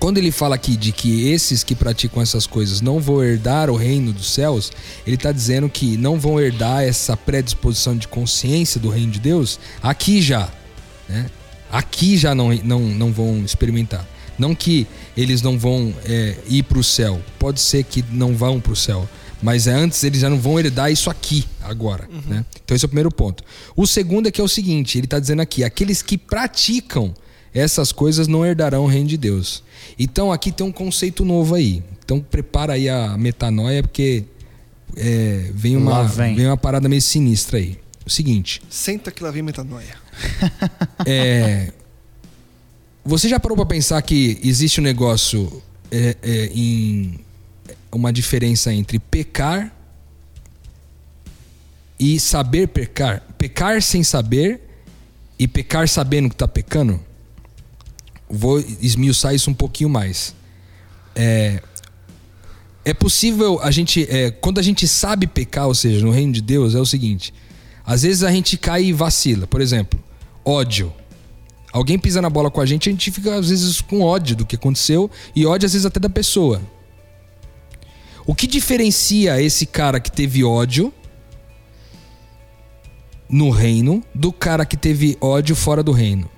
quando 0.00 0.18
ele 0.18 0.32
fala 0.32 0.56
aqui 0.56 0.76
de 0.76 0.90
que 0.90 1.28
esses 1.28 1.62
que 1.62 1.76
praticam 1.76 2.20
essas 2.20 2.44
coisas 2.44 2.80
não 2.80 2.98
vão 2.98 3.22
herdar 3.22 3.70
o 3.70 3.76
reino 3.76 4.12
dos 4.12 4.32
céus, 4.32 4.72
ele 5.06 5.14
está 5.14 5.30
dizendo 5.30 5.68
que 5.68 5.96
não 5.96 6.18
vão 6.18 6.40
herdar 6.40 6.82
essa 6.82 7.16
predisposição 7.16 7.96
de 7.96 8.08
consciência 8.08 8.80
do 8.80 8.88
reino 8.88 9.12
de 9.12 9.20
Deus 9.20 9.60
aqui 9.80 10.20
já. 10.20 10.48
Né? 11.08 11.26
Aqui 11.70 12.16
já 12.16 12.34
não, 12.34 12.54
não, 12.56 12.80
não 12.80 13.12
vão 13.12 13.38
experimentar. 13.44 14.06
Não 14.38 14.54
que 14.54 14.86
eles 15.16 15.42
não 15.42 15.58
vão 15.58 15.92
é, 16.04 16.36
ir 16.48 16.62
para 16.62 16.78
o 16.78 16.84
céu. 16.84 17.20
Pode 17.38 17.60
ser 17.60 17.84
que 17.84 18.04
não 18.12 18.34
vão 18.34 18.60
para 18.60 18.72
o 18.72 18.76
céu. 18.76 19.08
Mas 19.42 19.66
é 19.66 19.72
antes 19.72 20.02
eles 20.02 20.20
já 20.20 20.30
não 20.30 20.38
vão 20.38 20.58
herdar 20.58 20.90
isso 20.90 21.10
aqui, 21.10 21.44
agora. 21.62 22.08
Né? 22.26 22.44
Então 22.64 22.74
esse 22.74 22.84
é 22.84 22.86
o 22.86 22.88
primeiro 22.88 23.10
ponto. 23.10 23.44
O 23.76 23.86
segundo 23.86 24.28
é 24.28 24.30
que 24.30 24.40
é 24.40 24.44
o 24.44 24.48
seguinte: 24.48 24.98
ele 24.98 25.06
está 25.06 25.18
dizendo 25.18 25.42
aqui, 25.42 25.62
aqueles 25.62 26.02
que 26.02 26.18
praticam 26.18 27.14
essas 27.54 27.92
coisas 27.92 28.28
não 28.28 28.44
herdarão 28.44 28.84
o 28.84 28.86
reino 28.86 29.08
de 29.08 29.16
Deus. 29.16 29.62
Então 29.98 30.32
aqui 30.32 30.52
tem 30.52 30.66
um 30.66 30.72
conceito 30.72 31.24
novo 31.24 31.54
aí. 31.54 31.82
Então 32.04 32.20
prepara 32.20 32.74
aí 32.74 32.88
a 32.88 33.16
metanoia, 33.16 33.82
porque 33.82 34.24
é, 34.96 35.50
vem, 35.54 35.76
uma, 35.76 36.04
vem. 36.04 36.34
vem 36.34 36.46
uma 36.46 36.56
parada 36.56 36.88
meio 36.88 37.02
sinistra 37.02 37.58
aí. 37.58 37.78
O 38.08 38.10
seguinte. 38.10 38.62
Senta 38.70 39.10
que 39.12 39.22
lá 39.22 39.30
vem 39.30 39.42
metanoia. 39.42 39.94
É, 41.06 41.72
você 43.04 43.28
já 43.28 43.38
parou 43.38 43.56
para 43.56 43.66
pensar 43.66 44.02
que 44.02 44.40
existe 44.42 44.80
um 44.80 44.82
negócio 44.82 45.62
é, 45.90 46.16
é, 46.20 46.46
em 46.52 47.20
uma 47.92 48.12
diferença 48.12 48.72
entre 48.72 48.98
pecar 48.98 49.72
e 52.00 52.18
saber 52.18 52.68
pecar? 52.68 53.22
Pecar 53.38 53.80
sem 53.80 54.02
saber 54.02 54.60
e 55.38 55.46
pecar 55.46 55.88
sabendo 55.88 56.28
que 56.28 56.36
tá 56.36 56.48
pecando? 56.48 57.00
Vou 58.28 58.58
esmiuçar 58.80 59.34
isso 59.34 59.50
um 59.50 59.54
pouquinho 59.54 59.88
mais. 59.88 60.34
É, 61.14 61.62
é 62.84 62.92
possível 62.92 63.60
a 63.62 63.70
gente, 63.70 64.06
é, 64.10 64.30
quando 64.30 64.58
a 64.58 64.62
gente 64.62 64.88
sabe 64.88 65.26
pecar, 65.26 65.66
ou 65.68 65.74
seja, 65.74 66.04
no 66.04 66.10
reino 66.10 66.32
de 66.32 66.42
Deus, 66.42 66.74
é 66.74 66.80
o 66.80 66.86
seguinte: 66.86 67.32
às 67.88 68.02
vezes 68.02 68.22
a 68.22 68.30
gente 68.30 68.58
cai 68.58 68.84
e 68.84 68.92
vacila. 68.92 69.46
Por 69.46 69.62
exemplo, 69.62 69.98
ódio. 70.44 70.92
Alguém 71.72 71.98
pisa 71.98 72.20
na 72.20 72.28
bola 72.28 72.50
com 72.50 72.60
a 72.60 72.66
gente, 72.66 72.86
a 72.86 72.92
gente 72.92 73.10
fica 73.10 73.34
às 73.34 73.48
vezes 73.48 73.80
com 73.80 74.02
ódio 74.02 74.36
do 74.36 74.44
que 74.44 74.56
aconteceu 74.56 75.10
e 75.34 75.46
ódio 75.46 75.64
às 75.64 75.72
vezes 75.72 75.86
até 75.86 75.98
da 75.98 76.10
pessoa. 76.10 76.60
O 78.26 78.34
que 78.34 78.46
diferencia 78.46 79.40
esse 79.40 79.64
cara 79.64 79.98
que 79.98 80.12
teve 80.12 80.44
ódio 80.44 80.92
no 83.26 83.48
reino 83.48 84.04
do 84.14 84.32
cara 84.32 84.66
que 84.66 84.76
teve 84.76 85.16
ódio 85.18 85.56
fora 85.56 85.82
do 85.82 85.92
reino? 85.92 86.28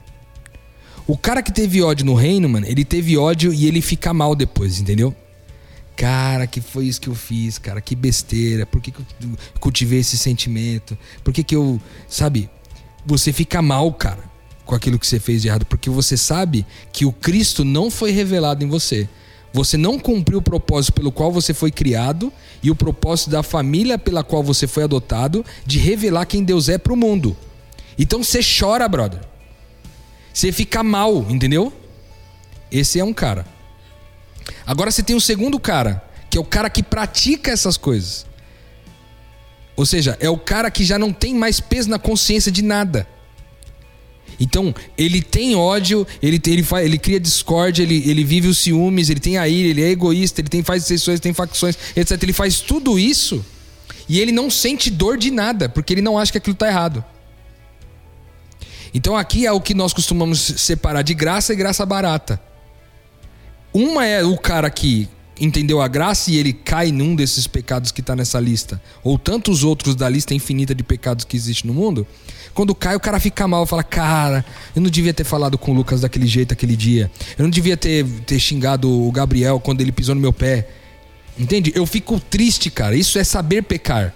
O 1.05 1.19
cara 1.19 1.43
que 1.43 1.51
teve 1.51 1.83
ódio 1.83 2.07
no 2.07 2.15
reino, 2.15 2.49
mano, 2.49 2.67
ele 2.67 2.85
teve 2.85 3.19
ódio 3.19 3.53
e 3.53 3.67
ele 3.67 3.83
fica 3.83 4.15
mal 4.15 4.37
depois, 4.37 4.79
entendeu? 4.79 5.13
Cara, 6.01 6.47
que 6.47 6.63
foi 6.63 6.87
isso 6.87 6.99
que 6.99 7.09
eu 7.09 7.15
fiz, 7.15 7.59
cara, 7.59 7.79
que 7.79 7.95
besteira. 7.95 8.65
Por 8.65 8.81
que, 8.81 8.91
que 8.91 9.01
eu 9.01 9.07
cultivei 9.61 9.99
esse 9.99 10.17
sentimento? 10.17 10.97
Por 11.23 11.31
que, 11.31 11.45
que 11.45 11.55
eu. 11.55 11.79
Sabe? 12.09 12.49
Você 13.05 13.35
fica 13.35 13.61
mal, 13.61 13.93
cara, 13.93 14.25
com 14.65 14.75
aquilo 14.75 14.99
que 14.99 15.07
você 15.07 15.21
fez 15.21 15.43
de 15.43 15.49
errado, 15.49 15.67
porque 15.67 15.91
você 15.91 16.17
sabe 16.17 16.65
que 16.91 17.05
o 17.05 17.13
Cristo 17.13 17.67
não 17.67 17.91
foi 17.91 18.13
revelado 18.13 18.65
em 18.65 18.67
você. 18.67 19.07
Você 19.53 19.77
não 19.77 19.99
cumpriu 19.99 20.39
o 20.39 20.43
propósito 20.43 20.95
pelo 20.95 21.13
qual 21.13 21.31
você 21.31 21.53
foi 21.53 21.71
criado 21.71 22.33
e 22.63 22.71
o 22.71 22.75
propósito 22.75 23.29
da 23.29 23.43
família 23.43 23.99
pela 23.99 24.25
qual 24.25 24.43
você 24.43 24.67
foi 24.67 24.85
adotado 24.85 25.45
de 25.67 25.79
revelar 25.79 26.25
quem 26.25 26.43
Deus 26.43 26.71
é 26.71 26.79
pro 26.79 26.97
mundo. 26.97 27.37
Então 27.99 28.25
você 28.25 28.41
chora, 28.43 28.89
brother. 28.89 29.21
Você 30.33 30.51
fica 30.51 30.83
mal, 30.83 31.27
entendeu? 31.29 31.71
Esse 32.73 32.99
é 32.99 33.05
um 33.05 33.13
cara. 33.13 33.60
Agora 34.67 34.91
você 34.91 35.03
tem 35.03 35.17
um 35.17 35.21
segundo 35.21 35.59
cara, 35.59 36.03
que 36.29 36.39
é 36.39 36.41
o 36.41 36.45
cara 36.45 36.71
que 36.71 36.83
pratica 36.83 37.51
essas 37.51 37.77
coisas. 37.77 38.27
Ou 39.77 39.87
seja, 39.87 40.17
é 40.21 40.29
o 40.29 40.39
cara 40.39 40.71
que 40.71 40.85
já 40.85 40.99
não 40.99 41.13
tem 41.13 41.35
mais 41.35 41.59
peso 41.59 41.89
na 41.89 41.99
consciência 41.99 42.53
de 42.53 42.63
nada. 42.63 43.07
Então, 44.39 44.75
ele 44.97 45.21
tem 45.21 45.55
ódio, 45.55 46.07
ele, 46.23 46.41
ele, 46.47 46.63
faz, 46.63 46.87
ele 46.87 46.99
cria 46.99 47.21
discórdia, 47.21 47.83
ele, 47.83 48.03
ele 48.09 48.25
vive 48.25 48.49
os 48.49 48.59
ciúmes, 48.59 49.11
ele 49.11 49.21
tem 49.21 49.37
a 49.37 49.47
ira, 49.47 49.69
ele 49.69 49.83
é 49.83 49.91
egoísta, 49.91 50.41
ele 50.41 50.49
tem 50.49 50.63
faz 50.63 50.85
sessões, 50.85 51.21
tem 51.21 51.33
facções, 51.33 51.77
etc. 51.95 52.23
Ele 52.23 52.33
faz 52.33 52.61
tudo 52.61 52.99
isso 52.99 53.45
e 54.09 54.19
ele 54.19 54.33
não 54.33 54.51
sente 54.51 54.91
dor 54.91 55.19
de 55.19 55.31
nada, 55.31 55.69
porque 55.69 55.93
ele 55.93 56.01
não 56.01 56.19
acha 56.19 56.33
que 56.33 56.39
aquilo 56.39 56.55
está 56.55 56.69
errado. 56.69 57.05
Então 58.93 59.17
aqui 59.17 59.47
é 59.47 59.53
o 59.53 59.61
que 59.61 59.75
nós 59.75 59.93
costumamos 59.93 60.41
separar 60.41 61.03
de 61.03 61.15
graça 61.15 61.53
e 61.53 61.57
graça 61.57 61.85
barata. 61.87 62.41
Uma 63.73 64.05
é 64.05 64.25
o 64.25 64.37
cara 64.37 64.69
que 64.69 65.09
entendeu 65.41 65.81
a 65.81 65.89
graça 65.89 66.31
e 66.31 66.37
ele 66.37 66.53
cai 66.53 66.93
num 66.93 67.15
desses 67.15 67.47
pecados 67.47 67.91
que 67.91 68.01
está 68.01 68.15
nessa 68.15 68.39
lista, 68.39 68.81
ou 69.03 69.19
tantos 69.19 69.65
outros 69.65 69.95
da 69.95 70.09
lista 70.09 70.35
infinita 70.35 70.75
de 70.75 70.83
pecados 70.83 71.25
que 71.25 71.37
existe 71.37 71.67
no 71.67 71.73
mundo. 71.73 72.07
Quando 72.53 72.75
cai, 72.75 72.95
o 72.97 73.01
cara 73.01 73.19
fica 73.19 73.49
mal, 73.49 73.65
fala: 73.65 73.83
Cara, 73.83 74.45
eu 74.75 74.83
não 74.83 74.91
devia 74.91 75.15
ter 75.15 75.25
falado 75.25 75.57
com 75.57 75.71
o 75.71 75.75
Lucas 75.75 76.03
daquele 76.03 76.27
jeito 76.27 76.53
aquele 76.53 76.77
dia. 76.77 77.11
Eu 77.39 77.45
não 77.45 77.51
devia 77.51 77.77
ter, 77.77 78.05
ter 78.27 78.39
xingado 78.39 78.91
o 78.91 79.11
Gabriel 79.11 79.59
quando 79.61 79.81
ele 79.81 79.93
pisou 79.93 80.15
no 80.15 80.21
meu 80.21 80.33
pé. 80.33 80.69
Entende? 81.39 81.73
Eu 81.75 81.87
fico 81.87 82.21
triste, 82.21 82.71
cara. 82.71 82.95
Isso 82.95 83.19
é 83.19 83.25
saber 83.25 83.63
pecar. 83.63 84.15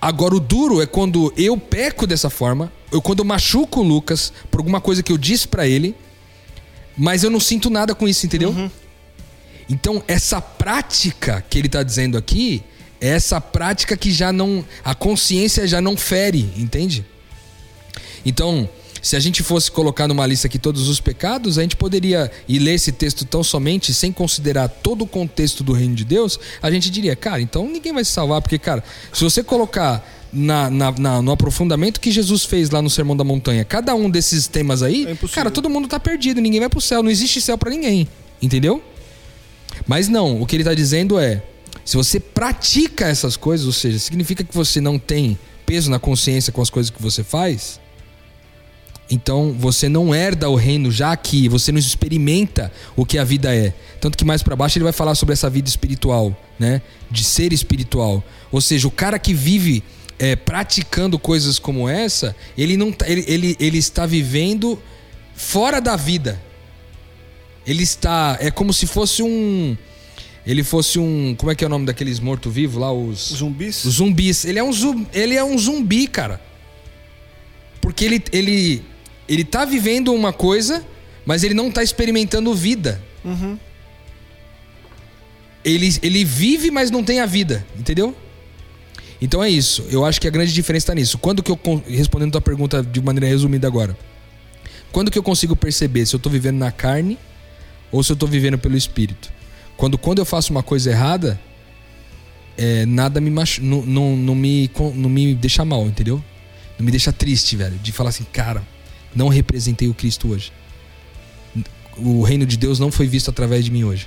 Agora, 0.00 0.34
o 0.34 0.40
duro 0.40 0.80
é 0.80 0.86
quando 0.86 1.32
eu 1.36 1.56
peco 1.56 2.06
dessa 2.06 2.30
forma, 2.30 2.72
eu, 2.90 3.02
quando 3.02 3.18
eu 3.18 3.24
machuco 3.24 3.80
o 3.80 3.82
Lucas 3.82 4.32
por 4.50 4.58
alguma 4.58 4.80
coisa 4.80 5.02
que 5.02 5.12
eu 5.12 5.18
disse 5.18 5.46
pra 5.46 5.66
ele, 5.66 5.94
mas 6.98 7.22
eu 7.22 7.30
não 7.30 7.40
sinto 7.40 7.70
nada 7.70 7.94
com 7.94 8.08
isso, 8.08 8.26
entendeu? 8.26 8.70
Então, 9.70 10.02
essa 10.08 10.40
prática 10.40 11.44
que 11.48 11.58
ele 11.58 11.68
tá 11.68 11.82
dizendo 11.82 12.18
aqui, 12.18 12.62
é 13.00 13.10
essa 13.10 13.40
prática 13.40 13.96
que 13.96 14.10
já 14.10 14.32
não. 14.32 14.64
A 14.84 14.94
consciência 14.94 15.66
já 15.66 15.80
não 15.80 15.96
fere, 15.96 16.52
entende? 16.56 17.04
Então, 18.26 18.68
se 19.00 19.14
a 19.14 19.20
gente 19.20 19.42
fosse 19.42 19.70
colocar 19.70 20.08
numa 20.08 20.26
lista 20.26 20.46
aqui 20.46 20.58
todos 20.58 20.88
os 20.88 21.00
pecados, 21.00 21.58
a 21.58 21.62
gente 21.62 21.76
poderia 21.76 22.30
e 22.48 22.58
ler 22.58 22.74
esse 22.74 22.90
texto 22.90 23.24
tão 23.24 23.44
somente 23.44 23.94
sem 23.94 24.12
considerar 24.12 24.68
todo 24.68 25.02
o 25.02 25.06
contexto 25.06 25.62
do 25.62 25.72
reino 25.72 25.94
de 25.94 26.04
Deus, 26.04 26.38
a 26.60 26.70
gente 26.70 26.90
diria, 26.90 27.14
cara, 27.14 27.40
então 27.40 27.66
ninguém 27.68 27.92
vai 27.92 28.04
se 28.04 28.10
salvar, 28.10 28.42
porque, 28.42 28.58
cara, 28.58 28.82
se 29.12 29.22
você 29.22 29.42
colocar 29.42 30.17
na, 30.32 30.68
na- 30.70 30.92
na- 30.92 31.22
no 31.22 31.32
aprofundamento 31.32 32.00
que 32.00 32.10
Jesus 32.10 32.44
fez 32.44 32.70
lá 32.70 32.80
no 32.82 32.90
Sermão 32.90 33.16
da 33.16 33.24
Montanha, 33.24 33.64
cada 33.64 33.94
um 33.94 34.10
desses 34.10 34.46
temas 34.46 34.82
aí, 34.82 35.06
É 35.06 35.14
cara, 35.28 35.50
todo 35.50 35.68
mundo 35.70 35.88
tá 35.88 35.98
perdido, 35.98 36.40
ninguém 36.40 36.60
vai 36.60 36.68
pro 36.68 36.80
céu, 36.80 37.02
não 37.02 37.10
existe 37.10 37.40
céu 37.40 37.56
pra 37.56 37.70
ninguém. 37.70 38.06
Entendeu? 38.40 38.82
Mas 39.86 40.08
não, 40.08 40.40
o 40.40 40.46
que 40.46 40.54
ele 40.56 40.64
tá 40.64 40.74
dizendo 40.74 41.18
é: 41.18 41.42
se 41.84 41.96
você 41.96 42.20
pratica 42.20 43.06
essas 43.06 43.36
coisas, 43.36 43.66
ou 43.66 43.72
seja, 43.72 43.98
significa 43.98 44.44
que 44.44 44.54
você 44.54 44.80
não 44.80 44.98
tem 44.98 45.38
peso 45.66 45.90
na 45.90 45.98
consciência 45.98 46.52
com 46.52 46.60
as 46.62 46.70
coisas 46.70 46.90
que 46.90 47.00
você 47.02 47.22
faz, 47.24 47.80
então 49.10 49.54
você 49.58 49.88
não 49.88 50.14
herda 50.14 50.50
o 50.50 50.54
reino 50.54 50.90
já 50.90 51.12
aqui, 51.12 51.48
você 51.48 51.72
não 51.72 51.78
experimenta 51.78 52.70
o 52.94 53.06
que 53.06 53.16
a 53.18 53.24
vida 53.24 53.54
é. 53.54 53.72
Tanto 54.00 54.18
que 54.18 54.24
mais 54.24 54.42
pra 54.42 54.54
baixo 54.54 54.76
ele 54.76 54.84
vai 54.84 54.92
falar 54.92 55.14
sobre 55.14 55.32
essa 55.32 55.48
vida 55.48 55.68
espiritual, 55.68 56.36
né? 56.58 56.82
De 57.10 57.24
ser 57.24 57.52
espiritual. 57.52 58.22
Ou 58.52 58.60
seja, 58.60 58.86
o 58.86 58.90
cara 58.90 59.18
que 59.18 59.32
vive 59.32 59.82
é, 60.18 60.34
praticando 60.36 61.18
coisas 61.18 61.58
como 61.58 61.88
essa, 61.88 62.34
ele 62.56 62.76
não 62.76 62.90
tá- 62.92 63.08
ele, 63.08 63.24
ele, 63.28 63.56
ele 63.60 63.78
está 63.78 64.04
vivendo 64.06 64.80
fora 65.34 65.80
da 65.80 65.96
vida. 65.96 66.40
Ele 67.66 67.82
está 67.82 68.36
é 68.40 68.50
como 68.50 68.72
se 68.72 68.86
fosse 68.86 69.22
um 69.22 69.76
ele 70.46 70.64
fosse 70.64 70.98
um, 70.98 71.34
como 71.36 71.52
é 71.52 71.54
que 71.54 71.62
é 71.62 71.66
o 71.66 71.70
nome 71.70 71.84
daqueles 71.84 72.18
morto-vivo 72.20 72.78
lá, 72.78 72.90
os 72.90 73.34
Zumbis? 73.36 73.84
os 73.84 73.94
zumbis. 73.96 74.46
Ele 74.46 74.58
é 74.58 74.64
um 74.64 74.72
zumbi, 74.72 75.06
ele 75.12 75.34
é 75.34 75.44
um 75.44 75.58
zumbi, 75.58 76.06
cara. 76.06 76.40
Porque 77.82 78.02
ele, 78.06 78.22
ele, 78.32 78.82
ele 79.28 79.44
tá 79.44 79.66
vivendo 79.66 80.12
uma 80.14 80.32
coisa, 80.32 80.82
mas 81.26 81.44
ele 81.44 81.52
não 81.52 81.70
tá 81.70 81.82
experimentando 81.82 82.54
vida. 82.54 83.02
Ele, 85.64 85.88
ele 86.02 86.24
vive, 86.24 86.70
mas 86.70 86.90
não 86.90 87.04
tem 87.04 87.20
a 87.20 87.26
vida, 87.26 87.66
entendeu? 87.78 88.16
Então 89.20 89.42
é 89.42 89.50
isso. 89.50 89.84
Eu 89.90 90.04
acho 90.04 90.20
que 90.20 90.28
a 90.28 90.30
grande 90.30 90.52
diferença 90.52 90.84
está 90.84 90.94
nisso. 90.94 91.18
Quando 91.18 91.42
que 91.42 91.50
eu 91.50 91.58
respondendo 91.86 92.28
a 92.28 92.32
tua 92.32 92.40
pergunta 92.40 92.82
de 92.82 93.00
maneira 93.00 93.26
resumida 93.26 93.66
agora, 93.66 93.96
quando 94.92 95.10
que 95.10 95.18
eu 95.18 95.22
consigo 95.22 95.56
perceber 95.56 96.06
se 96.06 96.14
eu 96.14 96.20
tô 96.20 96.30
vivendo 96.30 96.58
na 96.58 96.70
carne 96.70 97.18
ou 97.90 98.02
se 98.02 98.12
eu 98.12 98.16
tô 98.16 98.26
vivendo 98.26 98.58
pelo 98.58 98.76
espírito? 98.76 99.30
Quando 99.76 99.98
quando 99.98 100.18
eu 100.18 100.24
faço 100.24 100.52
uma 100.52 100.62
coisa 100.62 100.90
errada, 100.90 101.38
é, 102.56 102.86
nada 102.86 103.20
me 103.20 103.30
machu... 103.30 103.62
não, 103.62 103.84
não, 103.84 104.16
não 104.16 104.34
me 104.34 104.70
não 104.94 105.10
me 105.10 105.34
deixa 105.34 105.64
mal, 105.64 105.84
entendeu? 105.86 106.22
Não 106.78 106.84
me 106.84 106.90
deixa 106.90 107.12
triste, 107.12 107.56
velho, 107.56 107.76
de 107.78 107.90
falar 107.90 108.10
assim, 108.10 108.24
cara, 108.32 108.62
não 109.14 109.28
representei 109.28 109.88
o 109.88 109.94
Cristo 109.94 110.28
hoje. 110.28 110.52
O 111.96 112.22
reino 112.22 112.46
de 112.46 112.56
Deus 112.56 112.78
não 112.78 112.92
foi 112.92 113.08
visto 113.08 113.30
através 113.30 113.64
de 113.64 113.70
mim 113.72 113.82
hoje. 113.82 114.06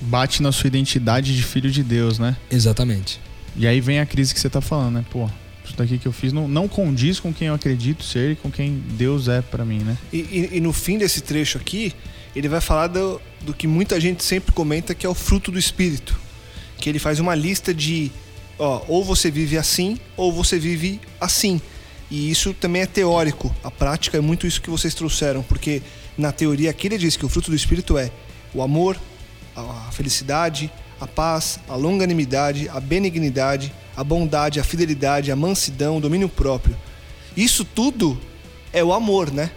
Bate 0.00 0.40
na 0.40 0.52
sua 0.52 0.68
identidade 0.68 1.34
de 1.34 1.42
filho 1.42 1.70
de 1.70 1.82
Deus, 1.82 2.18
né? 2.18 2.36
Exatamente. 2.48 3.20
E 3.56 3.66
aí 3.66 3.80
vem 3.80 4.00
a 4.00 4.06
crise 4.06 4.32
que 4.34 4.40
você 4.40 4.48
tá 4.50 4.60
falando, 4.60 4.94
né? 4.94 5.04
Pô, 5.10 5.28
isso 5.64 5.76
daqui 5.76 5.98
que 5.98 6.06
eu 6.06 6.12
fiz 6.12 6.32
não, 6.32 6.46
não 6.48 6.66
condiz 6.68 7.18
com 7.20 7.32
quem 7.32 7.48
eu 7.48 7.54
acredito 7.54 8.04
ser 8.04 8.32
e 8.32 8.36
com 8.36 8.50
quem 8.50 8.82
Deus 8.92 9.28
é 9.28 9.42
pra 9.42 9.64
mim, 9.64 9.78
né? 9.80 9.96
E, 10.12 10.18
e- 10.18 10.50
e 10.56 10.60
no 10.60 10.72
fim 10.72 10.98
desse 10.98 11.20
trecho 11.20 11.58
aqui, 11.58 11.92
ele 12.34 12.48
vai 12.48 12.60
falar 12.60 12.86
do, 12.86 13.20
do 13.42 13.52
que 13.52 13.66
muita 13.66 14.00
gente 14.00 14.22
sempre 14.24 14.52
comenta 14.52 14.94
que 14.94 15.04
é 15.04 15.08
o 15.08 15.14
fruto 15.14 15.50
do 15.50 15.58
Espírito. 15.58 16.18
Que 16.78 16.88
ele 16.88 16.98
faz 16.98 17.18
uma 17.18 17.34
lista 17.34 17.74
de, 17.74 18.10
ó, 18.58 18.82
ou 18.88 19.04
você 19.04 19.30
vive 19.30 19.58
assim, 19.58 19.98
ou 20.16 20.32
você 20.32 20.58
vive 20.58 21.00
assim. 21.20 21.60
E 22.10 22.30
isso 22.30 22.54
também 22.54 22.82
é 22.82 22.86
teórico. 22.86 23.54
A 23.62 23.70
prática 23.70 24.16
é 24.16 24.20
muito 24.20 24.46
isso 24.46 24.60
que 24.62 24.70
vocês 24.70 24.94
trouxeram, 24.94 25.42
porque 25.42 25.82
na 26.16 26.32
teoria 26.32 26.70
aqui 26.70 26.86
ele 26.88 26.98
diz 26.98 27.16
que 27.16 27.24
o 27.26 27.28
fruto 27.28 27.50
do 27.50 27.56
Espírito 27.56 27.98
é 27.98 28.10
o 28.54 28.62
amor, 28.62 28.96
a 29.54 29.90
felicidade, 29.92 30.70
a 31.00 31.06
paz, 31.06 31.58
a 31.68 31.74
longanimidade, 31.74 32.68
a 32.68 32.78
benignidade, 32.78 33.72
a 33.96 34.04
bondade, 34.04 34.60
a 34.60 34.64
fidelidade, 34.64 35.32
a 35.32 35.36
mansidão, 35.36 35.96
o 35.96 36.00
domínio 36.00 36.28
próprio. 36.28 36.76
Isso 37.36 37.64
tudo 37.64 38.20
é 38.72 38.84
o 38.84 38.92
amor, 38.92 39.32
né? 39.32 39.50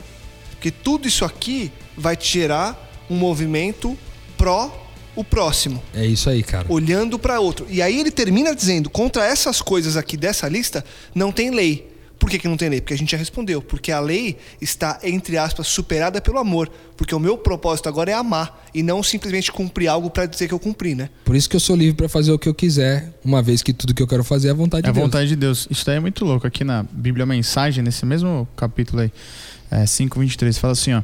Porque 0.52 0.72
tudo 0.72 1.08
isso 1.08 1.26
aqui 1.26 1.72
vai 1.98 2.16
te 2.16 2.32
gerar 2.39 2.91
um 3.10 3.16
movimento 3.16 3.98
pró 4.38 4.80
o 5.16 5.24
próximo, 5.24 5.80
É 5.94 6.04
isso 6.04 6.28
aí, 6.28 6.41
cara. 6.41 6.66
olhando 6.70 7.20
para 7.20 7.39
outro. 7.39 7.68
E 7.70 7.84
aí 7.84 8.00
ele 8.00 8.10
termina 8.10 8.56
dizendo: 8.56 8.89
contra 8.89 9.24
essas 9.24 9.62
coisas 9.62 9.96
aqui 9.96 10.18
dessa 10.18 10.48
lista, 10.48 10.84
não 11.14 11.32
tem 11.32 11.52
lei. 11.52 11.93
Por 12.24 12.30
que, 12.30 12.39
que 12.39 12.47
não 12.47 12.55
tem 12.55 12.69
lei? 12.69 12.80
Porque 12.80 12.93
a 12.93 12.97
gente 12.97 13.11
já 13.11 13.17
respondeu. 13.17 13.61
Porque 13.61 13.91
a 13.91 13.99
lei 13.99 14.38
está, 14.61 14.97
entre 15.03 15.38
aspas, 15.38 15.67
superada 15.67 16.21
pelo 16.21 16.39
amor. 16.39 16.71
Porque 16.95 17.13
o 17.13 17.19
meu 17.19 17.38
propósito 17.38 17.89
agora 17.89 18.11
é 18.11 18.13
amar 18.13 18.63
e 18.74 18.82
não 18.82 19.03
simplesmente 19.03 19.51
cumprir 19.51 19.89
algo 19.89 20.09
para 20.09 20.26
dizer 20.26 20.47
que 20.47 20.53
eu 20.53 20.59
cumpri, 20.59 20.95
né? 20.95 21.09
Por 21.26 21.36
isso 21.36 21.49
que 21.49 21.55
eu 21.57 21.59
sou 21.59 21.76
livre 21.76 21.95
pra 21.95 22.07
fazer 22.07 22.32
o 22.32 22.39
que 22.39 22.47
eu 22.47 22.53
quiser, 22.53 23.13
uma 23.26 23.41
vez 23.41 23.61
que 23.61 23.74
tudo 23.74 23.93
que 23.93 24.01
eu 24.01 24.07
quero 24.07 24.24
fazer 24.24 24.47
é 24.47 24.51
a 24.51 24.53
vontade 24.53 24.86
É 24.88 24.89
a 24.89 24.93
de 24.93 24.95
Deus. 24.97 25.05
vontade 25.05 25.28
de 25.28 25.36
Deus. 25.36 25.67
Isso 25.69 25.86
daí 25.86 25.97
é 25.97 25.99
muito 25.99 26.24
louco. 26.24 26.47
Aqui 26.47 26.63
na 26.63 26.84
Bíblia 26.84 27.26
Mensagem, 27.26 27.84
nesse 27.84 28.05
mesmo 28.05 28.47
capítulo 28.55 29.01
aí, 29.01 29.11
é, 29.69 29.84
5.23, 29.84 30.57
fala 30.57 30.71
assim, 30.71 30.93
ó. 30.93 31.03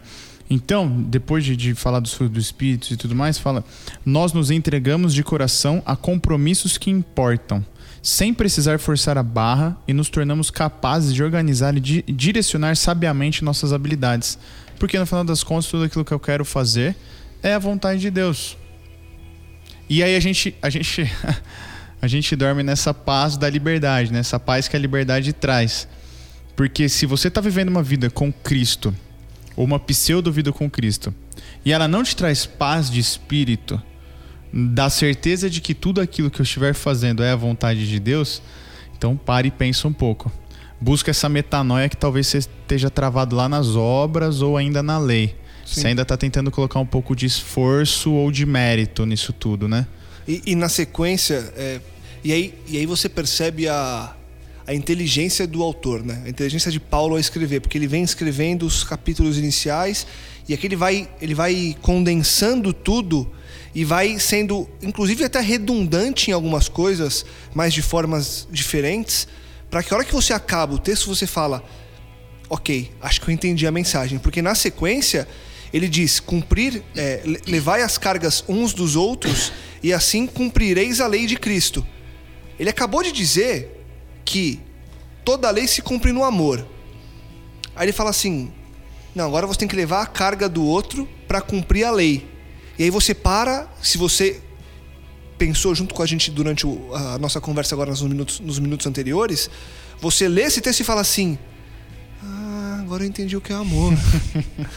Então, 0.49 0.88
depois 0.89 1.43
de, 1.43 1.55
de 1.55 1.76
falar 1.76 1.99
dos 1.99 2.13
frutos 2.13 2.34
do 2.34 2.39
Espírito 2.39 2.91
e 2.93 2.95
tudo 2.97 3.13
mais, 3.13 3.38
fala: 3.38 3.61
Nós 4.05 4.32
nos 4.32 4.49
entregamos 4.49 5.13
de 5.13 5.22
coração 5.22 5.84
a 5.86 5.95
compromissos 5.97 6.78
que 6.78 6.89
importam, 6.89 7.63
sem 8.02 8.34
precisar 8.34 8.80
forçar 8.80 9.18
a 9.18 9.24
barra, 9.24 9.78
e 9.88 9.93
nos 9.93 10.10
tornamos 10.10 10.50
capazes 10.50 11.14
de 11.14 11.24
organizar 11.24 11.76
e 11.76 11.80
di- 11.80 12.06
direcionar 12.08 12.76
sabiamente 12.76 13.43
nossas 13.43 13.74
habilidades. 13.74 14.38
Porque 14.78 14.97
no 14.97 15.06
final 15.06 15.24
das 15.24 15.43
contas, 15.43 15.68
tudo 15.70 15.84
aquilo 15.84 16.06
que 16.06 16.14
eu 16.14 16.20
quero 16.20 16.45
fazer 16.45 16.95
é 17.43 17.54
a 17.54 17.60
vontade 17.60 18.00
de 18.00 18.10
Deus. 18.10 18.58
E 19.89 20.04
aí 20.04 20.16
a 20.16 20.20
gente, 20.20 20.56
a 20.62 20.70
gente, 20.70 21.12
a 22.02 22.08
gente 22.08 22.36
dorme 22.36 22.64
nessa 22.64 22.93
paz 22.93 23.36
da 23.36 23.50
liberdade, 23.50 24.14
nessa 24.14 24.39
paz 24.39 24.68
que 24.68 24.76
a 24.76 24.80
liberdade 24.80 25.34
traz. 25.34 25.88
Porque 26.56 26.88
se 26.88 27.06
você 27.06 27.28
está 27.28 27.41
vivendo 27.41 27.70
uma 27.70 27.84
vida 27.84 28.10
com 28.10 28.32
Cristo, 28.32 28.95
ou 29.56 29.66
uma 29.66 29.80
pseudo-vida 29.80 30.52
com 30.52 30.70
Cristo, 30.70 31.14
e 31.66 31.72
ela 31.74 31.88
não 31.88 32.04
te 32.04 32.16
traz 32.16 32.45
paz 32.45 32.89
de 32.89 33.00
espírito, 33.00 33.82
da 34.52 34.89
certeza 34.89 35.50
de 35.50 35.62
que 35.62 35.74
tudo 35.74 36.02
aquilo 36.02 36.30
que 36.30 36.41
eu 36.41 36.43
estiver 36.43 36.74
fazendo 36.74 37.24
é 37.24 37.32
a 37.32 37.36
vontade 37.36 37.88
de 37.88 38.00
Deus, 38.00 38.41
então 38.97 39.16
pare 39.16 39.50
e 39.50 39.52
pensa 39.52 39.88
um 39.88 39.93
pouco. 39.93 40.32
Busca 40.82 41.12
essa 41.12 41.28
metanoia 41.28 41.89
que 41.89 41.97
talvez 41.97 42.28
você 42.28 42.39
esteja 42.39 42.89
travado 42.89 43.36
lá 43.36 43.50
nas 43.50 43.76
obras 43.76 44.41
ou 44.41 44.58
ainda 44.58 44.82
na 44.82 44.97
lei. 44.97 45.36
Sim. 45.66 45.82
Você 45.82 45.88
ainda 45.88 46.02
está 46.02 46.18
tentando 46.18 46.50
colocar 46.50 46.80
um 46.80 46.86
pouco 46.86 47.16
de 47.16 47.26
esforço 47.26 48.12
ou 48.12 48.32
de 48.32 48.45
mérito 48.45 49.06
nisso 49.06 49.34
tudo, 49.34 49.68
né? 49.68 49.86
E, 50.28 50.41
e 50.47 50.56
na 50.56 50.70
sequência, 50.70 51.54
é, 51.56 51.80
e, 52.24 52.32
aí, 52.32 52.54
e 52.68 52.78
aí 52.78 52.86
você 52.86 53.10
percebe 53.10 53.68
a, 53.68 54.16
a 54.70 54.74
inteligência 54.76 55.47
do 55.47 55.63
autor, 55.63 56.05
né? 56.05 56.22
A 56.24 56.30
inteligência 56.30 56.72
de 56.72 56.80
Paulo 56.80 57.15
a 57.15 57.20
escrever, 57.20 57.59
porque 57.59 57.76
ele 57.76 57.88
vem 57.88 58.03
escrevendo 58.03 58.67
os 58.67 58.84
capítulos 58.84 59.36
iniciais 59.36 60.05
e 60.47 60.53
aqui 60.53 60.67
ele 60.67 60.76
vai, 60.76 61.09
ele 61.20 61.34
vai 61.34 61.76
condensando 61.82 62.72
tudo 62.72 63.28
e 63.74 63.84
vai 63.84 64.20
sendo, 64.20 64.70
inclusive 64.80 65.24
até 65.24 65.39
redundante 65.39 66.30
em 66.30 66.34
algumas 66.36 66.70
coisas, 66.70 67.26
mas 67.51 67.74
de 67.74 67.82
formas 67.82 68.47
diferentes, 68.51 69.28
para 69.72 69.82
que 69.82 69.91
a 69.91 69.97
hora 69.97 70.05
que 70.05 70.13
você 70.13 70.34
acaba 70.34 70.76
o 70.76 70.78
texto 70.78 71.07
você 71.07 71.26
fala, 71.26 71.63
ok, 72.47 72.91
acho 73.01 73.22
que 73.22 73.28
eu 73.28 73.34
entendi 73.34 73.65
a 73.65 73.72
mensagem. 73.72 74.20
Porque 74.20 74.39
na 74.39 74.53
sequência, 74.53 75.28
ele 75.74 75.89
diz: 75.89 76.20
cumprir, 76.20 76.84
é, 76.95 77.22
le- 77.26 77.41
levai 77.47 77.82
as 77.82 77.97
cargas 77.97 78.43
uns 78.47 78.72
dos 78.72 78.95
outros, 78.95 79.51
e 79.82 79.91
assim 79.91 80.28
cumprireis 80.28 81.01
a 81.01 81.07
lei 81.07 81.26
de 81.26 81.38
Cristo. 81.38 81.84
Ele 82.59 82.70
acabou 82.70 83.01
de 83.01 83.11
dizer 83.11 83.78
que 84.30 84.61
toda 85.25 85.49
lei 85.49 85.67
se 85.67 85.82
cumpre 85.82 86.11
no 86.11 86.23
amor. 86.23 86.63
Aí 87.75 87.86
ele 87.86 87.91
fala 87.91 88.11
assim: 88.11 88.51
não, 89.15 89.25
agora 89.25 89.47
você 89.47 89.57
tem 89.57 89.67
que 89.67 89.75
levar 89.75 90.03
a 90.03 90.05
carga 90.05 90.47
do 90.47 90.63
outro 90.63 91.09
para 91.27 91.41
cumprir 91.41 91.84
a 91.84 91.89
lei. 91.89 92.30
E 92.77 92.84
aí 92.84 92.91
você 92.91 93.15
para, 93.15 93.67
se 93.82 93.97
você 93.97 94.39
pensou 95.36 95.73
junto 95.73 95.95
com 95.95 96.03
a 96.03 96.05
gente 96.05 96.30
durante 96.30 96.67
a 96.93 97.17
nossa 97.17 97.41
conversa 97.41 97.73
agora 97.73 97.89
nos 97.89 98.03
minutos, 98.03 98.39
nos 98.39 98.59
minutos 98.59 98.86
anteriores, 98.86 99.49
você 99.99 100.27
lê 100.27 100.43
esse 100.43 100.61
texto 100.61 100.82
e 100.82 100.84
fala 100.84 101.01
assim: 101.01 101.36
Ah, 102.23 102.77
agora 102.82 103.03
eu 103.03 103.07
entendi 103.07 103.36
o 103.36 103.41
que 103.41 103.51
é 103.51 103.55
amor. 103.55 103.93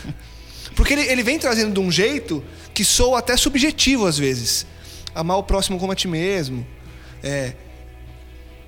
Porque 0.75 0.95
ele, 0.95 1.03
ele 1.03 1.23
vem 1.23 1.39
trazendo 1.39 1.75
de 1.75 1.81
um 1.81 1.93
jeito 1.93 2.43
que 2.73 2.87
soa 2.87 3.19
até 3.19 3.37
subjetivo 3.37 4.07
às 4.07 4.17
vezes. 4.17 4.67
Amar 5.15 5.37
o 5.37 5.43
próximo 5.43 5.79
como 5.79 5.93
a 5.93 5.95
ti 5.95 6.09
mesmo. 6.09 6.67
É, 7.23 7.55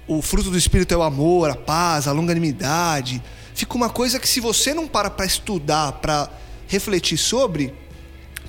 o 0.06 0.20
fruto 0.22 0.50
do 0.50 0.58
Espírito 0.58 0.92
é 0.92 0.96
o 0.96 1.02
amor, 1.02 1.50
a 1.50 1.54
paz, 1.56 2.06
a 2.06 2.12
longanimidade. 2.12 3.22
Fica 3.54 3.74
uma 3.74 3.88
coisa 3.88 4.18
que 4.18 4.28
se 4.28 4.40
você 4.40 4.74
não 4.74 4.86
para 4.86 5.08
para 5.10 5.24
estudar, 5.24 5.92
para 5.92 6.28
refletir 6.66 7.16
sobre, 7.16 7.72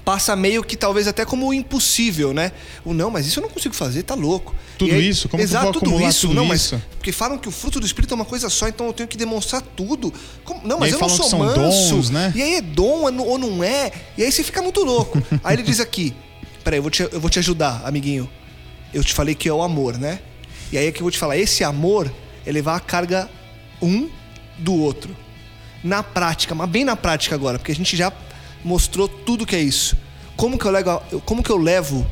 passa 0.03 0.35
meio 0.35 0.63
que 0.63 0.75
talvez 0.75 1.07
até 1.07 1.23
como 1.25 1.53
impossível, 1.53 2.33
né? 2.33 2.51
O 2.83 2.93
não, 2.93 3.09
mas 3.11 3.25
isso 3.27 3.39
eu 3.39 3.43
não 3.43 3.49
consigo 3.49 3.73
fazer, 3.75 4.03
tá 4.03 4.15
louco. 4.15 4.53
Tudo 4.77 4.93
aí- 4.93 5.07
isso? 5.09 5.29
Como 5.29 5.39
que 5.41 5.43
eu 5.43 5.49
Exato, 5.49 5.63
vou 5.65 5.73
tudo 5.73 6.01
isso. 6.07 6.27
tudo 6.27 6.33
não, 6.35 6.45
mas 6.45 6.61
isso? 6.61 6.81
porque 6.97 7.11
falam 7.11 7.37
que 7.37 7.47
o 7.47 7.51
fruto 7.51 7.79
do 7.79 7.85
Espírito 7.85 8.13
é 8.13 8.15
uma 8.15 8.25
coisa 8.25 8.49
só, 8.49 8.67
então 8.67 8.87
eu 8.87 8.93
tenho 8.93 9.07
que 9.07 9.15
demonstrar 9.17 9.61
tudo. 9.61 10.11
Como- 10.43 10.61
Não, 10.67 10.79
mas 10.79 10.91
eu 10.93 10.99
não 10.99 11.07
sou 11.09 11.29
são 11.29 11.39
manso. 11.39 11.55
dons, 11.95 12.09
né? 12.09 12.33
E 12.35 12.41
aí 12.41 12.55
é 12.55 12.61
dom 12.61 13.11
ou 13.21 13.37
não 13.37 13.63
é? 13.63 13.91
E 14.17 14.23
aí 14.23 14.31
você 14.31 14.43
fica 14.43 14.61
muito 14.61 14.83
louco. 14.83 15.21
aí 15.43 15.55
ele 15.55 15.63
diz 15.63 15.79
aqui: 15.79 16.13
peraí, 16.63 16.79
eu 16.79 16.83
vou, 16.83 16.91
te, 16.91 17.01
eu 17.03 17.19
vou 17.19 17.29
te 17.29 17.39
ajudar, 17.39 17.81
amiguinho. 17.85 18.29
Eu 18.93 19.03
te 19.03 19.13
falei 19.13 19.35
que 19.35 19.47
é 19.49 19.53
o 19.53 19.61
amor, 19.61 19.97
né? 19.97 20.19
E 20.71 20.77
aí 20.77 20.87
é 20.87 20.91
que 20.91 20.99
eu 20.99 21.03
vou 21.03 21.11
te 21.11 21.17
falar: 21.17 21.37
esse 21.37 21.63
amor 21.63 22.11
é 22.45 22.51
levar 22.51 22.75
a 22.75 22.79
carga 22.79 23.29
um 23.81 24.09
do 24.57 24.73
outro. 24.73 25.15
Na 25.83 26.01
prática, 26.01 26.55
mas 26.55 26.69
bem 26.69 26.83
na 26.83 26.95
prática 26.95 27.35
agora, 27.35 27.59
porque 27.59 27.71
a 27.71 27.75
gente 27.75 27.95
já 27.95 28.11
mostrou 28.63 29.07
tudo 29.07 29.45
que 29.45 29.55
é 29.55 29.61
isso. 29.61 29.95
Como 30.35 30.57
que 30.57 30.65
eu 30.65 30.71
levo, 30.71 31.01
como 31.25 31.43
que 31.43 31.49
eu 31.51 31.57
levo 31.57 32.05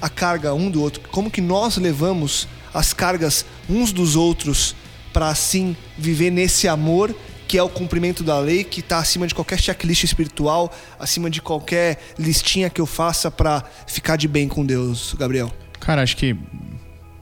a 0.00 0.08
carga 0.08 0.54
um 0.54 0.70
do 0.70 0.80
outro? 0.80 1.02
Como 1.10 1.30
que 1.30 1.40
nós 1.40 1.76
levamos 1.76 2.46
as 2.72 2.92
cargas 2.92 3.44
uns 3.68 3.92
dos 3.92 4.14
outros 4.14 4.74
para 5.12 5.28
assim 5.28 5.76
viver 5.96 6.30
nesse 6.30 6.68
amor 6.68 7.14
que 7.48 7.56
é 7.56 7.62
o 7.62 7.68
cumprimento 7.68 8.22
da 8.22 8.38
lei, 8.38 8.62
que 8.62 8.80
está 8.80 8.98
acima 8.98 9.26
de 9.26 9.34
qualquer 9.34 9.58
checklist 9.58 10.04
espiritual, 10.04 10.70
acima 10.98 11.30
de 11.30 11.40
qualquer 11.40 11.98
listinha 12.18 12.68
que 12.68 12.78
eu 12.78 12.84
faça 12.84 13.30
para 13.30 13.64
ficar 13.86 14.16
de 14.16 14.28
bem 14.28 14.46
com 14.46 14.64
Deus, 14.66 15.14
Gabriel? 15.18 15.50
Cara, 15.80 16.02
acho 16.02 16.14
que 16.14 16.36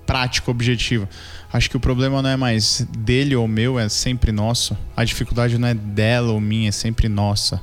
prático, 0.06 0.50
objetivo. 0.50 1.08
Acho 1.52 1.68
que 1.68 1.76
o 1.76 1.80
problema 1.80 2.22
não 2.22 2.30
é 2.30 2.36
mais 2.36 2.86
dele 2.98 3.34
ou 3.34 3.48
meu, 3.48 3.78
é 3.78 3.88
sempre 3.88 4.30
nosso. 4.32 4.76
A 4.96 5.04
dificuldade 5.04 5.58
não 5.58 5.68
é 5.68 5.74
dela 5.74 6.32
ou 6.32 6.40
minha, 6.40 6.68
é 6.68 6.72
sempre 6.72 7.08
nossa 7.08 7.60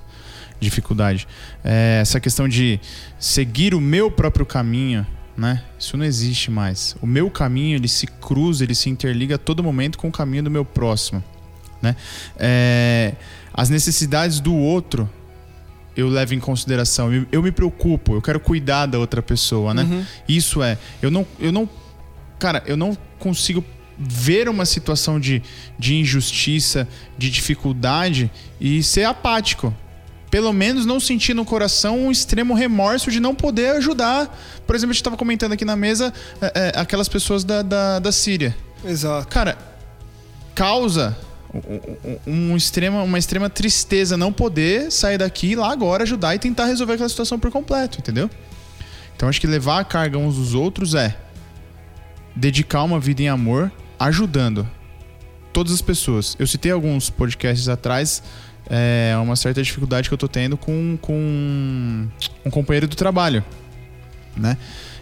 dificuldade. 0.60 1.28
É 1.64 2.00
essa 2.02 2.20
questão 2.20 2.48
de 2.48 2.80
seguir 3.20 3.74
o 3.74 3.82
meu 3.82 4.10
próprio 4.10 4.46
caminho, 4.46 5.06
né? 5.36 5.64
Isso 5.78 5.98
não 5.98 6.06
existe 6.06 6.50
mais. 6.52 6.96
O 7.02 7.08
meu 7.08 7.30
caminho 7.30 7.76
ele 7.76 7.88
se 7.88 8.08
cruza, 8.08 8.64
ele 8.64 8.76
se 8.76 8.89
interliga 8.89 9.36
a 9.36 9.38
todo 9.38 9.64
momento 9.64 9.98
com 9.98 10.08
o 10.08 10.12
caminho 10.12 10.44
do 10.44 10.52
meu 10.52 10.64
próximo 10.64 11.24
né? 11.84 11.96
É, 12.39 13.14
as 13.54 13.70
necessidades 13.70 14.39
do 14.39 14.56
outro 14.56 15.08
eu 15.96 16.08
levo 16.08 16.34
em 16.34 16.39
consideração. 16.39 17.14
Eu, 17.14 17.28
eu, 17.32 17.44
me 17.44 17.52
preocupo, 17.52 18.16
eu 18.16 18.22
quero 18.22 18.39
cuidar 18.39 18.88
da 18.88 18.98
outra 18.98 19.22
pessoa, 19.22 19.76
né? 19.76 19.84
Uhum. 19.84 20.04
Isso 20.28 20.64
é. 20.64 20.76
Eu 21.02 21.12
não, 21.12 21.28
eu 21.39 21.52
não. 21.52 21.70
Cara, 22.44 22.62
eu 22.66 22.76
não 22.76 22.98
consigo 23.20 23.64
ver 23.98 24.50
uma 24.50 24.66
situação 24.66 25.18
de, 25.18 25.41
de 25.80 25.96
injustiça, 25.96 26.86
de 27.18 27.30
dificuldade 27.30 28.30
e 28.60 28.84
ser 28.84 29.06
apático. 29.06 29.74
Pelo 30.30 30.52
menos 30.52 30.86
não 30.86 31.00
sentir 31.00 31.34
no 31.34 31.46
coração 31.46 31.98
um 31.98 32.12
extremo 32.12 32.54
remorso 32.54 33.10
de 33.10 33.22
não 33.22 33.34
poder 33.34 33.78
ajudar. 33.78 34.38
Por 34.68 34.76
exemplo, 34.76 34.91
a 34.91 34.94
gente 34.94 35.00
estava 35.00 35.16
comentando 35.16 35.54
aqui 35.54 35.64
na 35.64 35.78
mesa 35.78 36.14
é, 36.41 36.52
é, 36.54 36.82
aquelas 36.82 37.08
pessoas 37.08 37.46
da, 37.46 37.62
da, 37.62 38.00
da 38.00 38.12
Síria. 38.12 38.54
Exato. 38.84 39.26
Cara, 39.30 39.58
causa 40.54 41.18
um, 42.28 42.50
um 42.52 42.58
extrema, 42.58 43.04
uma 43.04 43.18
extrema 43.18 43.50
tristeza 43.50 44.18
não 44.18 44.34
poder 44.34 44.91
sair 44.91 45.18
daqui 45.18 45.52
ir 45.52 45.56
lá 45.56 45.72
agora 45.72 46.04
ajudar 46.04 46.36
e 46.36 46.39
tentar 46.39 46.66
resolver 46.66 46.96
aquela 46.96 47.08
situação 47.08 47.39
por 47.39 47.50
completo, 47.50 48.00
entendeu? 48.00 48.30
Então 49.16 49.30
acho 49.30 49.39
que 49.39 49.48
levar 49.48 49.80
a 49.80 49.86
carga 49.86 50.18
uns 50.18 50.36
dos 50.36 50.54
outros 50.54 50.94
é 50.94 51.24
dedicar 52.36 52.84
uma 52.84 52.99
vida 52.99 53.21
em 53.21 53.29
amor, 53.29 53.71
ajudando 53.99 54.67
todas 55.51 55.71
as 55.71 55.81
pessoas. 55.81 56.36
Eu 56.39 56.47
citei 56.47 56.71
alguns 56.71 57.09
podcasts 57.09 57.69
atrás 57.69 58.23
é, 58.69 59.13
uma 59.21 59.36
certa 59.36 59.61
dificuldade 59.61 60.07
que 60.07 60.13
eu 60.13 60.17
tô 60.17 60.27
tendo 60.27 60.57
com, 60.57 60.97
com 61.01 62.07
um 62.45 62.49
companheiro 62.49 62.88
do 62.88 62.95
trabalho, 62.95 63.43
né? 64.36 64.57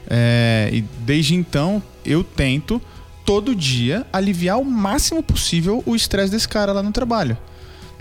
É, 0.10 0.70
e 0.74 0.82
desde 0.82 1.36
então 1.36 1.82
eu 2.04 2.24
tento 2.24 2.82
todo 3.26 3.56
dia 3.56 4.06
aliviar 4.12 4.60
o 4.60 4.66
máximo 4.66 5.22
possível 5.22 5.82
o 5.86 5.96
estresse 5.96 6.32
desse 6.32 6.48
cara 6.48 6.74
lá 6.74 6.84
no 6.84 6.92
trabalho. 6.92 7.38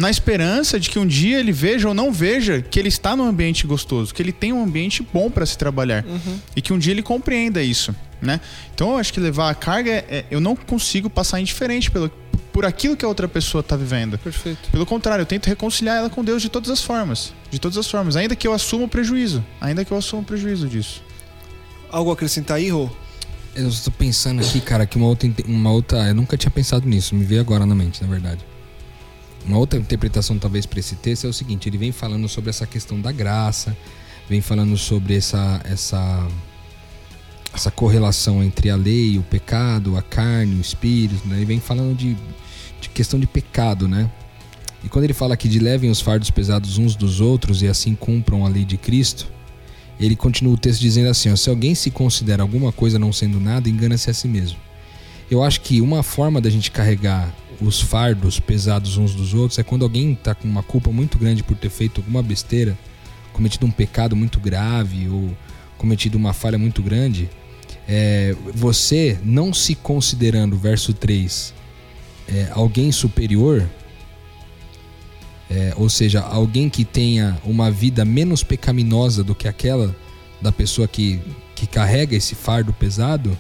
Na 0.01 0.09
esperança 0.09 0.81
de 0.81 0.89
que 0.89 0.99
um 0.99 1.07
dia 1.07 1.39
ele 1.39 1.53
veja 1.53 1.87
ou 1.87 1.93
não 1.93 2.11
veja 2.11 2.63
que 2.63 2.79
ele 2.79 2.89
está 2.89 3.15
num 3.15 3.29
ambiente 3.29 3.67
gostoso, 3.67 4.15
que 4.15 4.23
ele 4.23 4.33
tem 4.33 4.51
um 4.51 4.65
ambiente 4.65 5.07
bom 5.13 5.31
para 5.31 5.45
se 5.45 5.59
trabalhar. 5.59 6.07
Uhum. 6.07 6.39
E 6.57 6.63
que 6.63 6.73
um 6.73 6.79
dia 6.79 6.95
ele 6.95 7.03
compreenda 7.03 7.63
isso, 7.63 7.95
né? 8.19 8.41
Então 8.75 8.93
eu 8.93 8.97
acho 8.97 9.13
que 9.13 9.21
levar 9.21 9.51
a 9.51 9.55
carga 9.55 9.91
é, 9.91 10.05
é 10.09 10.25
eu 10.31 10.41
não 10.41 10.57
consigo 10.57 11.11
passar 11.11 11.39
indiferente 11.39 11.91
pelo, 11.91 12.11
por 12.51 12.65
aquilo 12.65 12.97
que 12.97 13.05
a 13.05 13.09
outra 13.09 13.29
pessoa 13.29 13.61
está 13.61 13.77
vivendo. 13.77 14.17
Perfeito. 14.17 14.71
Pelo 14.71 14.87
contrário, 14.87 15.21
eu 15.21 15.27
tento 15.27 15.49
reconciliar 15.49 15.99
ela 15.99 16.09
com 16.09 16.25
Deus 16.25 16.41
de 16.41 16.49
todas 16.49 16.71
as 16.71 16.83
formas. 16.83 17.35
De 17.51 17.59
todas 17.59 17.77
as 17.77 17.87
formas. 17.87 18.17
Ainda 18.17 18.35
que 18.35 18.49
eu 18.49 18.55
assuma 18.55 18.87
o 18.87 18.89
prejuízo. 18.89 19.45
Ainda 19.61 19.85
que 19.85 19.93
eu 19.93 19.99
assuma 19.99 20.23
o 20.23 20.25
prejuízo 20.25 20.67
disso. 20.67 21.03
Algo 21.91 22.09
a 22.09 22.15
acrescentar 22.15 22.57
aí, 22.57 22.71
Rô? 22.71 22.89
Eu 23.55 23.69
estou 23.69 23.93
pensando 23.93 24.41
aqui, 24.41 24.63
cara, 24.63 24.87
que 24.87 24.97
uma 24.97 25.09
outra, 25.09 25.31
uma 25.47 25.71
outra. 25.71 26.09
Eu 26.09 26.15
nunca 26.15 26.39
tinha 26.39 26.51
pensado 26.51 26.89
nisso, 26.89 27.15
me 27.15 27.25
veio 27.27 27.43
agora 27.43 27.67
na 27.67 27.75
mente, 27.75 28.01
na 28.01 28.09
verdade. 28.09 28.50
Uma 29.47 29.59
outra 29.59 29.79
interpretação, 29.79 30.39
talvez, 30.39 30.67
para 30.67 30.81
esse 30.81 30.97
texto 30.97 31.27
é 31.27 31.31
o 31.31 31.33
seguinte: 31.33 31.69
ele 31.69 31.79
vem 31.79 31.93
falando 31.93 32.29
sobre 32.29 32.51
essa 32.51 32.67
questão 32.67 33.01
da 33.01 33.11
graça, 33.11 33.77
vem 34.29 34.41
falando 34.41 34.77
sobre 34.77 35.17
essa, 35.17 35.61
essa, 35.65 36.29
essa 37.53 37.71
correlação 37.71 38.43
entre 38.43 38.71
a 38.71 38.77
lei, 38.77 39.19
o 39.19 39.23
pecado, 39.23 39.97
a 39.97 40.03
carne, 40.03 40.57
o 40.57 40.61
espírito, 40.61 41.27
né? 41.27 41.37
Ele 41.37 41.47
vem 41.47 41.61
falando 41.61 41.97
de, 41.97 42.17
de 42.81 42.89
questão 42.89 43.19
de 43.19 43.27
pecado, 43.27 43.89
né? 43.89 44.11
E 44.85 44.89
quando 44.89 45.05
ele 45.05 45.15
fala 45.15 45.35
aqui 45.35 45.49
de 45.49 45.59
levem 45.59 45.91
os 45.91 46.01
fardos 46.01 46.31
pesados 46.31 46.79
uns 46.79 46.97
dos 46.97 47.21
outros 47.21 47.63
e 47.63 47.69
assim 47.69 47.95
cumpram 47.95 48.47
a 48.47 48.49
lei 48.49 48.65
de 48.65 48.77
Cristo 48.77 49.29
ele 50.01 50.17
continua 50.17 50.55
o 50.55 50.57
texto 50.57 50.81
dizendo 50.81 51.11
assim: 51.11 51.31
ó, 51.31 51.37
se 51.37 51.51
alguém 51.51 51.75
se 51.75 51.91
considera 51.91 52.43
alguma 52.43 52.73
coisa 52.73 52.99
não 52.99 53.13
sendo 53.13 53.39
nada, 53.39 53.69
engana-se 53.69 54.11
a 54.11 54.15
si 54.15 54.27
mesmo. 54.27 54.59
Eu 55.31 55.43
acho 55.43 55.61
que 55.61 55.81
uma 55.81 56.03
forma 56.03 56.41
da 56.41 56.51
gente 56.51 56.71
carregar 56.71 57.33
os 57.61 57.81
fardos 57.81 58.41
pesados 58.41 58.97
uns 58.97 59.15
dos 59.15 59.35
outros 59.35 59.59
é 59.59 59.63
quando 59.63 59.83
alguém 59.83 60.13
está 60.13 60.35
com 60.35 60.49
uma 60.49 60.63
culpa 60.63 60.91
muito 60.91 61.19
grande 61.19 61.43
por 61.43 61.57
ter 61.57 61.71
feito 61.71 62.01
alguma 62.01 62.23
besteira, 62.23 62.79
cometido 63.33 63.67
um 63.67 63.71
pecado 63.71 64.17
muito 64.17 64.41
grave 64.41 65.09
ou 65.09 65.37
cometido 65.77 66.17
uma 66.17 66.33
falha 66.33 66.59
muito 66.59 66.83
grande. 66.83 67.29
É, 67.87 68.35
você 68.55 69.19
não 69.25 69.53
se 69.53 69.75
considerando, 69.75 70.57
verso 70.57 70.93
3, 70.95 71.55
é, 72.29 72.49
alguém 72.53 72.93
superior, 72.93 73.69
é, 75.51 75.75
ou 75.77 75.89
seja, 75.89 76.21
alguém 76.21 76.69
que 76.69 76.85
tenha 76.85 77.39
uma 77.45 77.71
vida 77.71 78.05
menos 78.05 78.45
pecaminosa 78.45 79.25
do 79.25 79.35
que 79.35 79.49
aquela 79.49 79.95
da 80.41 80.53
pessoa 80.53 80.87
que, 80.87 81.21
que 81.55 81.67
carrega 81.67 82.17
esse 82.17 82.35
fardo 82.35 82.73
pesado, 82.73 83.37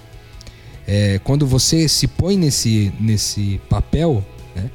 é, 0.87 1.19
quando 1.23 1.47
você 1.47 1.89
se 1.89 2.07
põe 2.07 2.37
nesse, 2.37 2.93
nesse 2.99 3.61
papel, 3.69 4.25
né, 4.55 4.71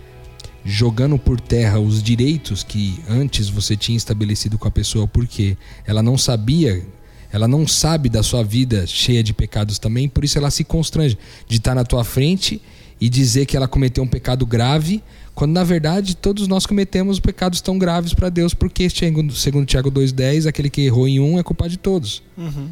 jogando 0.64 1.18
por 1.18 1.40
terra 1.40 1.80
os 1.80 2.02
direitos 2.02 2.64
que 2.64 3.00
antes 3.10 3.50
você 3.50 3.76
tinha 3.76 3.98
estabelecido 3.98 4.58
com 4.58 4.68
a 4.68 4.72
pessoa, 4.72 5.08
porque 5.08 5.58
ela 5.86 6.02
não 6.02 6.18
sabia, 6.18 6.84
ela 7.32 7.48
não 7.48 7.68
sabe 7.68 8.10
da 8.10 8.24
sua 8.24 8.44
vida 8.44 8.86
cheia 8.88 9.24
de 9.24 9.34
pecados 9.34 9.80
também, 9.80 10.08
por 10.08 10.24
isso 10.24 10.38
ela 10.38 10.52
se 10.52 10.64
constrange 10.64 11.18
de 11.48 11.58
estar 11.58 11.76
na 11.76 11.84
tua 11.84 12.04
frente 12.04 12.62
e 13.00 13.10
dizer 13.10 13.46
que 13.46 13.58
ela 13.58 13.68
cometeu 13.68 14.04
um 14.04 14.08
pecado 14.08 14.46
grave 14.46 15.04
quando 15.36 15.52
na 15.52 15.66
verdade 15.66 16.16
todos 16.16 16.48
nós 16.48 16.66
cometemos 16.66 17.20
pecados 17.20 17.60
tão 17.60 17.78
graves 17.78 18.14
para 18.14 18.30
Deus, 18.30 18.54
porque 18.54 18.90
segundo 18.90 19.66
Tiago 19.66 19.92
2,10, 19.92 20.48
aquele 20.48 20.70
que 20.70 20.82
errou 20.82 21.08
em 21.08 21.20
um 21.20 21.38
é 21.38 21.44
culpa 21.44 21.68
de 21.68 21.78
todos. 21.78 22.24
Uhum. 22.38 22.70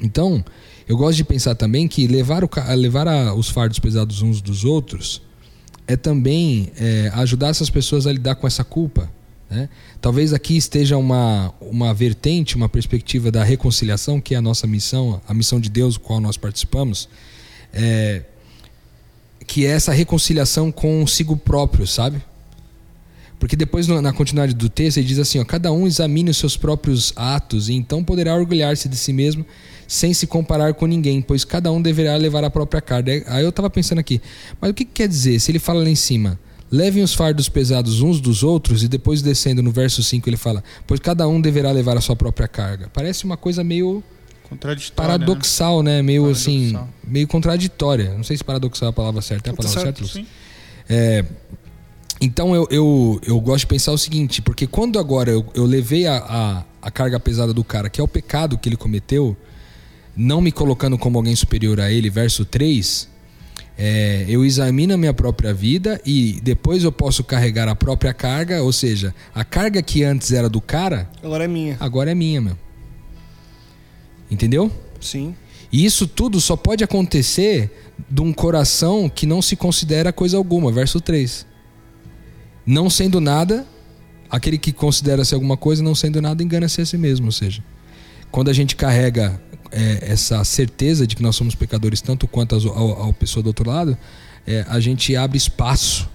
Então, 0.00 0.44
eu 0.88 0.96
gosto 0.96 1.16
de 1.16 1.24
pensar 1.24 1.54
também 1.54 1.86
que 1.86 2.06
levar, 2.06 2.42
o, 2.42 2.50
levar 2.74 3.06
a, 3.06 3.34
os 3.34 3.50
fardos 3.50 3.78
pesados 3.78 4.22
uns 4.22 4.40
dos 4.40 4.64
outros 4.64 5.20
é 5.86 5.96
também 5.96 6.72
é, 6.78 7.10
ajudar 7.14 7.48
essas 7.48 7.68
pessoas 7.68 8.06
a 8.06 8.12
lidar 8.12 8.36
com 8.36 8.46
essa 8.46 8.64
culpa. 8.64 9.10
Né? 9.50 9.68
Talvez 10.00 10.32
aqui 10.32 10.56
esteja 10.56 10.96
uma, 10.96 11.52
uma 11.60 11.92
vertente, 11.92 12.56
uma 12.56 12.68
perspectiva 12.68 13.30
da 13.30 13.44
reconciliação, 13.44 14.20
que 14.20 14.34
é 14.34 14.38
a 14.38 14.42
nossa 14.42 14.66
missão, 14.66 15.20
a 15.28 15.34
missão 15.34 15.60
de 15.60 15.68
Deus, 15.68 15.96
qual 15.96 16.20
nós 16.20 16.36
participamos. 16.36 17.08
É, 17.72 18.22
que 19.46 19.66
é 19.66 19.70
essa 19.70 19.92
reconciliação 19.92 20.70
consigo 20.70 21.36
próprio, 21.36 21.86
sabe? 21.86 22.22
Porque 23.38 23.54
depois 23.54 23.86
na 23.86 24.12
continuidade 24.12 24.54
do 24.54 24.68
texto 24.68 24.96
ele 24.96 25.06
diz 25.06 25.18
assim, 25.18 25.38
ó, 25.38 25.44
cada 25.44 25.70
um 25.70 25.86
examine 25.86 26.30
os 26.30 26.36
seus 26.36 26.56
próprios 26.56 27.12
atos 27.14 27.68
e 27.68 27.74
então 27.74 28.02
poderá 28.02 28.34
orgulhar-se 28.34 28.88
de 28.88 28.96
si 28.96 29.12
mesmo 29.12 29.46
sem 29.86 30.12
se 30.12 30.26
comparar 30.26 30.74
com 30.74 30.86
ninguém, 30.86 31.22
pois 31.22 31.44
cada 31.44 31.70
um 31.72 31.80
deverá 31.80 32.16
levar 32.16 32.44
a 32.44 32.50
própria 32.50 32.80
carga. 32.80 33.24
Aí 33.26 33.42
eu 33.42 33.48
estava 33.48 33.70
pensando 33.70 34.00
aqui, 34.00 34.20
mas 34.60 34.70
o 34.70 34.74
que, 34.74 34.84
que 34.84 34.92
quer 34.92 35.08
dizer? 35.08 35.38
Se 35.40 35.50
ele 35.50 35.58
fala 35.58 35.82
lá 35.82 35.88
em 35.88 35.94
cima, 35.94 36.38
levem 36.70 37.02
os 37.02 37.14
fardos 37.14 37.48
pesados 37.48 38.02
uns 38.02 38.20
dos 38.20 38.42
outros 38.42 38.82
e 38.82 38.88
depois 38.88 39.22
descendo 39.22 39.62
no 39.62 39.70
verso 39.70 40.02
5 40.02 40.28
ele 40.28 40.36
fala, 40.36 40.62
pois 40.86 41.00
cada 41.00 41.26
um 41.26 41.40
deverá 41.40 41.70
levar 41.70 41.96
a 41.96 42.00
sua 42.00 42.16
própria 42.16 42.48
carga. 42.48 42.90
Parece 42.92 43.24
uma 43.24 43.36
coisa 43.36 43.64
meio 43.64 44.02
paradoxal, 44.94 45.82
né? 45.82 45.96
né? 45.96 46.02
Meio 46.02 46.28
assim, 46.28 46.78
meio 47.06 47.26
contraditória. 47.26 48.14
Não 48.14 48.24
sei 48.24 48.36
se 48.36 48.44
paradoxal 48.44 48.88
é 48.88 48.90
a 48.90 48.92
palavra 48.92 49.22
certa. 49.22 49.50
É 49.50 49.52
a 49.52 49.56
palavra 49.56 49.80
certa, 49.80 50.02
Lúcio? 50.02 50.26
É, 50.88 51.24
então 52.20 52.54
eu, 52.54 52.66
eu, 52.70 53.20
eu 53.24 53.40
gosto 53.40 53.60
de 53.60 53.66
pensar 53.68 53.92
o 53.92 53.98
seguinte, 53.98 54.42
porque 54.42 54.66
quando 54.66 54.98
agora 54.98 55.30
eu, 55.30 55.46
eu 55.54 55.64
levei 55.64 56.06
a, 56.06 56.16
a, 56.16 56.64
a, 56.82 56.90
carga 56.90 57.20
pesada 57.20 57.54
do 57.54 57.62
cara, 57.62 57.88
que 57.88 58.00
é 58.00 58.04
o 58.04 58.08
pecado 58.08 58.58
que 58.58 58.68
ele 58.68 58.76
cometeu, 58.76 59.36
não 60.16 60.40
me 60.40 60.50
colocando 60.50 60.98
como 60.98 61.18
alguém 61.18 61.36
superior 61.36 61.80
a 61.80 61.92
ele, 61.92 62.10
verso 62.10 62.44
3, 62.44 63.08
é, 63.80 64.24
eu 64.28 64.44
examino 64.44 64.94
a 64.94 64.96
minha 64.96 65.14
própria 65.14 65.54
vida 65.54 66.00
e 66.04 66.40
depois 66.42 66.82
eu 66.82 66.90
posso 66.90 67.22
carregar 67.22 67.68
a 67.68 67.76
própria 67.76 68.12
carga, 68.12 68.60
ou 68.64 68.72
seja, 68.72 69.14
a 69.32 69.44
carga 69.44 69.80
que 69.80 70.02
antes 70.02 70.32
era 70.32 70.48
do 70.48 70.60
cara. 70.60 71.08
Agora 71.22 71.44
é 71.44 71.48
minha. 71.48 71.76
Agora 71.78 72.10
é 72.10 72.14
minha, 72.14 72.40
meu. 72.40 72.58
Entendeu? 74.28 74.72
Sim. 75.00 75.36
E 75.70 75.84
isso 75.84 76.08
tudo 76.08 76.40
só 76.40 76.56
pode 76.56 76.82
acontecer 76.82 77.70
de 78.10 78.20
um 78.20 78.32
coração 78.32 79.08
que 79.08 79.26
não 79.26 79.40
se 79.40 79.54
considera 79.54 80.12
coisa 80.12 80.36
alguma. 80.36 80.72
Verso 80.72 81.00
3. 81.00 81.46
Não 82.68 82.90
sendo 82.90 83.18
nada, 83.18 83.66
aquele 84.28 84.58
que 84.58 84.72
considera-se 84.72 85.32
alguma 85.32 85.56
coisa, 85.56 85.82
não 85.82 85.94
sendo 85.94 86.20
nada, 86.20 86.42
engana-se 86.42 86.82
a 86.82 86.84
si 86.84 86.98
mesmo. 86.98 87.24
Ou 87.24 87.32
seja, 87.32 87.64
quando 88.30 88.50
a 88.50 88.52
gente 88.52 88.76
carrega 88.76 89.40
é, 89.72 90.00
essa 90.02 90.44
certeza 90.44 91.06
de 91.06 91.16
que 91.16 91.22
nós 91.22 91.34
somos 91.34 91.54
pecadores, 91.54 92.02
tanto 92.02 92.28
quanto 92.28 92.54
a, 92.54 93.12
pessoa 93.14 93.42
do 93.42 93.46
outro 93.46 93.66
lado, 93.66 93.96
é, 94.46 94.66
a 94.68 94.78
gente 94.80 95.16
abre 95.16 95.38
espaço 95.38 96.10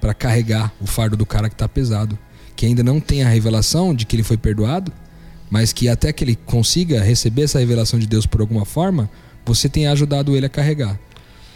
para 0.00 0.14
carregar 0.14 0.72
o 0.80 0.86
fardo 0.86 1.16
do 1.16 1.26
cara 1.26 1.48
que 1.48 1.56
está 1.56 1.68
pesado, 1.68 2.16
que 2.54 2.64
ainda 2.64 2.84
não 2.84 3.00
tem 3.00 3.24
a 3.24 3.28
revelação 3.28 3.92
de 3.92 4.06
que 4.06 4.14
ele 4.14 4.22
foi 4.22 4.36
perdoado, 4.36 4.92
mas 5.50 5.72
que 5.72 5.88
até 5.88 6.12
que 6.12 6.22
ele 6.22 6.36
consiga 6.36 7.02
receber 7.02 7.42
essa 7.42 7.58
revelação 7.58 7.98
de 7.98 8.06
Deus 8.06 8.24
por 8.24 8.40
alguma 8.40 8.64
forma, 8.64 9.10
você 9.44 9.68
tem 9.68 9.88
ajudado 9.88 10.36
ele 10.36 10.46
a 10.46 10.48
carregar. 10.48 10.96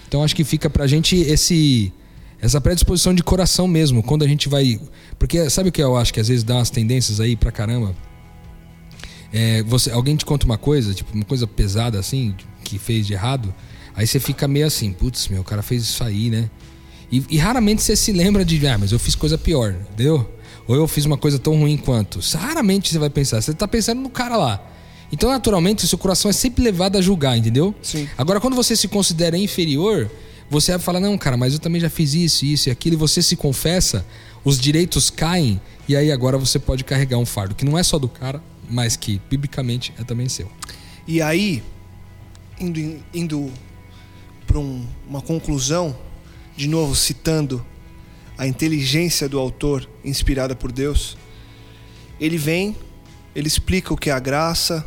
Então 0.08 0.24
acho 0.24 0.34
que 0.34 0.42
fica 0.42 0.68
pra 0.68 0.88
gente 0.88 1.14
esse 1.14 1.92
essa 2.42 2.60
predisposição 2.60 3.14
de 3.14 3.22
coração 3.22 3.68
mesmo, 3.68 4.02
quando 4.02 4.24
a 4.24 4.28
gente 4.28 4.48
vai, 4.48 4.80
porque 5.16 5.48
sabe 5.48 5.68
o 5.68 5.72
que 5.72 5.80
eu 5.80 5.96
acho 5.96 6.12
que 6.12 6.18
às 6.18 6.26
vezes 6.26 6.42
dá 6.42 6.56
umas 6.56 6.70
tendências 6.70 7.20
aí 7.20 7.36
pra 7.36 7.52
caramba? 7.52 7.94
É, 9.32 9.62
você, 9.62 9.92
alguém 9.92 10.16
te 10.16 10.26
conta 10.26 10.44
uma 10.44 10.58
coisa, 10.58 10.92
tipo 10.92 11.14
uma 11.14 11.24
coisa 11.24 11.46
pesada 11.46 12.00
assim, 12.00 12.34
que 12.64 12.80
fez 12.80 13.06
de 13.06 13.12
errado, 13.12 13.54
aí 13.94 14.04
você 14.08 14.18
fica 14.18 14.48
meio 14.48 14.66
assim, 14.66 14.92
putz, 14.92 15.28
meu, 15.28 15.42
o 15.42 15.44
cara 15.44 15.62
fez 15.62 15.84
isso 15.84 16.02
aí, 16.02 16.30
né? 16.30 16.50
E, 17.12 17.24
e, 17.30 17.38
raramente 17.38 17.80
você 17.80 17.94
se 17.94 18.10
lembra 18.10 18.44
de, 18.44 18.66
ah, 18.66 18.76
mas 18.76 18.90
eu 18.90 18.98
fiz 18.98 19.14
coisa 19.14 19.38
pior, 19.38 19.76
entendeu? 19.92 20.28
Ou 20.66 20.74
eu 20.74 20.88
fiz 20.88 21.04
uma 21.04 21.18
coisa 21.18 21.38
tão 21.38 21.56
ruim 21.58 21.76
quanto. 21.76 22.18
Raramente 22.36 22.90
você 22.90 22.98
vai 22.98 23.10
pensar. 23.10 23.40
Você 23.42 23.52
tá 23.52 23.68
pensando 23.68 24.00
no 24.00 24.08
cara 24.08 24.36
lá. 24.36 24.64
Então, 25.12 25.28
naturalmente, 25.28 25.84
o 25.84 25.88
seu 25.88 25.98
coração 25.98 26.30
é 26.30 26.32
sempre 26.32 26.64
levado 26.64 26.96
a 26.96 27.02
julgar, 27.02 27.36
entendeu? 27.36 27.74
Sim. 27.82 28.08
Agora, 28.16 28.40
quando 28.40 28.54
você 28.54 28.74
se 28.74 28.88
considera 28.88 29.36
inferior, 29.36 30.10
você 30.52 30.72
vai 30.72 30.80
falar, 30.80 31.00
não, 31.00 31.16
cara, 31.16 31.36
mas 31.36 31.54
eu 31.54 31.58
também 31.58 31.80
já 31.80 31.88
fiz 31.88 32.12
isso, 32.12 32.44
isso 32.44 32.68
e 32.68 32.70
aquilo, 32.70 32.94
e 32.94 32.98
você 32.98 33.22
se 33.22 33.34
confessa, 33.34 34.04
os 34.44 34.60
direitos 34.60 35.08
caem, 35.08 35.58
e 35.88 35.96
aí 35.96 36.12
agora 36.12 36.36
você 36.36 36.58
pode 36.58 36.84
carregar 36.84 37.16
um 37.16 37.24
fardo, 37.24 37.54
que 37.54 37.64
não 37.64 37.78
é 37.78 37.82
só 37.82 37.98
do 37.98 38.06
cara, 38.06 38.42
mas 38.68 38.94
que, 38.94 39.18
biblicamente, 39.30 39.94
é 39.98 40.04
também 40.04 40.28
seu. 40.28 40.50
E 41.08 41.22
aí, 41.22 41.62
indo, 42.60 43.02
indo 43.14 43.50
para 44.46 44.58
um, 44.58 44.86
uma 45.08 45.22
conclusão, 45.22 45.96
de 46.54 46.68
novo 46.68 46.94
citando 46.94 47.64
a 48.36 48.46
inteligência 48.46 49.28
do 49.30 49.38
autor 49.38 49.88
inspirada 50.04 50.54
por 50.54 50.70
Deus, 50.70 51.16
ele 52.20 52.36
vem, 52.36 52.76
ele 53.34 53.48
explica 53.48 53.94
o 53.94 53.96
que 53.96 54.10
é 54.10 54.12
a 54.12 54.20
graça, 54.20 54.86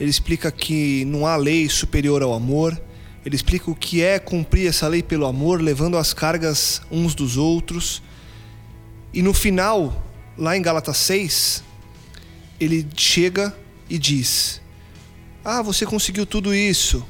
ele 0.00 0.10
explica 0.10 0.50
que 0.50 1.04
não 1.04 1.24
há 1.24 1.36
lei 1.36 1.68
superior 1.68 2.20
ao 2.20 2.34
amor, 2.34 2.80
ele 3.24 3.36
explica 3.36 3.70
o 3.70 3.74
que 3.74 4.02
é 4.02 4.18
cumprir 4.18 4.68
essa 4.68 4.86
lei 4.86 5.02
pelo 5.02 5.26
amor, 5.26 5.60
levando 5.60 5.96
as 5.96 6.12
cargas 6.12 6.82
uns 6.90 7.14
dos 7.14 7.36
outros. 7.36 8.02
E 9.12 9.22
no 9.22 9.32
final, 9.32 10.04
lá 10.36 10.56
em 10.56 10.62
Gálatas 10.62 10.96
6, 10.98 11.64
ele 12.60 12.86
chega 12.96 13.56
e 13.88 13.98
diz: 13.98 14.60
Ah, 15.44 15.62
você 15.62 15.86
conseguiu 15.86 16.26
tudo 16.26 16.54
isso. 16.54 17.04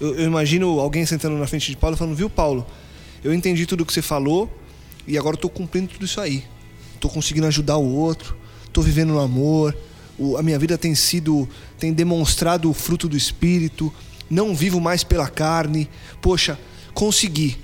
Eu, 0.00 0.14
eu 0.14 0.26
imagino 0.26 0.80
alguém 0.80 1.04
sentando 1.04 1.36
na 1.36 1.46
frente 1.46 1.70
de 1.70 1.76
Paulo 1.76 1.96
falando: 1.96 2.16
Viu, 2.16 2.30
Paulo? 2.30 2.66
eu 3.24 3.32
entendi 3.32 3.66
tudo 3.66 3.86
que 3.86 3.92
você 3.92 4.02
falou 4.02 4.50
e 5.06 5.16
agora 5.16 5.36
estou 5.36 5.50
cumprindo 5.50 5.88
tudo 5.88 6.04
isso 6.04 6.20
aí. 6.20 6.44
Estou 6.94 7.10
conseguindo 7.10 7.46
ajudar 7.46 7.76
o 7.76 7.94
outro, 7.94 8.36
estou 8.64 8.82
vivendo 8.82 9.12
no 9.12 9.20
amor, 9.20 9.76
o, 10.18 10.36
a 10.36 10.42
minha 10.42 10.58
vida 10.58 10.76
tem 10.76 10.94
sido, 10.94 11.48
tem 11.78 11.92
demonstrado 11.92 12.68
o 12.68 12.74
fruto 12.74 13.08
do 13.08 13.16
Espírito, 13.16 13.92
não 14.32 14.54
vivo 14.54 14.80
mais 14.80 15.04
pela 15.04 15.28
carne. 15.28 15.90
Poxa, 16.22 16.58
consegui. 16.94 17.58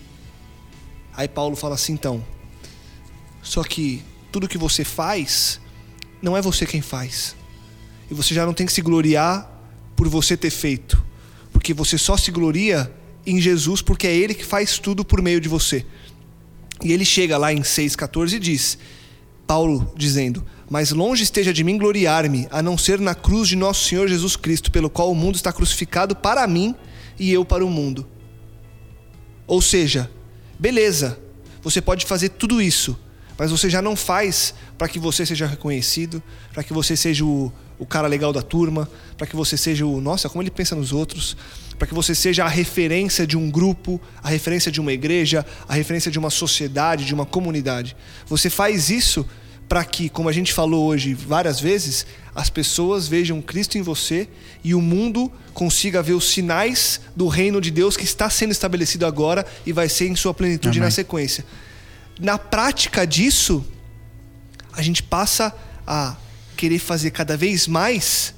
Aí 1.15 1.27
Paulo 1.27 1.57
fala 1.57 1.75
assim, 1.75 1.95
então, 1.95 2.23
só 3.43 3.65
que 3.65 4.05
tudo 4.31 4.47
que 4.47 4.59
você 4.59 4.85
faz, 4.85 5.61
não 6.21 6.37
é 6.37 6.43
você 6.43 6.67
quem 6.67 6.83
faz. 6.83 7.35
E 8.11 8.15
você 8.15 8.35
já 8.35 8.45
não 8.45 8.53
tem 8.53 8.67
que 8.67 8.73
se 8.73 8.83
gloriar 8.83 9.51
por 9.97 10.09
você 10.09 10.37
ter 10.37 10.51
feito, 10.51 11.03
porque 11.53 11.73
você 11.73 11.97
só 11.97 12.17
se 12.17 12.31
gloria 12.31 12.93
em 13.27 13.41
Jesus, 13.41 13.81
porque 13.81 14.07
é 14.07 14.15
Ele 14.15 14.35
que 14.35 14.45
faz 14.45 14.79
tudo 14.79 15.05
por 15.05 15.23
meio 15.23 15.41
de 15.41 15.49
você. 15.49 15.85
E 16.85 16.93
ele 16.93 17.05
chega 17.05 17.37
lá 17.37 17.53
em 17.53 17.61
6,14 17.63 18.35
e 18.35 18.39
diz: 18.39 18.79
Paulo 19.49 19.91
dizendo: 19.97 20.45
Mas 20.69 20.93
longe 20.93 21.23
esteja 21.23 21.55
de 21.55 21.65
mim 21.65 21.79
gloriar-me, 21.79 22.47
a 22.51 22.63
não 22.63 22.77
ser 22.77 23.01
na 23.01 23.15
cruz 23.15 23.49
de 23.49 23.57
nosso 23.57 23.89
Senhor 23.89 24.07
Jesus 24.07 24.37
Cristo, 24.37 24.71
pelo 24.71 24.91
qual 24.91 25.11
o 25.11 25.15
mundo 25.15 25.37
está 25.37 25.51
crucificado 25.51 26.15
para 26.15 26.47
mim 26.47 26.75
e 27.19 27.33
eu 27.33 27.47
para 27.47 27.65
o 27.65 27.71
mundo. 27.71 28.07
Ou 29.47 29.63
seja, 29.63 30.11
beleza, 30.59 31.19
você 31.63 31.81
pode 31.81 32.05
fazer 32.05 32.29
tudo 32.29 32.61
isso, 32.61 32.97
mas 33.39 33.51
você 33.51 33.71
já 33.71 33.81
não 33.81 33.97
faz 33.97 34.53
para 34.77 34.87
que 34.87 34.99
você 34.99 35.25
seja 35.25 35.47
reconhecido, 35.47 36.23
para 36.53 36.63
que 36.63 36.75
você 36.75 36.95
seja 36.95 37.25
o, 37.25 37.51
o 37.79 37.87
cara 37.87 38.09
legal 38.09 38.33
da 38.33 38.43
turma, 38.43 38.89
para 39.17 39.27
que 39.27 39.37
você 39.37 39.57
seja 39.57 39.87
o, 39.87 40.01
nossa, 40.01 40.29
como 40.29 40.43
ele 40.43 40.51
pensa 40.51 40.75
nos 40.75 40.93
outros, 40.93 41.37
para 41.79 41.87
que 41.87 41.95
você 41.95 42.15
seja 42.15 42.45
a 42.45 42.49
referência 42.49 43.27
de 43.27 43.37
um 43.37 43.51
grupo, 43.51 44.01
a 44.23 44.29
referência 44.29 44.71
de 44.71 44.81
uma 44.81 44.93
igreja, 44.93 45.47
a 45.69 45.75
referência 45.75 46.11
de 46.11 46.19
uma 46.19 46.31
sociedade, 46.31 47.05
de 47.05 47.15
uma 47.15 47.25
comunidade. 47.25 47.97
Você 48.27 48.51
faz 48.51 48.91
isso 48.91 49.25
para 49.69 49.85
que, 49.85 50.09
como 50.09 50.29
a 50.29 50.33
gente 50.33 50.53
falou 50.53 50.87
hoje 50.87 51.13
várias 51.15 51.61
vezes, 51.61 52.07
as 52.35 52.49
pessoas 52.49 53.07
vejam 53.07 53.43
Cristo 53.43 53.77
em 53.77 53.83
você 53.83 54.27
e 54.65 54.75
o 54.75 54.81
mundo 54.81 55.31
consiga 55.53 56.03
ver 56.03 56.15
os 56.15 56.31
sinais 56.31 57.01
do 57.15 57.29
reino 57.29 57.61
de 57.61 57.71
Deus 57.71 57.97
que 57.97 58.05
está 58.05 58.31
sendo 58.31 58.51
estabelecido 58.51 59.05
agora 59.05 59.45
e 59.67 59.73
vai 59.73 59.89
ser 59.89 60.09
em 60.09 60.17
sua 60.17 60.33
plenitude 60.33 60.79
Amém. 60.79 60.87
na 60.87 60.91
sequência. 60.91 61.45
Na 62.19 62.39
prática 62.39 63.07
disso, 63.07 63.65
a 64.73 64.81
gente 64.83 65.03
passa 65.03 65.55
a 65.87 66.17
querer 66.59 66.81
fazer 66.81 67.13
cada 67.13 67.37
vez 67.37 67.69
mais 67.69 68.35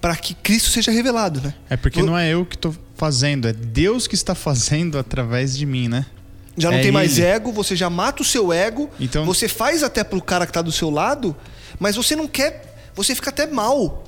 para 0.00 0.16
que 0.16 0.34
Cristo 0.34 0.68
seja 0.68 0.90
revelado, 0.90 1.40
né? 1.40 1.54
É 1.70 1.76
porque 1.76 2.02
não 2.02 2.18
é 2.18 2.28
eu 2.34 2.44
que 2.44 2.56
estou 2.56 2.74
fazendo, 2.96 3.46
é 3.46 3.52
Deus 3.52 4.08
que 4.08 4.16
está 4.16 4.34
fazendo 4.34 4.98
através 4.98 5.56
de 5.56 5.64
mim, 5.64 5.88
né? 5.88 6.06
Já 6.56 6.70
não 6.70 6.78
é 6.78 6.82
tem 6.82 6.90
mais 6.90 7.18
ele. 7.18 7.28
ego, 7.28 7.52
você 7.52 7.76
já 7.76 7.88
mata 7.88 8.22
o 8.22 8.24
seu 8.24 8.52
ego, 8.52 8.90
então... 8.98 9.24
você 9.24 9.46
faz 9.46 9.82
até 9.82 10.02
pro 10.02 10.20
cara 10.20 10.44
que 10.44 10.50
está 10.50 10.60
do 10.62 10.72
seu 10.72 10.90
lado, 10.90 11.36
mas 11.78 11.94
você 11.94 12.16
não 12.16 12.26
quer, 12.26 12.90
você 12.94 13.14
fica 13.14 13.30
até 13.30 13.46
mal 13.46 14.04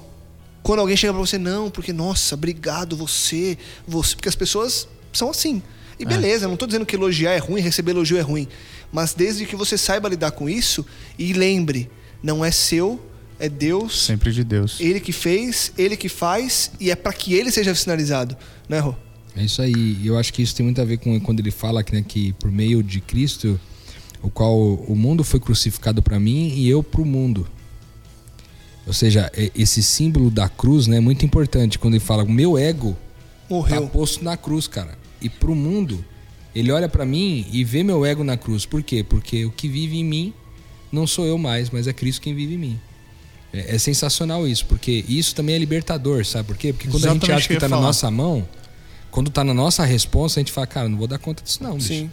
quando 0.62 0.80
alguém 0.80 0.97
chega 0.97 1.12
para 1.12 1.20
você, 1.20 1.39
não, 1.39 1.70
porque 1.70 1.93
nossa, 1.93 2.34
obrigado 2.34 2.97
você, 2.97 3.57
você, 3.86 4.16
porque 4.16 4.28
as 4.28 4.34
pessoas 4.34 4.89
são 5.12 5.30
assim. 5.30 5.62
E 5.99 6.03
é. 6.03 6.07
beleza, 6.07 6.45
é. 6.45 6.47
não 6.47 6.55
estou 6.55 6.66
dizendo 6.66 6.84
que 6.84 6.97
elogiar 6.97 7.32
é 7.32 7.39
ruim, 7.39 7.61
receber 7.61 7.93
elogio 7.93 8.18
é 8.18 8.20
ruim, 8.20 8.49
mas 8.91 9.14
desde 9.14 9.47
que 9.47 9.55
você 9.55 9.78
saiba 9.78 10.09
lidar 10.09 10.32
com 10.32 10.49
isso 10.49 10.84
e 11.18 11.32
lembre, 11.32 11.91
não 12.22 12.45
é 12.45 12.51
seu, 12.51 13.01
é 13.39 13.49
Deus. 13.49 14.05
Sempre 14.05 14.32
de 14.32 14.43
Deus. 14.45 14.80
Ele 14.80 15.01
que 15.01 15.12
fez, 15.12 15.72
ele 15.78 15.97
que 15.97 16.09
faz 16.09 16.72
e 16.80 16.91
é 16.91 16.97
para 16.97 17.12
que 17.12 17.34
ele 17.34 17.51
seja 17.51 17.74
sinalizado, 17.74 18.36
né, 18.68 18.78
Rô? 18.78 18.95
É 19.36 19.45
isso 19.45 19.62
aí. 19.62 20.05
Eu 20.05 20.18
acho 20.18 20.32
que 20.32 20.43
isso 20.43 20.55
tem 20.55 20.64
muito 20.64 20.80
a 20.80 20.84
ver 20.84 20.99
com 20.99 21.18
quando 21.20 21.41
ele 21.41 21.51
fala 21.51 21.82
que, 21.82 21.93
né, 21.93 22.05
que 22.07 22.32
por 22.34 22.51
meio 22.51 22.82
de 22.82 23.01
Cristo, 23.01 23.59
o 24.22 24.28
qual 24.28 24.57
o 24.59 24.97
mundo 24.97 25.22
foi 25.22 25.39
crucificado 25.39 26.03
para 26.03 26.18
mim 26.18 26.53
e 26.57 26.68
eu 26.68 26.82
para 26.82 27.01
o 27.01 27.05
mundo. 27.05 27.47
Ou 28.86 28.93
seja, 28.93 29.30
é, 29.34 29.51
esse 29.55 29.82
símbolo 29.82 30.30
da 30.30 30.49
cruz 30.49 30.86
né, 30.86 30.97
é 30.97 31.01
muito 31.01 31.24
importante 31.24 31.78
quando 31.78 31.95
ele 31.95 32.05
fala 32.05 32.24
o 32.24 32.30
meu 32.30 32.57
ego 32.57 32.97
morreu 33.49 33.82
tá 33.82 33.89
posto 33.89 34.24
na 34.24 34.36
cruz, 34.36 34.66
cara. 34.66 34.99
E 35.20 35.28
para 35.28 35.51
o 35.51 35.55
mundo, 35.55 36.05
ele 36.55 36.72
olha 36.72 36.89
para 36.89 37.05
mim 37.05 37.47
e 37.53 37.64
vê 37.64 37.82
meu 37.82 38.05
ego 38.05 38.24
na 38.24 38.36
cruz. 38.36 38.66
Por 38.66 38.82
quê? 38.82 39.05
Porque 39.05 39.45
o 39.45 39.51
que 39.51 39.68
vive 39.68 39.99
em 39.99 40.05
mim 40.05 40.34
não 40.91 41.07
sou 41.07 41.26
eu 41.26 41.39
mais, 41.39 41.70
mas 41.70 41.86
é 41.86 41.93
Cristo 41.93 42.22
quem 42.22 42.34
vive 42.34 42.55
em 42.55 42.59
mim. 42.59 42.80
É, 43.53 43.74
é, 43.74 43.78
sensacional 43.78 44.46
isso, 44.46 44.66
porque 44.66 45.05
isso 45.09 45.34
também 45.34 45.55
é 45.55 45.59
libertador, 45.59 46.24
sabe 46.24 46.49
por 46.49 46.57
quê? 46.57 46.72
Porque 46.72 46.88
quando 46.88 47.05
Exatamente 47.05 47.24
a 47.24 47.26
gente 47.26 47.38
acha 47.38 47.49
que 47.49 47.55
está 47.55 47.68
na 47.68 47.80
nossa 47.80 48.11
mão, 48.11 48.46
quando 49.11 49.28
está 49.28 49.42
na 49.42 49.55
nossa 49.55 49.84
resposta, 49.84 50.38
a 50.38 50.42
gente 50.42 50.53
fala, 50.53 50.66
cara, 50.66 50.88
não 50.88 50.99
vou 50.99 51.07
dar 51.07 51.18
conta 51.18 51.42
disso 51.42 51.62
não, 51.62 51.76
bicho. 51.76 51.88
Sim. 51.88 52.11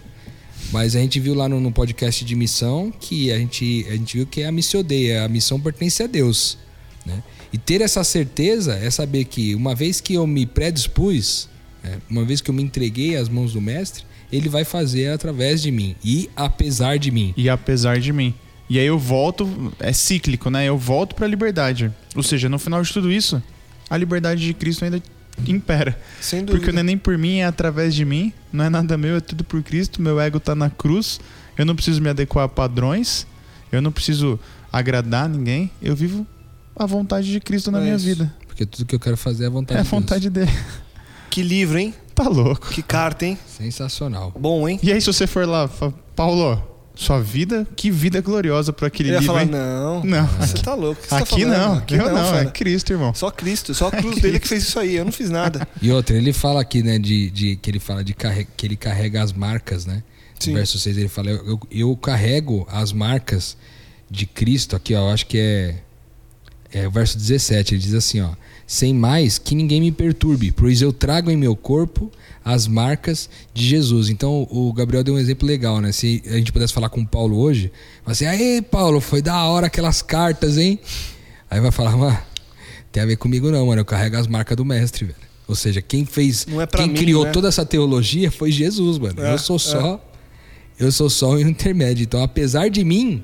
Mas 0.72 0.96
a 0.96 1.00
gente 1.00 1.20
viu 1.20 1.36
lá 1.36 1.48
no, 1.48 1.60
no, 1.60 1.72
podcast 1.72 2.24
de 2.24 2.36
missão 2.36 2.92
que 3.00 3.32
a 3.32 3.38
gente, 3.38 3.86
a 3.90 3.92
gente 3.92 4.18
viu 4.18 4.26
que 4.26 4.42
é 4.42 4.48
a 4.48 4.52
missão 4.52 4.84
a 5.24 5.28
missão 5.28 5.60
pertence 5.60 6.02
a 6.02 6.08
Deus. 6.08 6.58
Né? 7.06 7.22
E 7.54 7.58
ter 7.58 7.82
essa 7.82 8.04
certeza 8.04 8.76
é 8.76 8.90
saber 8.90 9.26
que 9.26 9.54
uma 9.54 9.76
vez 9.76 10.02
que 10.02 10.14
eu 10.14 10.26
me 10.26 10.46
predispus, 10.46 11.48
né? 11.84 12.00
uma 12.10 12.26
vez 12.26 12.42
que 12.42 12.50
eu 12.50 12.54
me 12.54 12.64
entreguei 12.64 13.16
às 13.16 13.30
mãos 13.30 13.54
do 13.54 13.62
mestre, 13.62 14.04
ele 14.32 14.50
vai 14.50 14.64
fazer 14.64 15.10
através 15.10 15.62
de 15.62 15.72
mim 15.72 15.96
e 16.04 16.30
apesar 16.36 16.98
de 16.98 17.12
mim. 17.12 17.34
E 17.38 17.48
apesar 17.50 18.00
de 18.00 18.12
mim. 18.12 18.34
E 18.70 18.80
aí 18.80 18.86
eu 18.86 18.98
volto, 18.98 19.74
é 19.80 19.94
cíclico, 19.94 20.50
né? 20.50 20.66
Eu 20.66 20.78
volto 20.78 21.16
para 21.16 21.26
a 21.26 21.30
liberdade. 21.30 21.92
Ou 22.16 22.24
seja, 22.24 22.50
no 22.50 22.58
final 22.58 22.82
de 22.82 22.92
tudo 22.92 23.12
isso, 23.12 23.42
a 23.90 23.96
liberdade 23.96 24.46
de 24.46 24.54
Cristo 24.54 24.84
ainda 24.84 25.02
impera. 25.48 26.00
Sem 26.20 26.40
dúvida. 26.40 26.58
Porque 26.58 26.72
não 26.72 26.80
é 26.80 26.84
nem 26.84 26.98
por 26.98 27.18
mim, 27.18 27.38
é 27.38 27.46
através 27.46 27.94
de 27.94 28.04
mim. 28.06 28.34
Não 28.52 28.64
é 28.66 28.70
nada 28.70 28.98
meu, 28.98 29.18
é 29.18 29.20
tudo 29.20 29.44
por 29.44 29.62
Cristo. 29.62 30.02
Meu 30.02 30.20
ego 30.20 30.38
está 30.38 30.56
na 30.56 30.70
cruz. 30.70 31.20
Eu 31.58 31.66
não 31.66 31.76
preciso 31.76 32.02
me 32.02 32.10
adequar 32.10 32.46
a 32.46 32.50
padrões. 32.50 33.28
Eu 33.72 33.82
não 33.82 33.92
preciso 33.92 34.40
agradar 34.72 35.30
ninguém. 35.30 35.70
Eu 35.82 35.96
vivo 35.96 36.26
a 36.76 36.86
vontade 36.86 37.32
de 37.32 37.40
Cristo 37.40 37.72
na 37.72 37.80
é 37.80 37.82
minha 37.84 37.96
isso. 37.96 38.06
vida. 38.06 38.34
Porque 38.48 38.66
tudo 38.66 38.86
que 38.86 38.96
eu 38.96 39.00
quero 39.00 39.18
fazer 39.18 39.46
é 39.46 39.48
a 39.48 39.50
vontade 39.50 39.80
é 39.80 39.84
de. 39.84 39.88
É 39.88 39.92
a 39.92 40.00
vontade 40.00 40.30
dele. 40.30 40.52
Que 41.30 41.44
livro, 41.44 41.78
hein? 41.78 41.94
Tá 42.14 42.30
louco. 42.30 42.70
Que 42.70 42.82
carta, 42.82 43.26
hein? 43.26 43.38
Sensacional. 43.46 44.34
Bom, 44.40 44.68
hein? 44.68 44.80
E 44.82 44.92
aí, 44.92 45.02
se 45.02 45.08
você 45.08 45.28
for 45.28 45.46
lá, 45.46 45.70
Paulo, 46.16 46.62
sua 46.96 47.20
vida, 47.22 47.68
que 47.76 47.92
vida 47.92 48.22
gloriosa 48.22 48.72
para 48.72 48.88
aquele 48.88 49.10
Eu 49.10 49.14
ia 49.14 49.20
livro, 49.20 49.34
falar, 49.36 49.46
não. 49.46 50.04
Não. 50.04 50.26
Você 50.40 50.58
tá 50.58 50.74
louco. 50.74 51.02
você 51.02 51.10
tá 51.10 51.18
Aqui 51.18 51.42
falando? 51.42 51.58
não, 51.58 51.74
Aqui 51.78 51.94
eu 51.96 52.12
não, 52.14 52.34
é 52.36 52.38
fera. 52.40 52.52
Cristo, 52.52 52.94
irmão. 52.94 53.14
Só 53.14 53.30
Cristo, 53.30 53.74
só 53.74 53.88
a 53.88 53.92
cruz 53.92 54.22
dele 54.22 54.40
que 54.40 54.48
fez 54.48 54.64
isso 54.64 54.80
aí. 54.80 54.96
Eu 54.96 55.06
não 55.06 55.12
fiz 55.12 55.30
nada. 55.30 55.68
E 55.82 55.92
outra, 55.92 56.16
ele 56.16 56.32
fala 56.34 56.62
aqui, 56.62 56.82
né, 56.82 56.98
de, 56.98 57.30
de 57.30 57.56
que 57.58 57.70
ele 57.70 57.80
fala 57.80 58.04
de 58.04 58.14
carre- 58.14 58.48
que 58.56 58.66
ele 58.66 58.76
carrega 58.76 59.22
as 59.22 59.32
marcas, 59.34 59.86
né? 59.86 60.02
Sim. 60.40 60.52
No 60.52 60.58
verso 60.58 60.80
6 60.80 60.98
ele 60.98 61.08
fala, 61.10 61.30
eu, 61.30 61.46
eu- 61.46 61.60
eu 61.72 61.96
carrego 61.98 62.68
as 62.72 62.92
marcas 62.92 63.56
de 64.10 64.26
Cristo, 64.26 64.76
aqui, 64.76 64.94
ó, 64.96 65.08
eu 65.08 65.10
acho 65.14 65.26
que 65.28 65.38
é, 65.38 65.76
é 66.76 66.86
o 66.86 66.92
verso 66.92 67.18
17, 67.18 67.74
ele 67.74 67.82
diz 67.82 67.94
assim, 67.94 68.20
ó, 68.20 68.32
sem 68.68 68.94
mais 68.94 69.38
que 69.38 69.56
ninguém 69.56 69.80
me 69.80 69.92
perturbe, 69.94 70.52
pois 70.52 70.82
eu 70.82 70.92
trago 70.92 71.32
em 71.32 71.38
meu 71.38 71.56
corpo 71.56 72.12
as 72.44 72.68
marcas 72.68 73.30
de 73.54 73.66
Jesus. 73.66 74.10
Então 74.10 74.46
o 74.52 74.74
Gabriel 74.74 75.02
deu 75.02 75.14
um 75.14 75.18
exemplo 75.18 75.48
legal, 75.48 75.80
né? 75.80 75.94
Se 75.94 76.22
a 76.28 76.34
gente 76.34 76.52
pudesse 76.52 76.74
falar 76.74 76.90
com 76.90 77.00
o 77.00 77.08
Paulo 77.08 77.38
hoje, 77.38 77.72
vai 78.04 78.12
assim, 78.12 78.26
aí 78.26 78.62
Paulo, 78.62 79.00
foi 79.00 79.22
da 79.22 79.46
hora 79.46 79.68
aquelas 79.68 80.02
cartas, 80.02 80.58
hein? 80.58 80.78
Aí 81.50 81.62
vai 81.62 81.72
falar, 81.72 81.96
mano, 81.96 82.20
tem 82.92 83.02
a 83.02 83.06
ver 83.06 83.16
comigo 83.16 83.50
não, 83.50 83.68
mano, 83.68 83.82
eu 83.82 83.86
carrego 83.86 84.18
as 84.18 84.28
marcas 84.28 84.58
do 84.58 84.66
mestre, 84.66 85.06
velho. 85.06 85.18
Ou 85.48 85.56
seja, 85.56 85.82
quem 85.82 86.06
fez, 86.06 86.46
Não 86.46 86.60
é 86.60 86.68
quem 86.68 86.90
mim, 86.90 86.96
criou 86.96 87.24
né? 87.24 87.32
toda 87.32 87.48
essa 87.48 87.66
teologia 87.66 88.30
foi 88.30 88.52
Jesus, 88.52 88.98
mano. 88.98 89.24
É, 89.24 89.34
eu 89.34 89.38
sou 89.38 89.60
só, 89.60 90.04
eu 90.78 90.92
sou 90.92 91.10
só 91.10 91.32
um 91.32 91.40
intermédio. 91.40 92.04
Então, 92.04 92.22
apesar 92.22 92.68
de 92.70 92.84
mim, 92.84 93.24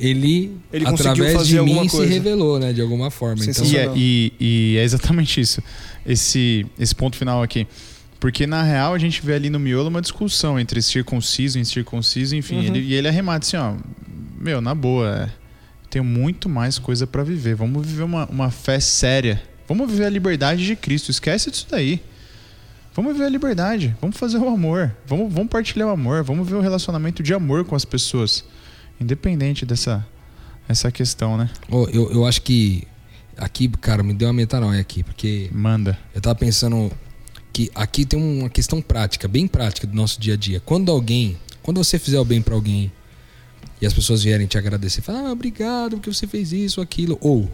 ele, 0.00 0.52
Ele 0.72 0.84
conseguiu 0.84 1.12
através 1.12 1.46
de 1.46 1.60
mim 1.60 1.88
se 1.88 2.04
revelou, 2.06 2.58
né, 2.58 2.72
de 2.72 2.80
alguma 2.80 3.10
forma. 3.10 3.44
Então, 3.44 3.64
E 3.64 3.76
é, 3.76 3.92
e- 3.94 4.32
e 4.40 4.76
é 4.78 4.82
exatamente 4.82 5.40
isso. 5.40 5.62
Esse, 6.06 6.66
esse 6.78 6.94
ponto 6.94 7.16
final 7.16 7.42
aqui. 7.42 7.66
Porque 8.18 8.46
na 8.46 8.62
real 8.62 8.92
a 8.94 8.98
gente 8.98 9.24
vê 9.24 9.34
ali 9.34 9.48
no 9.48 9.58
miolo 9.58 9.88
uma 9.88 10.00
discussão 10.02 10.58
entre 10.60 10.82
circunciso 10.82 11.56
e 11.58 11.60
incircunciso, 11.60 12.36
enfim. 12.36 12.56
Uhum. 12.56 12.62
Ele, 12.64 12.80
e 12.80 12.94
ele 12.94 13.08
arremata 13.08 13.46
assim, 13.46 13.56
ó. 13.56 13.74
Meu, 14.38 14.60
na 14.60 14.74
boa, 14.74 15.08
é, 15.26 15.28
tenho 15.88 16.04
muito 16.04 16.48
mais 16.48 16.78
coisa 16.78 17.06
pra 17.06 17.22
viver. 17.22 17.54
Vamos 17.54 17.86
viver 17.86 18.02
uma, 18.02 18.26
uma 18.26 18.50
fé 18.50 18.78
séria. 18.80 19.42
Vamos 19.68 19.90
viver 19.90 20.04
a 20.04 20.10
liberdade 20.10 20.66
de 20.66 20.76
Cristo. 20.76 21.10
Esquece 21.10 21.50
disso 21.50 21.66
daí. 21.70 22.00
Vamos 22.94 23.12
viver 23.12 23.24
a 23.26 23.28
liberdade. 23.28 23.94
Vamos 24.00 24.16
fazer 24.16 24.36
o 24.38 24.48
amor. 24.48 24.94
Vamos, 25.06 25.32
vamos 25.32 25.48
partilhar 25.48 25.88
o 25.88 25.90
amor. 25.92 26.22
Vamos 26.22 26.46
ver 26.48 26.56
o 26.56 26.60
relacionamento 26.60 27.22
de 27.22 27.32
amor 27.32 27.64
com 27.64 27.74
as 27.76 27.84
pessoas. 27.84 28.44
Independente 29.00 29.64
dessa 29.64 30.06
essa 30.68 30.92
questão, 30.92 31.36
né? 31.36 31.50
Ô, 31.68 31.88
eu, 31.88 32.12
eu 32.12 32.24
acho 32.24 32.42
que 32.42 32.86
aqui, 33.36 33.68
cara, 33.68 34.02
me 34.02 34.14
deu 34.14 34.28
uma 34.28 34.34
metanoia 34.34 34.80
aqui, 34.80 35.02
porque 35.02 35.50
Manda. 35.52 35.98
eu 36.14 36.20
tava 36.20 36.36
pensando 36.36 36.92
que 37.52 37.70
aqui 37.74 38.04
tem 38.04 38.20
uma 38.20 38.48
questão 38.48 38.80
prática, 38.80 39.26
bem 39.26 39.48
prática 39.48 39.86
do 39.86 39.94
nosso 39.96 40.20
dia 40.20 40.34
a 40.34 40.36
dia. 40.36 40.60
Quando 40.60 40.92
alguém, 40.92 41.36
quando 41.62 41.82
você 41.82 41.98
fizer 41.98 42.20
o 42.20 42.24
bem 42.24 42.40
pra 42.40 42.54
alguém 42.54 42.92
e 43.80 43.86
as 43.86 43.92
pessoas 43.92 44.22
vierem 44.22 44.46
te 44.46 44.56
agradecer, 44.56 45.00
falar, 45.00 45.28
ah, 45.28 45.32
obrigado 45.32 45.96
porque 45.96 46.12
você 46.12 46.26
fez 46.26 46.52
isso, 46.52 46.80
aquilo, 46.80 47.18
ou 47.20 47.50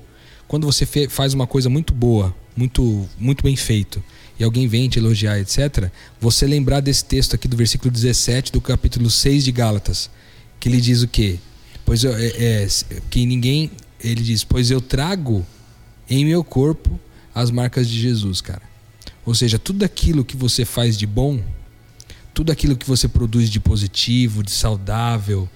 quando 0.47 0.67
você 0.67 0.85
faz 1.09 1.33
uma 1.33 1.47
coisa 1.47 1.71
muito 1.71 1.95
boa, 1.95 2.35
muito, 2.55 3.09
muito 3.19 3.43
bem 3.43 3.57
feito, 3.57 4.03
e 4.39 4.45
alguém 4.45 4.69
vem 4.69 4.89
te 4.89 4.99
elogiar, 4.99 5.39
etc., 5.39 5.91
você 6.21 6.47
lembrar 6.47 6.81
desse 6.81 7.05
texto 7.05 7.35
aqui 7.35 7.49
do 7.49 7.57
versículo 7.57 7.91
17 7.91 8.53
do 8.53 8.61
capítulo 8.61 9.09
6 9.09 9.45
de 9.45 9.53
Gálatas, 9.53 10.11
que 10.61 10.69
ele 10.69 10.81
diz 10.81 11.03
o 11.03 11.09
quê? 11.09 11.39
Pois 11.85 12.03
eu, 12.05 12.15
é, 12.17 12.27
é, 12.27 12.69
que 13.11 13.25
ninguém, 13.25 13.71
ele 14.03 14.23
diz, 14.23 14.43
pois 14.43 14.71
eu 14.71 14.81
trago 14.81 15.47
em 16.09 16.25
meu 16.25 16.43
corpo 16.43 16.99
as 17.35 17.51
marcas 17.51 17.89
de 17.89 18.01
Jesus, 18.01 18.41
cara. 18.41 18.63
Ou 19.25 19.35
seja, 19.35 19.59
tudo 19.59 19.85
aquilo 19.85 20.25
que 20.25 20.37
você 20.37 20.65
faz 20.65 20.97
de 20.97 21.07
bom, 21.07 21.41
tudo 22.33 22.51
aquilo 22.51 22.77
que 22.77 22.87
você 22.87 23.09
produz 23.09 23.51
de 23.51 23.61
positivo, 23.61 24.43
de 24.43 24.51
saudável, 24.51 25.49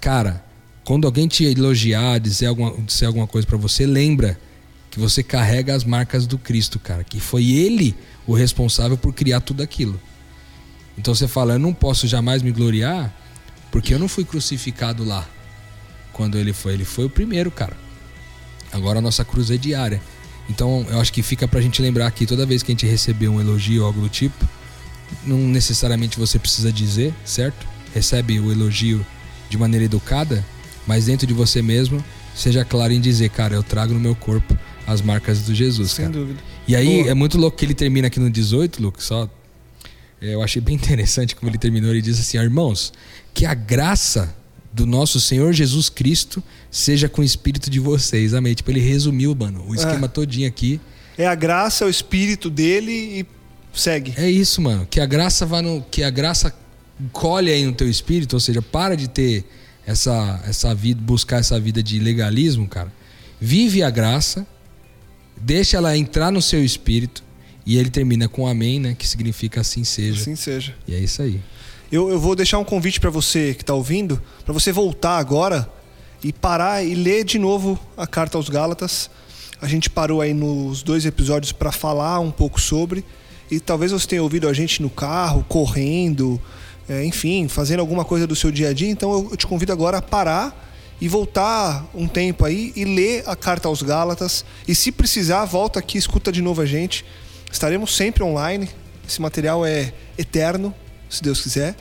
cara, 0.00 0.44
quando 0.84 1.06
alguém 1.06 1.28
te 1.28 1.44
elogiar, 1.44 2.18
dizer 2.18 2.46
alguma, 2.46 2.76
dizer 2.82 3.06
alguma 3.06 3.26
coisa 3.26 3.46
pra 3.46 3.56
você, 3.56 3.86
lembra 3.86 4.38
que 4.90 5.00
você 5.00 5.22
carrega 5.22 5.74
as 5.74 5.84
marcas 5.84 6.26
do 6.26 6.36
Cristo, 6.36 6.78
cara, 6.78 7.02
que 7.02 7.18
foi 7.18 7.50
ele 7.50 7.94
o 8.26 8.34
responsável 8.34 8.96
por 8.96 9.12
criar 9.14 9.40
tudo 9.40 9.62
aquilo. 9.62 9.98
Então 10.98 11.14
você 11.14 11.26
fala, 11.26 11.54
eu 11.54 11.58
não 11.58 11.72
posso 11.72 12.06
jamais 12.06 12.42
me 12.42 12.52
gloriar 12.52 13.14
porque 13.72 13.92
eu 13.92 13.98
não 13.98 14.06
fui 14.06 14.24
crucificado 14.24 15.02
lá 15.04 15.28
quando 16.12 16.38
ele 16.38 16.52
foi. 16.52 16.74
Ele 16.74 16.84
foi 16.84 17.06
o 17.06 17.10
primeiro, 17.10 17.50
cara. 17.50 17.76
Agora 18.70 19.00
a 19.00 19.02
nossa 19.02 19.24
cruz 19.24 19.50
é 19.50 19.56
diária. 19.56 20.00
Então 20.48 20.86
eu 20.90 21.00
acho 21.00 21.12
que 21.12 21.22
fica 21.22 21.48
pra 21.48 21.60
gente 21.60 21.82
lembrar 21.82 22.10
que 22.12 22.24
toda 22.26 22.46
vez 22.46 22.62
que 22.62 22.70
a 22.70 22.74
gente 22.74 22.86
receber 22.86 23.28
um 23.28 23.40
elogio 23.40 23.80
ou 23.82 23.86
algo 23.88 24.00
do 24.00 24.08
tipo, 24.08 24.48
não 25.24 25.38
necessariamente 25.38 26.18
você 26.18 26.38
precisa 26.38 26.72
dizer, 26.72 27.12
certo? 27.24 27.66
Recebe 27.94 28.38
o 28.38 28.50
elogio 28.52 29.04
de 29.50 29.58
maneira 29.58 29.84
educada, 29.84 30.44
mas 30.86 31.06
dentro 31.06 31.26
de 31.26 31.34
você 31.34 31.60
mesmo, 31.60 32.02
seja 32.34 32.64
claro 32.64 32.92
em 32.92 33.00
dizer, 33.00 33.28
cara, 33.30 33.54
eu 33.54 33.62
trago 33.62 33.92
no 33.92 34.00
meu 34.00 34.14
corpo 34.14 34.56
as 34.86 35.00
marcas 35.02 35.40
do 35.42 35.54
Jesus, 35.54 35.92
Sem 35.92 36.06
cara. 36.06 36.18
dúvida. 36.18 36.40
E 36.66 36.74
aí 36.74 37.02
Boa. 37.02 37.10
é 37.10 37.14
muito 37.14 37.36
louco 37.38 37.56
que 37.56 37.64
ele 37.64 37.74
termina 37.74 38.06
aqui 38.08 38.18
no 38.18 38.30
18, 38.30 38.82
Lucas, 38.82 39.04
só. 39.04 39.28
é, 40.20 40.34
Eu 40.34 40.42
achei 40.42 40.60
bem 40.62 40.74
interessante 40.76 41.36
como 41.36 41.50
ele 41.50 41.58
terminou. 41.58 41.90
Ele 41.90 42.00
diz 42.02 42.18
assim: 42.18 42.38
Irmãos, 42.38 42.92
que 43.34 43.46
a 43.46 43.54
graça 43.54 44.34
do 44.72 44.86
nosso 44.86 45.20
Senhor 45.20 45.52
Jesus 45.52 45.88
Cristo 45.88 46.42
seja 46.70 47.08
com 47.08 47.20
o 47.20 47.24
espírito 47.24 47.68
de 47.68 47.78
vocês. 47.78 48.32
Amém. 48.32 48.54
Tipo, 48.54 48.70
ele 48.70 48.80
resumiu, 48.80 49.34
mano, 49.34 49.64
o 49.68 49.74
esquema 49.74 50.08
todinho 50.08 50.48
aqui. 50.48 50.80
É 51.18 51.26
a 51.26 51.34
graça, 51.34 51.84
é 51.84 51.86
o 51.86 51.90
espírito 51.90 52.48
dele 52.48 52.92
e 52.92 53.26
segue. 53.74 54.14
É 54.16 54.30
isso, 54.30 54.62
mano. 54.62 54.86
Que 54.90 55.00
a 55.00 55.06
graça 55.06 55.44
vá 55.44 55.60
no. 55.60 55.82
Que 55.90 56.02
a 56.02 56.10
graça 56.10 56.54
colhe 57.12 57.50
aí 57.50 57.64
no 57.64 57.72
teu 57.72 57.88
espírito, 57.88 58.34
ou 58.34 58.40
seja, 58.40 58.62
para 58.62 58.96
de 58.96 59.08
ter 59.08 59.44
essa, 59.86 60.42
essa 60.46 60.74
vida, 60.74 61.00
buscar 61.02 61.40
essa 61.40 61.58
vida 61.60 61.82
de 61.82 61.98
legalismo, 61.98 62.66
cara. 62.66 62.92
Vive 63.40 63.82
a 63.82 63.90
graça, 63.90 64.46
deixa 65.36 65.76
ela 65.76 65.96
entrar 65.96 66.30
no 66.30 66.40
seu 66.40 66.64
espírito. 66.64 67.22
E 67.64 67.76
ele 67.76 67.90
termina 67.90 68.28
com 68.28 68.46
amém, 68.46 68.80
né? 68.80 68.96
Que 68.98 69.06
significa 69.06 69.60
assim 69.60 69.84
seja. 69.84 70.20
Assim 70.20 70.34
seja. 70.34 70.74
E 70.86 70.94
é 70.94 70.98
isso 70.98 71.22
aí. 71.22 71.40
Eu, 71.92 72.08
eu 72.08 72.18
vou 72.18 72.34
deixar 72.34 72.58
um 72.58 72.64
convite 72.64 72.98
para 72.98 73.10
você 73.10 73.52
que 73.52 73.62
está 73.62 73.74
ouvindo, 73.74 74.18
para 74.46 74.54
você 74.54 74.72
voltar 74.72 75.18
agora 75.18 75.70
e 76.24 76.32
parar 76.32 76.82
e 76.82 76.94
ler 76.94 77.22
de 77.22 77.38
novo 77.38 77.78
a 77.94 78.06
carta 78.06 78.38
aos 78.38 78.48
Gálatas. 78.48 79.10
A 79.60 79.68
gente 79.68 79.90
parou 79.90 80.22
aí 80.22 80.32
nos 80.32 80.82
dois 80.82 81.04
episódios 81.04 81.52
para 81.52 81.70
falar 81.70 82.18
um 82.18 82.30
pouco 82.30 82.58
sobre. 82.58 83.04
E 83.50 83.60
talvez 83.60 83.92
você 83.92 84.06
tenha 84.06 84.22
ouvido 84.22 84.48
a 84.48 84.54
gente 84.54 84.80
no 84.80 84.88
carro, 84.88 85.44
correndo, 85.46 86.40
é, 86.88 87.04
enfim, 87.04 87.46
fazendo 87.46 87.80
alguma 87.80 88.06
coisa 88.06 88.26
do 88.26 88.34
seu 88.34 88.50
dia 88.50 88.70
a 88.70 88.72
dia. 88.72 88.88
Então 88.88 89.28
eu, 89.30 89.36
te 89.36 89.46
convido 89.46 89.70
agora 89.70 89.98
a 89.98 90.02
parar 90.02 90.74
e 90.98 91.06
voltar 91.08 91.86
um 91.94 92.08
tempo 92.08 92.46
aí 92.46 92.72
e 92.74 92.86
ler 92.86 93.22
a 93.26 93.36
carta 93.36 93.68
aos 93.68 93.82
Gálatas. 93.82 94.46
E 94.66 94.74
se 94.74 94.90
precisar, 94.90 95.44
volta 95.44 95.78
aqui, 95.78 95.98
escuta 95.98 96.32
de 96.32 96.40
novo 96.40 96.62
a 96.62 96.66
gente. 96.66 97.04
Estaremos 97.52 97.94
sempre 97.94 98.22
online. 98.22 98.70
Esse 99.06 99.20
material 99.20 99.66
é 99.66 99.92
eterno, 100.16 100.74
se 101.12 101.22
Deus 101.22 101.40
quiser. 101.40 101.76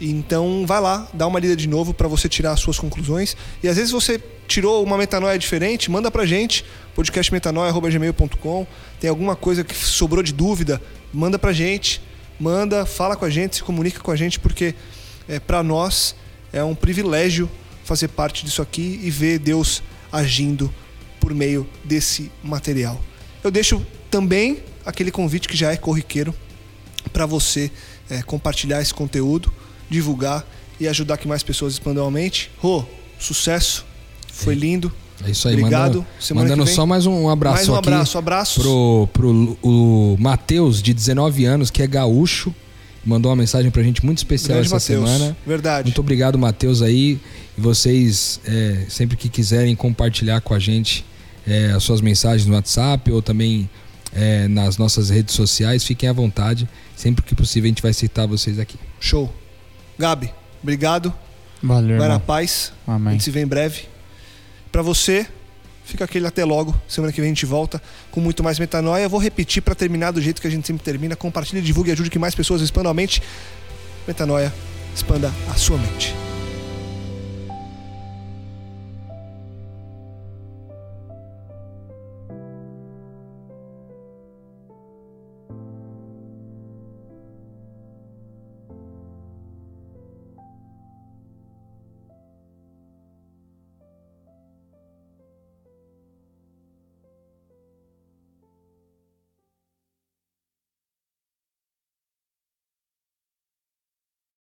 Então 0.00 0.64
vai 0.66 0.80
lá, 0.80 1.08
dá 1.12 1.26
uma 1.26 1.40
lida 1.40 1.56
de 1.56 1.68
novo 1.68 1.92
para 1.92 2.06
você 2.06 2.28
tirar 2.28 2.52
as 2.52 2.60
suas 2.60 2.78
conclusões. 2.78 3.36
E 3.62 3.68
às 3.68 3.76
vezes 3.76 3.90
você 3.90 4.20
tirou 4.46 4.82
uma 4.82 4.96
metanoia 4.96 5.38
diferente, 5.38 5.90
manda 5.90 6.10
pra 6.10 6.24
gente, 6.24 6.64
podcastmetanoia.gmail.com. 6.94 8.66
Tem 9.00 9.10
alguma 9.10 9.34
coisa 9.34 9.64
que 9.64 9.74
sobrou 9.74 10.22
de 10.22 10.32
dúvida, 10.32 10.80
manda 11.12 11.38
pra 11.38 11.52
gente. 11.52 12.00
Manda, 12.40 12.86
fala 12.86 13.16
com 13.16 13.24
a 13.24 13.30
gente, 13.30 13.56
se 13.56 13.62
comunica 13.64 13.98
com 13.98 14.12
a 14.12 14.16
gente, 14.16 14.38
porque 14.38 14.72
é, 15.28 15.40
para 15.40 15.60
nós 15.60 16.14
é 16.52 16.62
um 16.62 16.74
privilégio 16.74 17.50
fazer 17.82 18.08
parte 18.08 18.44
disso 18.44 18.62
aqui 18.62 19.00
e 19.02 19.10
ver 19.10 19.40
Deus 19.40 19.82
agindo 20.12 20.72
por 21.18 21.34
meio 21.34 21.68
desse 21.84 22.30
material. 22.42 23.00
Eu 23.42 23.50
deixo 23.50 23.84
também 24.08 24.62
aquele 24.86 25.10
convite 25.10 25.48
que 25.48 25.56
já 25.56 25.72
é 25.72 25.76
corriqueiro 25.76 26.32
para 27.12 27.26
você 27.26 27.70
é, 28.10 28.22
compartilhar 28.22 28.80
esse 28.80 28.92
conteúdo, 28.94 29.52
divulgar 29.88 30.46
e 30.80 30.86
ajudar 30.88 31.16
que 31.16 31.26
mais 31.26 31.42
pessoas 31.42 31.74
expandam 31.74 32.06
a 32.06 32.10
mente. 32.10 32.50
Rô, 32.58 32.84
sucesso. 33.18 33.84
Foi 34.32 34.54
lindo. 34.54 34.92
É 35.26 35.30
isso 35.30 35.48
aí, 35.48 35.54
Obrigado. 35.56 36.06
Mandando 36.32 36.64
vem. 36.64 36.74
só 36.74 36.86
mais 36.86 37.04
um 37.04 37.28
abraço 37.28 37.56
Mais 37.56 37.68
um 37.68 37.74
abraço, 37.74 38.18
abraços. 38.18 38.62
pro, 38.62 39.08
pro 39.12 39.58
o 39.62 40.16
Matheus, 40.18 40.80
de 40.80 40.94
19 40.94 41.44
anos, 41.44 41.70
que 41.70 41.82
é 41.82 41.86
gaúcho. 41.86 42.54
Mandou 43.04 43.30
uma 43.30 43.36
mensagem 43.36 43.70
pra 43.70 43.82
gente 43.82 44.04
muito 44.04 44.18
especial 44.18 44.58
Grande 44.58 44.66
essa 44.66 44.76
Mateus. 44.76 45.10
semana. 45.10 45.36
Verdade. 45.46 45.86
Muito 45.86 46.00
obrigado, 46.00 46.38
Matheus, 46.38 46.82
aí. 46.82 47.18
E 47.56 47.60
vocês, 47.60 48.40
é, 48.44 48.84
sempre 48.88 49.16
que 49.16 49.28
quiserem 49.28 49.74
compartilhar 49.74 50.40
com 50.40 50.54
a 50.54 50.58
gente 50.58 51.04
é, 51.46 51.72
as 51.72 51.82
suas 51.82 52.00
mensagens 52.00 52.46
no 52.46 52.54
WhatsApp 52.54 53.10
ou 53.10 53.20
também 53.22 53.68
é, 54.12 54.48
nas 54.48 54.78
nossas 54.78 55.10
redes 55.10 55.34
sociais, 55.34 55.84
fiquem 55.84 56.08
à 56.08 56.12
vontade. 56.12 56.68
Sempre 56.96 57.24
que 57.24 57.34
possível, 57.34 57.66
a 57.66 57.70
gente 57.70 57.82
vai 57.82 57.92
citar 57.92 58.26
vocês 58.26 58.58
aqui. 58.58 58.78
Show. 59.00 59.32
Gabi, 59.98 60.32
obrigado. 60.62 61.12
Valeu, 61.62 61.98
Vai 61.98 62.08
na 62.08 62.20
paz. 62.20 62.72
A 62.86 62.94
Amém. 62.94 63.14
gente 63.14 63.24
se 63.24 63.30
vê 63.30 63.40
em 63.40 63.46
breve. 63.46 63.82
Pra 64.70 64.82
você, 64.82 65.26
Fica 65.88 66.04
aquele 66.04 66.26
até 66.26 66.44
logo. 66.44 66.76
Semana 66.86 67.10
que 67.10 67.18
vem 67.18 67.30
a 67.30 67.34
gente 67.34 67.46
volta 67.46 67.80
com 68.10 68.20
muito 68.20 68.44
mais 68.44 68.58
metanoia. 68.58 69.04
Eu 69.04 69.08
vou 69.08 69.18
repetir 69.18 69.62
para 69.62 69.74
terminar 69.74 70.10
do 70.10 70.20
jeito 70.20 70.38
que 70.38 70.46
a 70.46 70.50
gente 70.50 70.66
sempre 70.66 70.84
termina. 70.84 71.16
Compartilhe, 71.16 71.62
divulgue 71.62 71.88
e 71.88 71.92
ajude 71.94 72.10
que 72.10 72.18
mais 72.18 72.34
pessoas 72.34 72.60
expandam 72.60 72.90
a 72.90 72.94
mente. 72.94 73.22
Metanoia, 74.06 74.52
expanda 74.94 75.32
a 75.50 75.54
sua 75.54 75.78
mente. 75.78 76.14